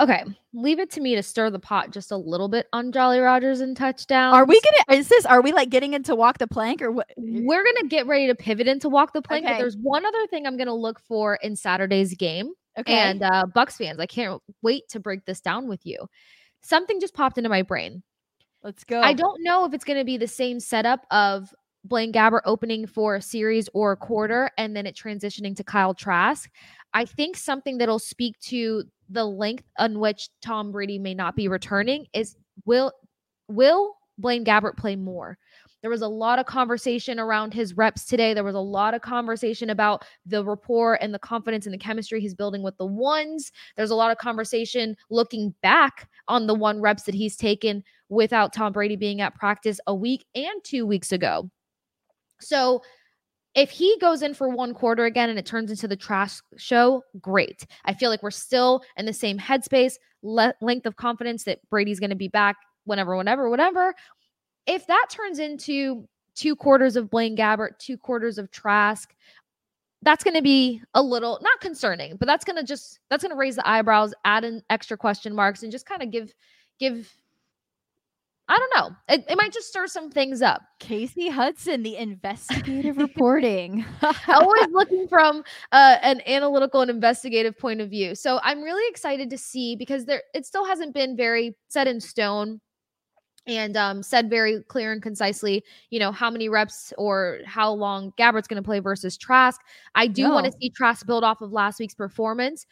Okay, 0.00 0.24
leave 0.52 0.80
it 0.80 0.90
to 0.92 1.00
me 1.00 1.14
to 1.14 1.22
stir 1.22 1.50
the 1.50 1.58
pot 1.60 1.92
just 1.92 2.10
a 2.10 2.16
little 2.16 2.48
bit 2.48 2.66
on 2.72 2.90
Jolly 2.90 3.20
Rogers 3.20 3.60
and 3.60 3.76
touchdowns. 3.76 4.34
Are 4.34 4.44
we 4.44 4.60
gonna? 4.60 4.98
Is 4.98 5.06
this? 5.08 5.24
Are 5.24 5.40
we 5.40 5.52
like 5.52 5.70
getting 5.70 5.94
into 5.94 6.16
walk 6.16 6.38
the 6.38 6.48
plank 6.48 6.82
or 6.82 6.90
what? 6.90 7.08
We're 7.16 7.64
gonna 7.64 7.88
get 7.88 8.06
ready 8.06 8.26
to 8.26 8.34
pivot 8.34 8.66
into 8.66 8.88
walk 8.88 9.12
the 9.12 9.22
plank. 9.22 9.44
Okay. 9.44 9.54
But 9.54 9.58
there's 9.58 9.76
one 9.76 10.04
other 10.04 10.26
thing 10.26 10.46
I'm 10.46 10.56
gonna 10.56 10.74
look 10.74 11.00
for 11.00 11.36
in 11.36 11.54
Saturday's 11.54 12.12
game. 12.14 12.52
Okay. 12.76 12.92
And 12.92 13.22
uh, 13.22 13.44
Bucs 13.54 13.76
fans, 13.76 14.00
I 14.00 14.06
can't 14.06 14.42
wait 14.62 14.88
to 14.88 14.98
break 14.98 15.24
this 15.26 15.40
down 15.40 15.68
with 15.68 15.86
you. 15.86 16.08
Something 16.62 16.98
just 17.00 17.14
popped 17.14 17.38
into 17.38 17.50
my 17.50 17.62
brain. 17.62 18.02
Let's 18.64 18.82
go. 18.82 19.00
I 19.00 19.12
don't 19.12 19.44
know 19.44 19.64
if 19.64 19.74
it's 19.74 19.84
gonna 19.84 20.04
be 20.04 20.16
the 20.16 20.26
same 20.26 20.58
setup 20.58 21.06
of 21.12 21.54
Blaine 21.84 22.12
Gabbert 22.12 22.40
opening 22.46 22.86
for 22.86 23.14
a 23.14 23.22
series 23.22 23.68
or 23.74 23.92
a 23.92 23.96
quarter 23.96 24.50
and 24.56 24.74
then 24.74 24.86
it 24.86 24.96
transitioning 24.96 25.54
to 25.56 25.62
Kyle 25.62 25.94
Trask. 25.94 26.50
I 26.94 27.04
think 27.04 27.36
something 27.36 27.78
that'll 27.78 27.98
speak 27.98 28.38
to 28.40 28.84
the 29.10 29.24
length 29.24 29.64
on 29.78 29.98
which 29.98 30.30
Tom 30.40 30.72
Brady 30.72 30.98
may 30.98 31.12
not 31.12 31.36
be 31.36 31.48
returning 31.48 32.06
is 32.14 32.36
will 32.64 32.92
will 33.48 33.96
Blaine 34.16 34.44
Gabbert 34.44 34.76
play 34.76 34.96
more? 34.96 35.36
There 35.82 35.90
was 35.90 36.00
a 36.00 36.08
lot 36.08 36.38
of 36.38 36.46
conversation 36.46 37.20
around 37.20 37.52
his 37.52 37.76
reps 37.76 38.06
today. 38.06 38.32
There 38.32 38.44
was 38.44 38.54
a 38.54 38.60
lot 38.60 38.94
of 38.94 39.02
conversation 39.02 39.68
about 39.68 40.02
the 40.24 40.42
rapport 40.42 40.94
and 41.02 41.12
the 41.12 41.18
confidence 41.18 41.66
and 41.66 41.74
the 41.74 41.78
chemistry 41.78 42.22
he's 42.22 42.34
building 42.34 42.62
with 42.62 42.74
the 42.78 42.86
ones. 42.86 43.52
There's 43.76 43.90
a 43.90 43.94
lot 43.94 44.10
of 44.10 44.16
conversation 44.16 44.96
looking 45.10 45.52
back 45.62 46.08
on 46.26 46.46
the 46.46 46.54
one 46.54 46.80
reps 46.80 47.02
that 47.02 47.14
he's 47.14 47.36
taken 47.36 47.84
without 48.08 48.54
Tom 48.54 48.72
Brady 48.72 48.96
being 48.96 49.20
at 49.20 49.34
practice 49.34 49.78
a 49.86 49.94
week 49.94 50.24
and 50.34 50.64
two 50.64 50.86
weeks 50.86 51.12
ago. 51.12 51.50
So 52.40 52.80
if 53.54 53.70
he 53.70 53.96
goes 54.00 54.22
in 54.22 54.34
for 54.34 54.48
one 54.48 54.74
quarter 54.74 55.04
again 55.04 55.30
and 55.30 55.38
it 55.38 55.46
turns 55.46 55.70
into 55.70 55.86
the 55.86 55.96
trash 55.96 56.40
show, 56.56 57.02
great. 57.20 57.66
I 57.84 57.94
feel 57.94 58.10
like 58.10 58.22
we're 58.22 58.30
still 58.30 58.82
in 58.96 59.06
the 59.06 59.12
same 59.12 59.38
headspace, 59.38 59.94
le- 60.22 60.54
length 60.60 60.86
of 60.86 60.96
confidence 60.96 61.44
that 61.44 61.60
Brady's 61.70 62.00
going 62.00 62.10
to 62.10 62.16
be 62.16 62.28
back 62.28 62.56
whenever, 62.84 63.16
whenever, 63.16 63.48
whatever. 63.48 63.94
If 64.66 64.86
that 64.88 65.06
turns 65.10 65.38
into 65.38 66.08
two 66.34 66.56
quarters 66.56 66.96
of 66.96 67.10
Blaine 67.10 67.36
Gabbert, 67.36 67.78
two 67.78 67.96
quarters 67.96 68.38
of 68.38 68.50
Trask, 68.50 69.14
that's 70.02 70.24
going 70.24 70.34
to 70.34 70.42
be 70.42 70.82
a 70.94 71.02
little 71.02 71.38
not 71.40 71.60
concerning, 71.60 72.16
but 72.16 72.26
that's 72.26 72.44
going 72.44 72.56
to 72.56 72.64
just 72.64 72.98
that's 73.08 73.22
going 73.22 73.30
to 73.30 73.38
raise 73.38 73.56
the 73.56 73.66
eyebrows, 73.68 74.12
add 74.24 74.44
in 74.44 74.62
extra 74.68 74.96
question 74.96 75.34
marks, 75.34 75.62
and 75.62 75.72
just 75.72 75.86
kind 75.86 76.02
of 76.02 76.10
give 76.10 76.34
give 76.78 77.10
I 78.46 78.58
don't 78.58 78.72
know. 78.76 78.96
It, 79.08 79.24
it, 79.30 79.38
might 79.38 79.54
just 79.54 79.68
stir 79.68 79.86
some 79.86 80.10
things 80.10 80.42
up. 80.42 80.60
Kasey 80.78 81.30
Hudson, 81.30 81.82
the 81.82 81.96
investigative 81.96 82.98
reporting. 82.98 83.86
Always 84.28 84.68
looking 84.70 85.08
from 85.08 85.42
uh, 85.72 85.96
an 86.02 86.20
analytical 86.26 86.82
and 86.82 86.90
investigative 86.90 87.58
point 87.58 87.80
of 87.80 87.88
view. 87.88 88.14
So 88.14 88.40
I'm 88.42 88.60
really 88.60 88.86
excited 88.90 89.30
to 89.30 89.38
see 89.38 89.76
because 89.76 90.04
there 90.04 90.22
it 90.34 90.44
still 90.44 90.66
hasn't 90.66 90.92
been 90.92 91.16
very 91.16 91.56
set 91.68 91.86
in 91.86 92.00
stone 92.00 92.60
and 93.46 93.76
um, 93.76 94.02
said 94.02 94.30
very 94.30 94.62
clear 94.68 94.92
and 94.92 95.02
concisely, 95.02 95.64
you 95.90 95.98
know, 95.98 96.12
how 96.12 96.30
many 96.30 96.48
reps 96.48 96.92
or 96.96 97.40
how 97.46 97.72
long 97.72 98.12
Gabbert's 98.18 98.48
going 98.48 98.62
to 98.62 98.66
play 98.66 98.80
versus 98.80 99.16
Trask. 99.16 99.60
I 99.94 100.06
do 100.06 100.24
no. 100.24 100.34
want 100.34 100.46
to 100.46 100.52
see 100.60 100.70
Trask 100.70 101.06
build 101.06 101.24
off 101.24 101.40
of 101.40 101.52
last 101.52 101.78
week's 101.78 101.94
performance. 101.94 102.66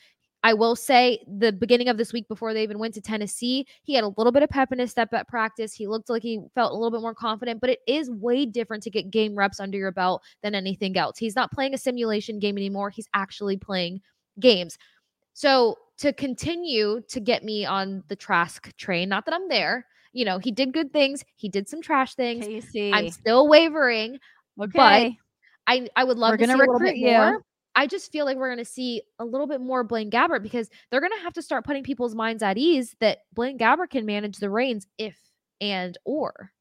I 0.44 0.54
will 0.54 0.74
say 0.74 1.24
the 1.28 1.52
beginning 1.52 1.88
of 1.88 1.96
this 1.96 2.12
week 2.12 2.26
before 2.26 2.52
they 2.52 2.64
even 2.64 2.78
went 2.78 2.94
to 2.94 3.00
Tennessee, 3.00 3.66
he 3.84 3.94
had 3.94 4.02
a 4.02 4.12
little 4.16 4.32
bit 4.32 4.42
of 4.42 4.50
pep 4.50 4.72
in 4.72 4.80
his 4.80 4.90
step 4.90 5.12
at 5.12 5.28
practice. 5.28 5.72
He 5.72 5.86
looked 5.86 6.10
like 6.10 6.22
he 6.22 6.40
felt 6.54 6.72
a 6.72 6.74
little 6.74 6.90
bit 6.90 7.00
more 7.00 7.14
confident, 7.14 7.60
but 7.60 7.70
it 7.70 7.78
is 7.86 8.10
way 8.10 8.44
different 8.44 8.82
to 8.82 8.90
get 8.90 9.10
game 9.10 9.36
reps 9.36 9.60
under 9.60 9.78
your 9.78 9.92
belt 9.92 10.22
than 10.42 10.54
anything 10.54 10.96
else. 10.96 11.16
He's 11.16 11.36
not 11.36 11.52
playing 11.52 11.74
a 11.74 11.78
simulation 11.78 12.40
game 12.40 12.56
anymore. 12.56 12.90
He's 12.90 13.08
actually 13.14 13.56
playing 13.56 14.00
games. 14.40 14.78
So 15.32 15.76
to 15.98 16.12
continue 16.12 17.00
to 17.08 17.20
get 17.20 17.44
me 17.44 17.64
on 17.64 18.02
the 18.08 18.16
Trask 18.16 18.76
train, 18.76 19.08
not 19.08 19.24
that 19.26 19.34
I'm 19.34 19.48
there, 19.48 19.86
you 20.12 20.24
know, 20.24 20.38
he 20.38 20.50
did 20.50 20.72
good 20.72 20.92
things. 20.92 21.24
He 21.36 21.48
did 21.48 21.68
some 21.68 21.80
trash 21.80 22.14
things. 22.14 22.46
Kasey. 22.46 22.92
I'm 22.92 23.10
still 23.10 23.48
wavering. 23.48 24.18
Okay. 24.60 24.70
But 24.74 25.12
I, 25.66 25.88
I 25.96 26.04
would 26.04 26.18
love 26.18 26.32
We're 26.32 26.38
to 26.38 26.46
see 26.46 26.52
a 26.52 26.56
little 26.56 26.78
bit 26.78 26.96
you. 26.96 27.42
I 27.74 27.86
just 27.86 28.12
feel 28.12 28.24
like 28.24 28.36
we're 28.36 28.48
going 28.48 28.64
to 28.64 28.70
see 28.70 29.02
a 29.18 29.24
little 29.24 29.46
bit 29.46 29.60
more 29.60 29.84
Blaine 29.84 30.10
Gabbert 30.10 30.42
because 30.42 30.68
they're 30.90 31.00
going 31.00 31.12
to 31.16 31.22
have 31.22 31.32
to 31.34 31.42
start 31.42 31.64
putting 31.64 31.82
people's 31.82 32.14
minds 32.14 32.42
at 32.42 32.58
ease 32.58 32.94
that 33.00 33.18
Blaine 33.32 33.58
Gabbert 33.58 33.90
can 33.90 34.06
manage 34.06 34.36
the 34.36 34.50
reins 34.50 34.86
if 34.98 35.16
and 35.60 35.96
or. 36.04 36.52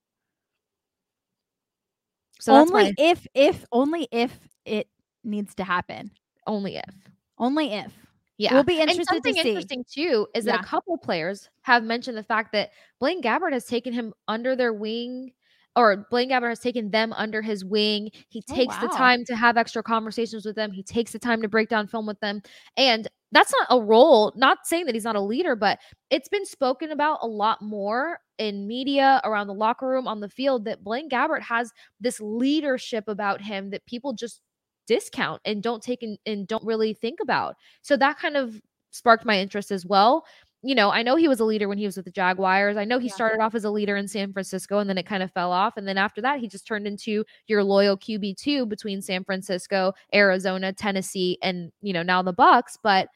So 2.39 2.53
only 2.53 2.93
if 2.97 3.27
if 3.35 3.65
only 3.71 4.07
if 4.11 4.37
it 4.65 4.87
needs 5.23 5.53
to 5.55 5.63
happen. 5.63 6.11
Only 6.47 6.77
if. 6.77 6.95
Only 7.37 7.73
if. 7.73 7.91
Yeah. 8.37 8.53
We'll 8.55 8.63
be 8.63 8.79
interested 8.79 9.01
and 9.01 9.07
something 9.07 9.35
to 9.35 9.41
see. 9.41 9.49
interesting 9.49 9.85
too 9.91 10.27
is 10.33 10.45
yeah. 10.45 10.53
that 10.53 10.61
a 10.61 10.67
couple 10.67 10.97
players 10.97 11.49
have 11.61 11.83
mentioned 11.83 12.17
the 12.17 12.23
fact 12.23 12.51
that 12.53 12.71
Blaine 12.99 13.21
Gabbert 13.21 13.53
has 13.53 13.65
taken 13.65 13.93
him 13.93 14.13
under 14.27 14.55
their 14.55 14.73
wing 14.73 15.33
or 15.75 16.05
Blaine 16.09 16.29
Gabbert 16.29 16.49
has 16.49 16.59
taken 16.59 16.91
them 16.91 17.13
under 17.13 17.41
his 17.41 17.63
wing. 17.63 18.11
He 18.29 18.43
oh, 18.49 18.55
takes 18.55 18.75
oh, 18.77 18.81
wow. 18.81 18.87
the 18.87 18.97
time 18.97 19.25
to 19.25 19.35
have 19.35 19.57
extra 19.57 19.81
conversations 19.81 20.45
with 20.45 20.55
them. 20.55 20.71
He 20.71 20.83
takes 20.83 21.11
the 21.11 21.19
time 21.19 21.41
to 21.41 21.47
break 21.47 21.69
down 21.69 21.87
film 21.87 22.05
with 22.05 22.19
them. 22.19 22.41
And 22.77 23.07
that's 23.31 23.53
not 23.59 23.67
a 23.69 23.81
role, 23.81 24.33
not 24.35 24.59
saying 24.65 24.85
that 24.85 24.95
he's 24.95 25.05
not 25.05 25.15
a 25.15 25.21
leader, 25.21 25.55
but 25.55 25.79
it's 26.09 26.27
been 26.27 26.45
spoken 26.45 26.91
about 26.91 27.19
a 27.21 27.27
lot 27.27 27.61
more 27.61 28.19
in 28.37 28.67
media, 28.67 29.21
around 29.23 29.47
the 29.47 29.53
locker 29.53 29.87
room, 29.87 30.07
on 30.07 30.19
the 30.19 30.27
field, 30.27 30.65
that 30.65 30.83
Blaine 30.83 31.09
Gabbert 31.09 31.41
has 31.41 31.71
this 31.99 32.19
leadership 32.19 33.05
about 33.07 33.39
him 33.39 33.69
that 33.69 33.85
people 33.85 34.13
just 34.13 34.41
discount 34.87 35.41
and 35.45 35.63
don't 35.63 35.81
take 35.81 36.03
in, 36.03 36.17
and 36.25 36.47
don't 36.47 36.65
really 36.65 36.93
think 36.93 37.19
about. 37.21 37.55
So 37.81 37.95
that 37.97 38.17
kind 38.17 38.35
of 38.35 38.59
sparked 38.89 39.25
my 39.25 39.39
interest 39.39 39.71
as 39.71 39.85
well 39.85 40.25
you 40.63 40.75
know, 40.75 40.91
I 40.91 41.01
know 41.01 41.15
he 41.15 41.27
was 41.27 41.39
a 41.39 41.45
leader 41.45 41.67
when 41.67 41.79
he 41.79 41.85
was 41.85 41.95
with 41.95 42.05
the 42.05 42.11
Jaguars. 42.11 42.77
I 42.77 42.85
know 42.85 42.99
he 42.99 43.07
yeah. 43.07 43.13
started 43.13 43.41
off 43.41 43.55
as 43.55 43.63
a 43.63 43.71
leader 43.71 43.95
in 43.95 44.07
San 44.07 44.31
Francisco 44.31 44.77
and 44.77 44.89
then 44.89 44.97
it 44.97 45.07
kind 45.07 45.23
of 45.23 45.31
fell 45.31 45.51
off. 45.51 45.75
And 45.75 45.87
then 45.87 45.97
after 45.97 46.21
that, 46.21 46.39
he 46.39 46.47
just 46.47 46.67
turned 46.67 46.85
into 46.85 47.25
your 47.47 47.63
loyal 47.63 47.97
QB2 47.97 48.69
between 48.69 49.01
San 49.01 49.23
Francisco, 49.23 49.93
Arizona, 50.13 50.71
Tennessee, 50.71 51.39
and, 51.41 51.71
you 51.81 51.93
know, 51.93 52.03
now 52.03 52.21
the 52.21 52.33
Bucs. 52.33 52.77
But 52.81 53.07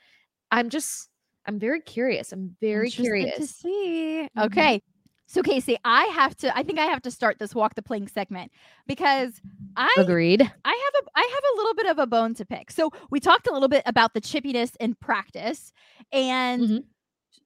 I'm 0.50 0.70
just, 0.70 1.10
I'm 1.46 1.60
very 1.60 1.82
curious. 1.82 2.32
I'm 2.32 2.56
very 2.60 2.90
curious 2.90 3.38
to 3.38 3.48
see. 3.48 4.28
Mm-hmm. 4.36 4.46
Okay. 4.46 4.82
So 5.28 5.44
Kasey, 5.44 5.76
I 5.84 6.04
have 6.06 6.36
to 6.38 6.56
I 6.56 6.62
think 6.62 6.78
I 6.78 6.86
have 6.86 7.02
to 7.02 7.10
start 7.10 7.40
this 7.40 7.56
walk 7.56 7.74
the 7.74 7.82
plank 7.82 8.10
segment 8.10 8.52
because 8.86 9.42
I 9.76 9.94
agreed. 9.98 10.42
I 10.42 10.92
have 10.94 11.04
a 11.04 11.08
I 11.16 11.22
have 11.34 11.44
a 11.52 11.58
little 11.58 11.74
bit 11.74 11.88
of 11.88 11.98
a 11.98 12.06
bone 12.06 12.36
to 12.36 12.46
pick. 12.46 12.70
So 12.70 12.92
we 13.10 13.20
talked 13.20 13.48
a 13.48 13.52
little 13.52 13.68
bit 13.68 13.82
about 13.88 14.14
the 14.14 14.22
chippiness 14.22 14.76
in 14.80 14.94
practice 14.94 15.74
and 16.12 16.62
mm-hmm 16.62 16.78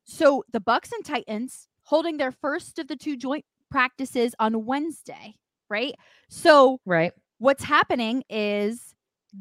so 0.10 0.44
the 0.52 0.60
Bucs 0.60 0.92
and 0.92 1.06
Titans 1.06 1.68
holding 1.84 2.18
their 2.18 2.32
first 2.32 2.80
of 2.80 2.88
the 2.88 2.96
two 2.96 3.16
joint 3.16 3.46
practices 3.70 4.34
on 4.40 4.66
Wednesday, 4.66 5.36
right? 5.70 5.94
So 6.30 6.80
right. 6.86 7.14
What's 7.38 7.64
happening 7.64 8.24
is 8.30 8.96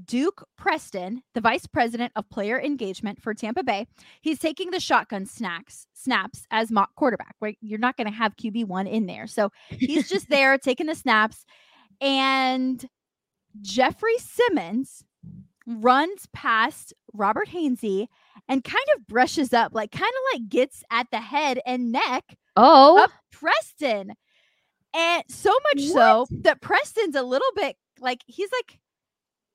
Duke 0.04 0.46
Preston, 0.56 1.22
the 1.34 1.40
vice 1.40 1.66
president 1.66 2.12
of 2.16 2.28
player 2.28 2.60
engagement 2.60 3.20
for 3.22 3.32
Tampa 3.32 3.64
Bay. 3.64 3.86
He's 4.20 4.38
taking 4.38 4.70
the 4.70 4.78
shotgun 4.78 5.24
snacks 5.24 5.86
snaps 5.94 6.44
as 6.50 6.70
mock 6.70 6.94
quarterback. 6.96 7.34
Right, 7.40 7.56
you're 7.60 7.78
not 7.78 7.96
going 7.96 8.06
to 8.06 8.12
have 8.12 8.36
QB 8.36 8.66
one 8.66 8.86
in 8.86 9.06
there, 9.06 9.26
so 9.26 9.50
he's 9.70 10.08
just 10.08 10.28
there 10.30 10.58
taking 10.58 10.86
the 10.86 10.94
snaps. 10.94 11.46
And 12.00 12.86
Jeffrey 13.62 14.18
Simmons 14.18 15.02
runs 15.66 16.26
past 16.32 16.92
Robert 17.12 17.48
Hainsey 17.48 18.08
and 18.48 18.64
kind 18.64 18.84
of 18.96 19.06
brushes 19.06 19.52
up, 19.52 19.72
like 19.74 19.92
kind 19.92 20.04
of 20.04 20.40
like 20.40 20.48
gets 20.48 20.82
at 20.90 21.06
the 21.10 21.20
head 21.20 21.60
and 21.66 21.92
neck 21.92 22.24
Oh, 22.56 23.04
of 23.04 23.12
Preston. 23.30 24.12
And 24.94 25.22
so 25.28 25.54
much 25.74 25.84
so 25.84 26.26
that 26.30 26.60
Preston's 26.60 27.14
a 27.14 27.22
little 27.22 27.50
bit 27.54 27.76
like 28.00 28.22
he's 28.26 28.50
like 28.52 28.78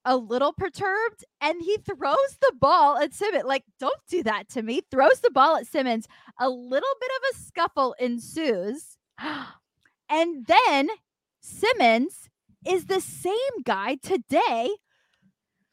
a 0.05 0.15
little 0.17 0.53
perturbed 0.53 1.23
and 1.41 1.61
he 1.61 1.77
throws 1.77 2.37
the 2.41 2.53
ball 2.59 2.97
at 2.97 3.13
Simmons. 3.13 3.45
Like, 3.45 3.63
don't 3.79 3.99
do 4.09 4.21
that 4.23 4.49
to 4.49 4.61
me. 4.61 4.81
Throws 4.91 5.21
the 5.21 5.31
ball 5.31 5.55
at 5.57 5.67
Simmons. 5.67 6.07
A 6.39 6.49
little 6.49 6.93
bit 6.99 7.11
of 7.17 7.35
a 7.35 7.43
scuffle 7.43 7.95
ensues. 7.99 8.97
And 10.09 10.45
then 10.45 10.89
Simmons 11.41 12.29
is 12.67 12.85
the 12.85 13.01
same 13.01 13.63
guy 13.63 13.97
today 14.03 14.69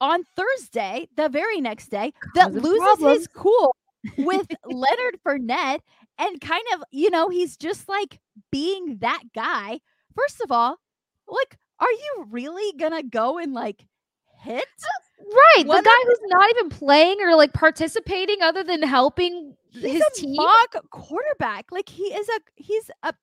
on 0.00 0.24
Thursday, 0.36 1.08
the 1.16 1.28
very 1.28 1.60
next 1.60 1.88
day, 1.88 2.12
that 2.34 2.52
loses 2.52 2.78
problems. 2.78 3.18
his 3.18 3.26
cool 3.28 3.74
with 4.18 4.46
Leonard 4.66 5.18
Fournette 5.24 5.80
and 6.18 6.40
kind 6.40 6.64
of, 6.74 6.82
you 6.90 7.10
know, 7.10 7.28
he's 7.28 7.56
just 7.56 7.88
like 7.88 8.20
being 8.50 8.98
that 9.00 9.22
guy. 9.34 9.80
First 10.14 10.40
of 10.40 10.50
all, 10.50 10.78
like, 11.28 11.58
are 11.78 11.90
you 11.90 12.26
really 12.30 12.76
gonna 12.78 13.02
go 13.02 13.38
and 13.38 13.52
like 13.54 13.84
hit? 14.42 14.64
Uh, 14.82 15.24
right. 15.56 15.66
one 15.66 15.82
the 15.82 15.88
guy 15.88 16.06
who's 16.06 16.18
not 16.24 16.50
even 16.50 16.68
playing 16.70 17.20
or 17.22 17.34
like 17.34 17.52
participating 17.52 18.42
other 18.42 18.62
than 18.64 18.82
helping 18.82 19.56
his 19.72 20.02
team. 20.14 20.36
mock 20.36 20.76
quarterback. 20.90 21.66
Like 21.70 21.88
he 21.88 22.04
is 22.04 22.28
a 22.28 22.40
he's 22.56 22.90
a 23.02 23.14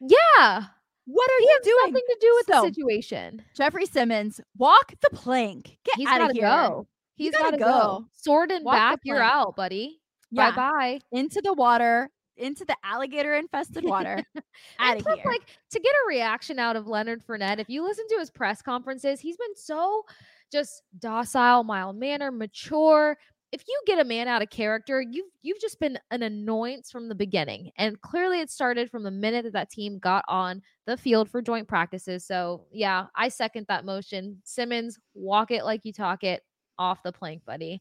Yeah. 0.00 0.64
What 1.06 1.30
are 1.30 1.40
you 1.40 1.50
has 1.58 1.64
doing? 1.64 1.76
nothing 1.92 2.02
to 2.08 2.16
do 2.20 2.32
with 2.36 2.46
So, 2.46 2.62
the 2.62 2.68
situation. 2.68 3.42
Jeffrey 3.56 3.86
Simmons, 3.86 4.40
walk 4.56 4.92
the 5.00 5.10
plank. 5.10 5.78
Get 5.84 5.96
He's 5.96 6.08
out 6.08 6.22
of 6.30 6.32
here. 6.32 6.42
go. 6.42 6.86
He's 7.16 7.32
gotta 7.32 7.56
go. 7.58 7.64
go. 7.64 8.04
Sword 8.12 8.50
and 8.50 8.64
Walk 8.64 8.74
back, 8.74 9.00
you're 9.04 9.22
out, 9.22 9.54
buddy. 9.56 10.00
Yeah, 10.30 10.50
Bye 10.50 10.56
bye. 10.56 11.00
into 11.12 11.40
the 11.42 11.52
water, 11.52 12.10
into 12.36 12.64
the 12.64 12.76
alligator 12.82 13.34
infested 13.34 13.84
water. 13.84 14.22
out 14.80 14.96
of 14.98 15.06
here. 15.06 15.22
like 15.24 15.42
to 15.70 15.78
get 15.80 15.92
a 16.04 16.08
reaction 16.08 16.58
out 16.58 16.74
of 16.74 16.88
Leonard 16.88 17.24
Fournette, 17.24 17.60
if 17.60 17.68
you 17.68 17.84
listen 17.84 18.06
to 18.08 18.16
his 18.18 18.30
press 18.30 18.60
conferences, 18.62 19.20
he's 19.20 19.36
been 19.36 19.54
so 19.54 20.02
just 20.50 20.82
docile, 20.98 21.62
mild 21.62 21.96
manner, 21.96 22.32
mature. 22.32 23.16
If 23.54 23.62
you 23.68 23.80
get 23.86 24.00
a 24.00 24.04
man 24.04 24.26
out 24.26 24.42
of 24.42 24.50
character, 24.50 25.00
you've 25.00 25.30
you've 25.42 25.60
just 25.60 25.78
been 25.78 25.96
an 26.10 26.24
annoyance 26.24 26.90
from 26.90 27.08
the 27.08 27.14
beginning, 27.14 27.70
and 27.78 28.00
clearly 28.00 28.40
it 28.40 28.50
started 28.50 28.90
from 28.90 29.04
the 29.04 29.12
minute 29.12 29.44
that 29.44 29.52
that 29.52 29.70
team 29.70 30.00
got 30.00 30.24
on 30.26 30.60
the 30.86 30.96
field 30.96 31.30
for 31.30 31.40
joint 31.40 31.68
practices. 31.68 32.26
So 32.26 32.66
yeah, 32.72 33.06
I 33.14 33.28
second 33.28 33.66
that 33.68 33.84
motion. 33.84 34.42
Simmons, 34.42 34.98
walk 35.14 35.52
it 35.52 35.64
like 35.64 35.82
you 35.84 35.92
talk 35.92 36.24
it, 36.24 36.42
off 36.80 37.04
the 37.04 37.12
plank, 37.12 37.44
buddy. 37.44 37.80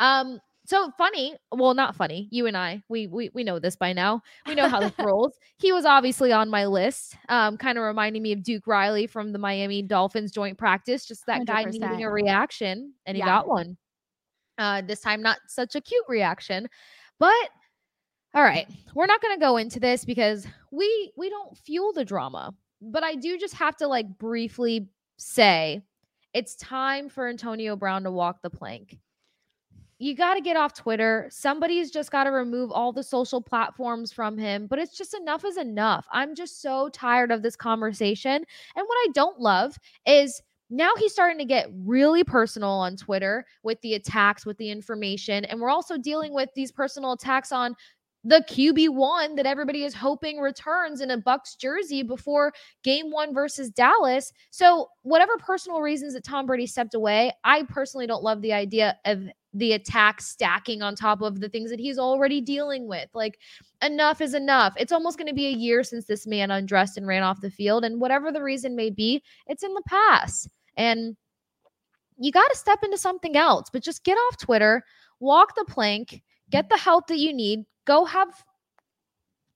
Um, 0.00 0.40
so 0.66 0.90
funny. 0.98 1.36
Well, 1.52 1.74
not 1.74 1.94
funny. 1.94 2.26
You 2.32 2.48
and 2.48 2.56
I, 2.56 2.82
we 2.88 3.06
we 3.06 3.30
we 3.32 3.44
know 3.44 3.60
this 3.60 3.76
by 3.76 3.92
now. 3.92 4.22
We 4.48 4.56
know 4.56 4.68
how 4.68 4.80
this 4.80 4.92
rolls. 4.98 5.34
He 5.58 5.70
was 5.70 5.84
obviously 5.84 6.32
on 6.32 6.50
my 6.50 6.66
list. 6.66 7.16
Um, 7.28 7.58
kind 7.58 7.78
of 7.78 7.84
reminding 7.84 8.22
me 8.22 8.32
of 8.32 8.42
Duke 8.42 8.66
Riley 8.66 9.06
from 9.06 9.30
the 9.30 9.38
Miami 9.38 9.82
Dolphins 9.82 10.32
joint 10.32 10.58
practice. 10.58 11.06
Just 11.06 11.26
that 11.26 11.46
guy 11.46 11.62
needing 11.62 12.02
a 12.02 12.10
reaction, 12.10 12.94
and 13.06 13.16
he 13.16 13.20
Yeah. 13.20 13.26
got 13.26 13.48
one. 13.48 13.76
Uh, 14.58 14.82
this 14.82 15.00
time 15.00 15.22
not 15.22 15.38
such 15.46 15.74
a 15.74 15.80
cute 15.80 16.04
reaction, 16.08 16.68
but 17.18 17.48
all 18.34 18.42
right, 18.42 18.66
we're 18.94 19.06
not 19.06 19.20
going 19.20 19.34
to 19.36 19.40
go 19.40 19.56
into 19.58 19.78
this 19.78 20.04
because 20.04 20.46
we 20.70 21.12
we 21.16 21.28
don't 21.28 21.56
fuel 21.56 21.92
the 21.92 22.04
drama. 22.04 22.54
But 22.80 23.04
I 23.04 23.14
do 23.14 23.38
just 23.38 23.54
have 23.54 23.76
to 23.76 23.86
like 23.86 24.18
briefly 24.18 24.88
say 25.18 25.82
it's 26.34 26.56
time 26.56 27.08
for 27.08 27.28
Antonio 27.28 27.76
Brown 27.76 28.04
to 28.04 28.10
walk 28.10 28.42
the 28.42 28.50
plank. 28.50 28.98
You 29.98 30.16
got 30.16 30.34
to 30.34 30.40
get 30.40 30.56
off 30.56 30.74
Twitter. 30.74 31.28
Somebody's 31.30 31.92
just 31.92 32.10
got 32.10 32.24
to 32.24 32.30
remove 32.30 32.72
all 32.72 32.92
the 32.92 33.04
social 33.04 33.40
platforms 33.40 34.12
from 34.12 34.36
him, 34.36 34.66
but 34.66 34.80
it's 34.80 34.96
just 34.96 35.14
enough 35.14 35.44
is 35.44 35.58
enough. 35.58 36.06
I'm 36.10 36.34
just 36.34 36.60
so 36.60 36.88
tired 36.88 37.30
of 37.30 37.42
this 37.42 37.54
conversation. 37.54 38.32
And 38.32 38.86
what 38.86 38.96
I 38.96 39.06
don't 39.14 39.38
love 39.38 39.78
is 40.04 40.42
now 40.72 40.92
he's 40.96 41.12
starting 41.12 41.38
to 41.38 41.44
get 41.44 41.68
really 41.84 42.24
personal 42.24 42.70
on 42.70 42.96
Twitter 42.96 43.44
with 43.62 43.80
the 43.82 43.94
attacks, 43.94 44.46
with 44.46 44.56
the 44.56 44.70
information. 44.70 45.44
And 45.44 45.60
we're 45.60 45.70
also 45.70 45.98
dealing 45.98 46.32
with 46.32 46.48
these 46.56 46.72
personal 46.72 47.12
attacks 47.12 47.52
on 47.52 47.76
the 48.24 48.42
QB1 48.48 49.36
that 49.36 49.46
everybody 49.46 49.84
is 49.84 49.94
hoping 49.94 50.38
returns 50.38 51.00
in 51.00 51.10
a 51.10 51.18
Bucs 51.18 51.58
jersey 51.58 52.02
before 52.02 52.52
game 52.84 53.10
one 53.10 53.34
versus 53.34 53.68
Dallas. 53.68 54.32
So, 54.50 54.88
whatever 55.02 55.36
personal 55.36 55.80
reasons 55.80 56.14
that 56.14 56.24
Tom 56.24 56.46
Brady 56.46 56.66
stepped 56.66 56.94
away, 56.94 57.32
I 57.44 57.64
personally 57.64 58.06
don't 58.06 58.22
love 58.22 58.40
the 58.40 58.52
idea 58.52 58.96
of 59.04 59.24
the 59.52 59.72
attack 59.72 60.22
stacking 60.22 60.80
on 60.80 60.94
top 60.94 61.20
of 61.20 61.40
the 61.40 61.48
things 61.48 61.68
that 61.70 61.80
he's 61.80 61.98
already 61.98 62.40
dealing 62.40 62.86
with. 62.86 63.08
Like, 63.12 63.38
enough 63.82 64.20
is 64.22 64.34
enough. 64.34 64.72
It's 64.78 64.92
almost 64.92 65.18
going 65.18 65.28
to 65.28 65.34
be 65.34 65.48
a 65.48 65.50
year 65.50 65.82
since 65.82 66.06
this 66.06 66.26
man 66.26 66.50
undressed 66.50 66.96
and 66.96 67.06
ran 67.06 67.22
off 67.22 67.42
the 67.42 67.50
field. 67.50 67.84
And 67.84 68.00
whatever 68.00 68.32
the 68.32 68.42
reason 68.42 68.74
may 68.74 68.88
be, 68.88 69.22
it's 69.46 69.64
in 69.64 69.74
the 69.74 69.82
past. 69.86 70.48
And 70.76 71.16
you 72.18 72.32
got 72.32 72.48
to 72.48 72.56
step 72.56 72.80
into 72.82 72.98
something 72.98 73.36
else, 73.36 73.68
but 73.72 73.82
just 73.82 74.04
get 74.04 74.14
off 74.14 74.38
Twitter, 74.38 74.84
walk 75.20 75.54
the 75.56 75.64
plank, 75.64 76.22
get 76.50 76.68
the 76.68 76.76
help 76.76 77.06
that 77.08 77.18
you 77.18 77.32
need, 77.32 77.64
go 77.86 78.04
have 78.04 78.28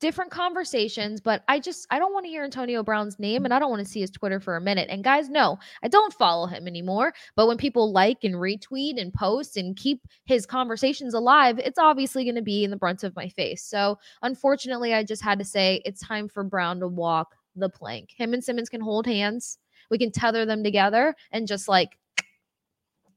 different 0.00 0.30
conversations. 0.30 1.20
But 1.20 1.42
I 1.48 1.58
just, 1.58 1.86
I 1.90 1.98
don't 1.98 2.12
want 2.12 2.24
to 2.24 2.30
hear 2.30 2.44
Antonio 2.44 2.82
Brown's 2.82 3.18
name 3.18 3.44
and 3.44 3.54
I 3.54 3.58
don't 3.58 3.70
want 3.70 3.84
to 3.84 3.90
see 3.90 4.00
his 4.00 4.10
Twitter 4.10 4.40
for 4.40 4.56
a 4.56 4.60
minute. 4.60 4.88
And 4.90 5.02
guys, 5.02 5.28
no, 5.28 5.58
I 5.82 5.88
don't 5.88 6.12
follow 6.12 6.46
him 6.46 6.66
anymore. 6.66 7.14
But 7.34 7.46
when 7.46 7.56
people 7.56 7.92
like 7.92 8.18
and 8.22 8.34
retweet 8.34 9.00
and 9.00 9.12
post 9.12 9.56
and 9.56 9.76
keep 9.76 10.00
his 10.24 10.44
conversations 10.46 11.14
alive, 11.14 11.58
it's 11.58 11.78
obviously 11.78 12.24
going 12.24 12.36
to 12.36 12.42
be 12.42 12.64
in 12.64 12.70
the 12.70 12.76
brunt 12.76 13.04
of 13.04 13.16
my 13.16 13.28
face. 13.30 13.64
So 13.64 13.98
unfortunately, 14.22 14.92
I 14.92 15.02
just 15.02 15.22
had 15.22 15.38
to 15.38 15.44
say 15.44 15.82
it's 15.84 16.00
time 16.00 16.28
for 16.28 16.44
Brown 16.44 16.80
to 16.80 16.88
walk 16.88 17.34
the 17.54 17.68
plank. 17.68 18.10
Him 18.16 18.34
and 18.34 18.44
Simmons 18.44 18.68
can 18.68 18.80
hold 18.80 19.06
hands. 19.06 19.58
We 19.90 19.98
can 19.98 20.10
tether 20.10 20.44
them 20.44 20.62
together 20.62 21.14
and 21.32 21.46
just 21.46 21.68
like 21.68 21.98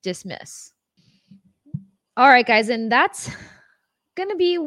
dismiss. 0.02 0.74
All 2.18 2.28
right, 2.28 2.46
guys, 2.46 2.70
and 2.70 2.92
that's 2.92 3.30
gonna 4.16 4.36
be 4.36 4.60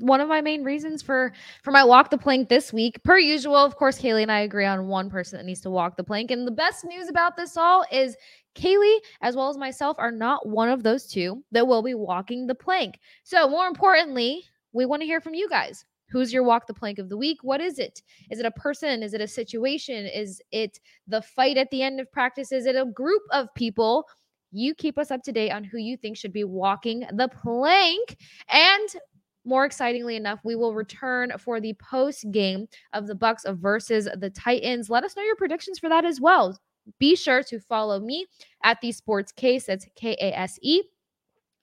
one 0.00 0.20
of 0.20 0.28
my 0.28 0.40
main 0.40 0.64
reasons 0.64 1.02
for 1.02 1.32
for 1.62 1.70
my 1.70 1.84
walk 1.84 2.10
the 2.10 2.18
plank 2.18 2.48
this 2.48 2.72
week. 2.72 3.02
Per 3.04 3.18
usual, 3.18 3.56
of 3.56 3.76
course, 3.76 4.00
Kailey 4.00 4.22
and 4.22 4.32
I 4.32 4.40
agree 4.40 4.64
on 4.64 4.88
one 4.88 5.10
person 5.10 5.38
that 5.38 5.44
needs 5.44 5.60
to 5.62 5.70
walk 5.70 5.96
the 5.96 6.04
plank. 6.04 6.30
And 6.30 6.46
the 6.46 6.52
best 6.52 6.84
news 6.84 7.08
about 7.08 7.36
this 7.36 7.56
all 7.56 7.84
is 7.92 8.16
Kailey, 8.54 8.96
as 9.20 9.36
well 9.36 9.48
as 9.48 9.56
myself, 9.56 9.96
are 9.98 10.10
not 10.10 10.48
one 10.48 10.68
of 10.68 10.82
those 10.82 11.06
two 11.06 11.44
that 11.52 11.66
will 11.66 11.82
be 11.82 11.94
walking 11.94 12.46
the 12.46 12.54
plank. 12.54 12.98
So, 13.22 13.48
more 13.48 13.66
importantly, 13.66 14.42
we 14.72 14.86
want 14.86 15.02
to 15.02 15.06
hear 15.06 15.20
from 15.20 15.34
you 15.34 15.48
guys. 15.48 15.84
Who's 16.10 16.32
your 16.32 16.42
walk 16.42 16.66
the 16.66 16.74
plank 16.74 16.98
of 16.98 17.08
the 17.08 17.16
week? 17.16 17.38
What 17.42 17.60
is 17.60 17.78
it? 17.78 18.02
Is 18.30 18.40
it 18.40 18.46
a 18.46 18.50
person? 18.50 19.02
Is 19.02 19.14
it 19.14 19.20
a 19.20 19.28
situation? 19.28 20.06
Is 20.06 20.42
it 20.50 20.80
the 21.06 21.22
fight 21.22 21.56
at 21.56 21.70
the 21.70 21.82
end 21.82 22.00
of 22.00 22.10
practice? 22.10 22.52
Is 22.52 22.66
it 22.66 22.76
a 22.76 22.84
group 22.84 23.22
of 23.32 23.52
people? 23.54 24.06
You 24.52 24.74
keep 24.74 24.98
us 24.98 25.10
up 25.10 25.22
to 25.22 25.32
date 25.32 25.50
on 25.50 25.62
who 25.62 25.78
you 25.78 25.96
think 25.96 26.16
should 26.16 26.32
be 26.32 26.44
walking 26.44 27.06
the 27.12 27.28
plank. 27.28 28.16
And 28.48 28.88
more 29.44 29.64
excitingly 29.64 30.16
enough, 30.16 30.40
we 30.44 30.56
will 30.56 30.74
return 30.74 31.32
for 31.38 31.60
the 31.60 31.74
post 31.74 32.30
game 32.30 32.66
of 32.92 33.06
the 33.06 33.14
Bucs 33.14 33.42
versus 33.58 34.08
the 34.16 34.30
Titans. 34.30 34.90
Let 34.90 35.04
us 35.04 35.16
know 35.16 35.22
your 35.22 35.36
predictions 35.36 35.78
for 35.78 35.88
that 35.88 36.04
as 36.04 36.20
well. 36.20 36.58
Be 36.98 37.14
sure 37.14 37.42
to 37.44 37.60
follow 37.60 38.00
me 38.00 38.26
at 38.64 38.80
the 38.80 38.90
Sports 38.90 39.32
Case. 39.32 39.66
That's 39.66 39.86
K 39.94 40.16
A 40.20 40.36
S 40.36 40.58
E 40.62 40.82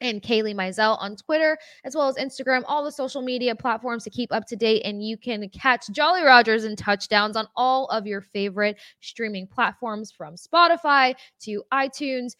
and 0.01 0.21
Kailey 0.21 0.53
Mizell 0.53 0.97
on 1.01 1.15
Twitter, 1.15 1.57
as 1.83 1.95
well 1.95 2.07
as 2.07 2.15
Instagram, 2.15 2.63
all 2.67 2.83
the 2.83 2.91
social 2.91 3.21
media 3.21 3.55
platforms 3.55 4.03
to 4.03 4.09
keep 4.09 4.31
up 4.31 4.45
to 4.47 4.55
date. 4.55 4.83
And 4.85 5.03
you 5.03 5.17
can 5.17 5.49
catch 5.49 5.87
Jolly 5.89 6.23
Rogers 6.23 6.63
and 6.63 6.77
touchdowns 6.77 7.35
on 7.35 7.47
all 7.55 7.87
of 7.87 8.05
your 8.05 8.21
favorite 8.21 8.77
streaming 9.01 9.47
platforms 9.47 10.11
from 10.11 10.35
Spotify 10.35 11.15
to 11.41 11.63
iTunes. 11.73 12.33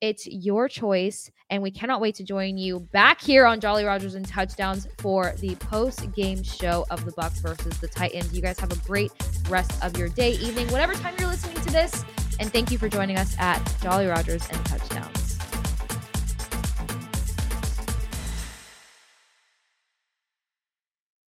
It's 0.00 0.26
your 0.26 0.68
choice, 0.68 1.30
and 1.48 1.62
we 1.62 1.70
cannot 1.70 2.00
wait 2.00 2.16
to 2.16 2.24
join 2.24 2.58
you 2.58 2.80
back 2.92 3.22
here 3.22 3.46
on 3.46 3.58
Jolly 3.58 3.84
Rogers 3.84 4.16
and 4.16 4.28
Touchdowns 4.28 4.86
for 4.98 5.34
the 5.38 5.54
post-game 5.54 6.42
show 6.42 6.84
of 6.90 7.06
the 7.06 7.12
Bucs 7.12 7.40
versus 7.40 7.78
the 7.78 7.88
Titans. 7.88 8.34
You 8.34 8.42
guys 8.42 8.60
have 8.60 8.72
a 8.72 8.76
great 8.86 9.12
rest 9.48 9.82
of 9.82 9.96
your 9.96 10.10
day, 10.10 10.32
evening, 10.32 10.68
whatever 10.68 10.92
time 10.92 11.14
you're 11.18 11.28
listening 11.28 11.56
to 11.62 11.72
this. 11.72 12.04
And 12.38 12.52
thank 12.52 12.70
you 12.70 12.76
for 12.76 12.88
joining 12.88 13.16
us 13.16 13.34
at 13.38 13.62
Jolly 13.80 14.06
Rogers 14.06 14.46
and 14.50 14.66
Touchdowns. 14.66 15.23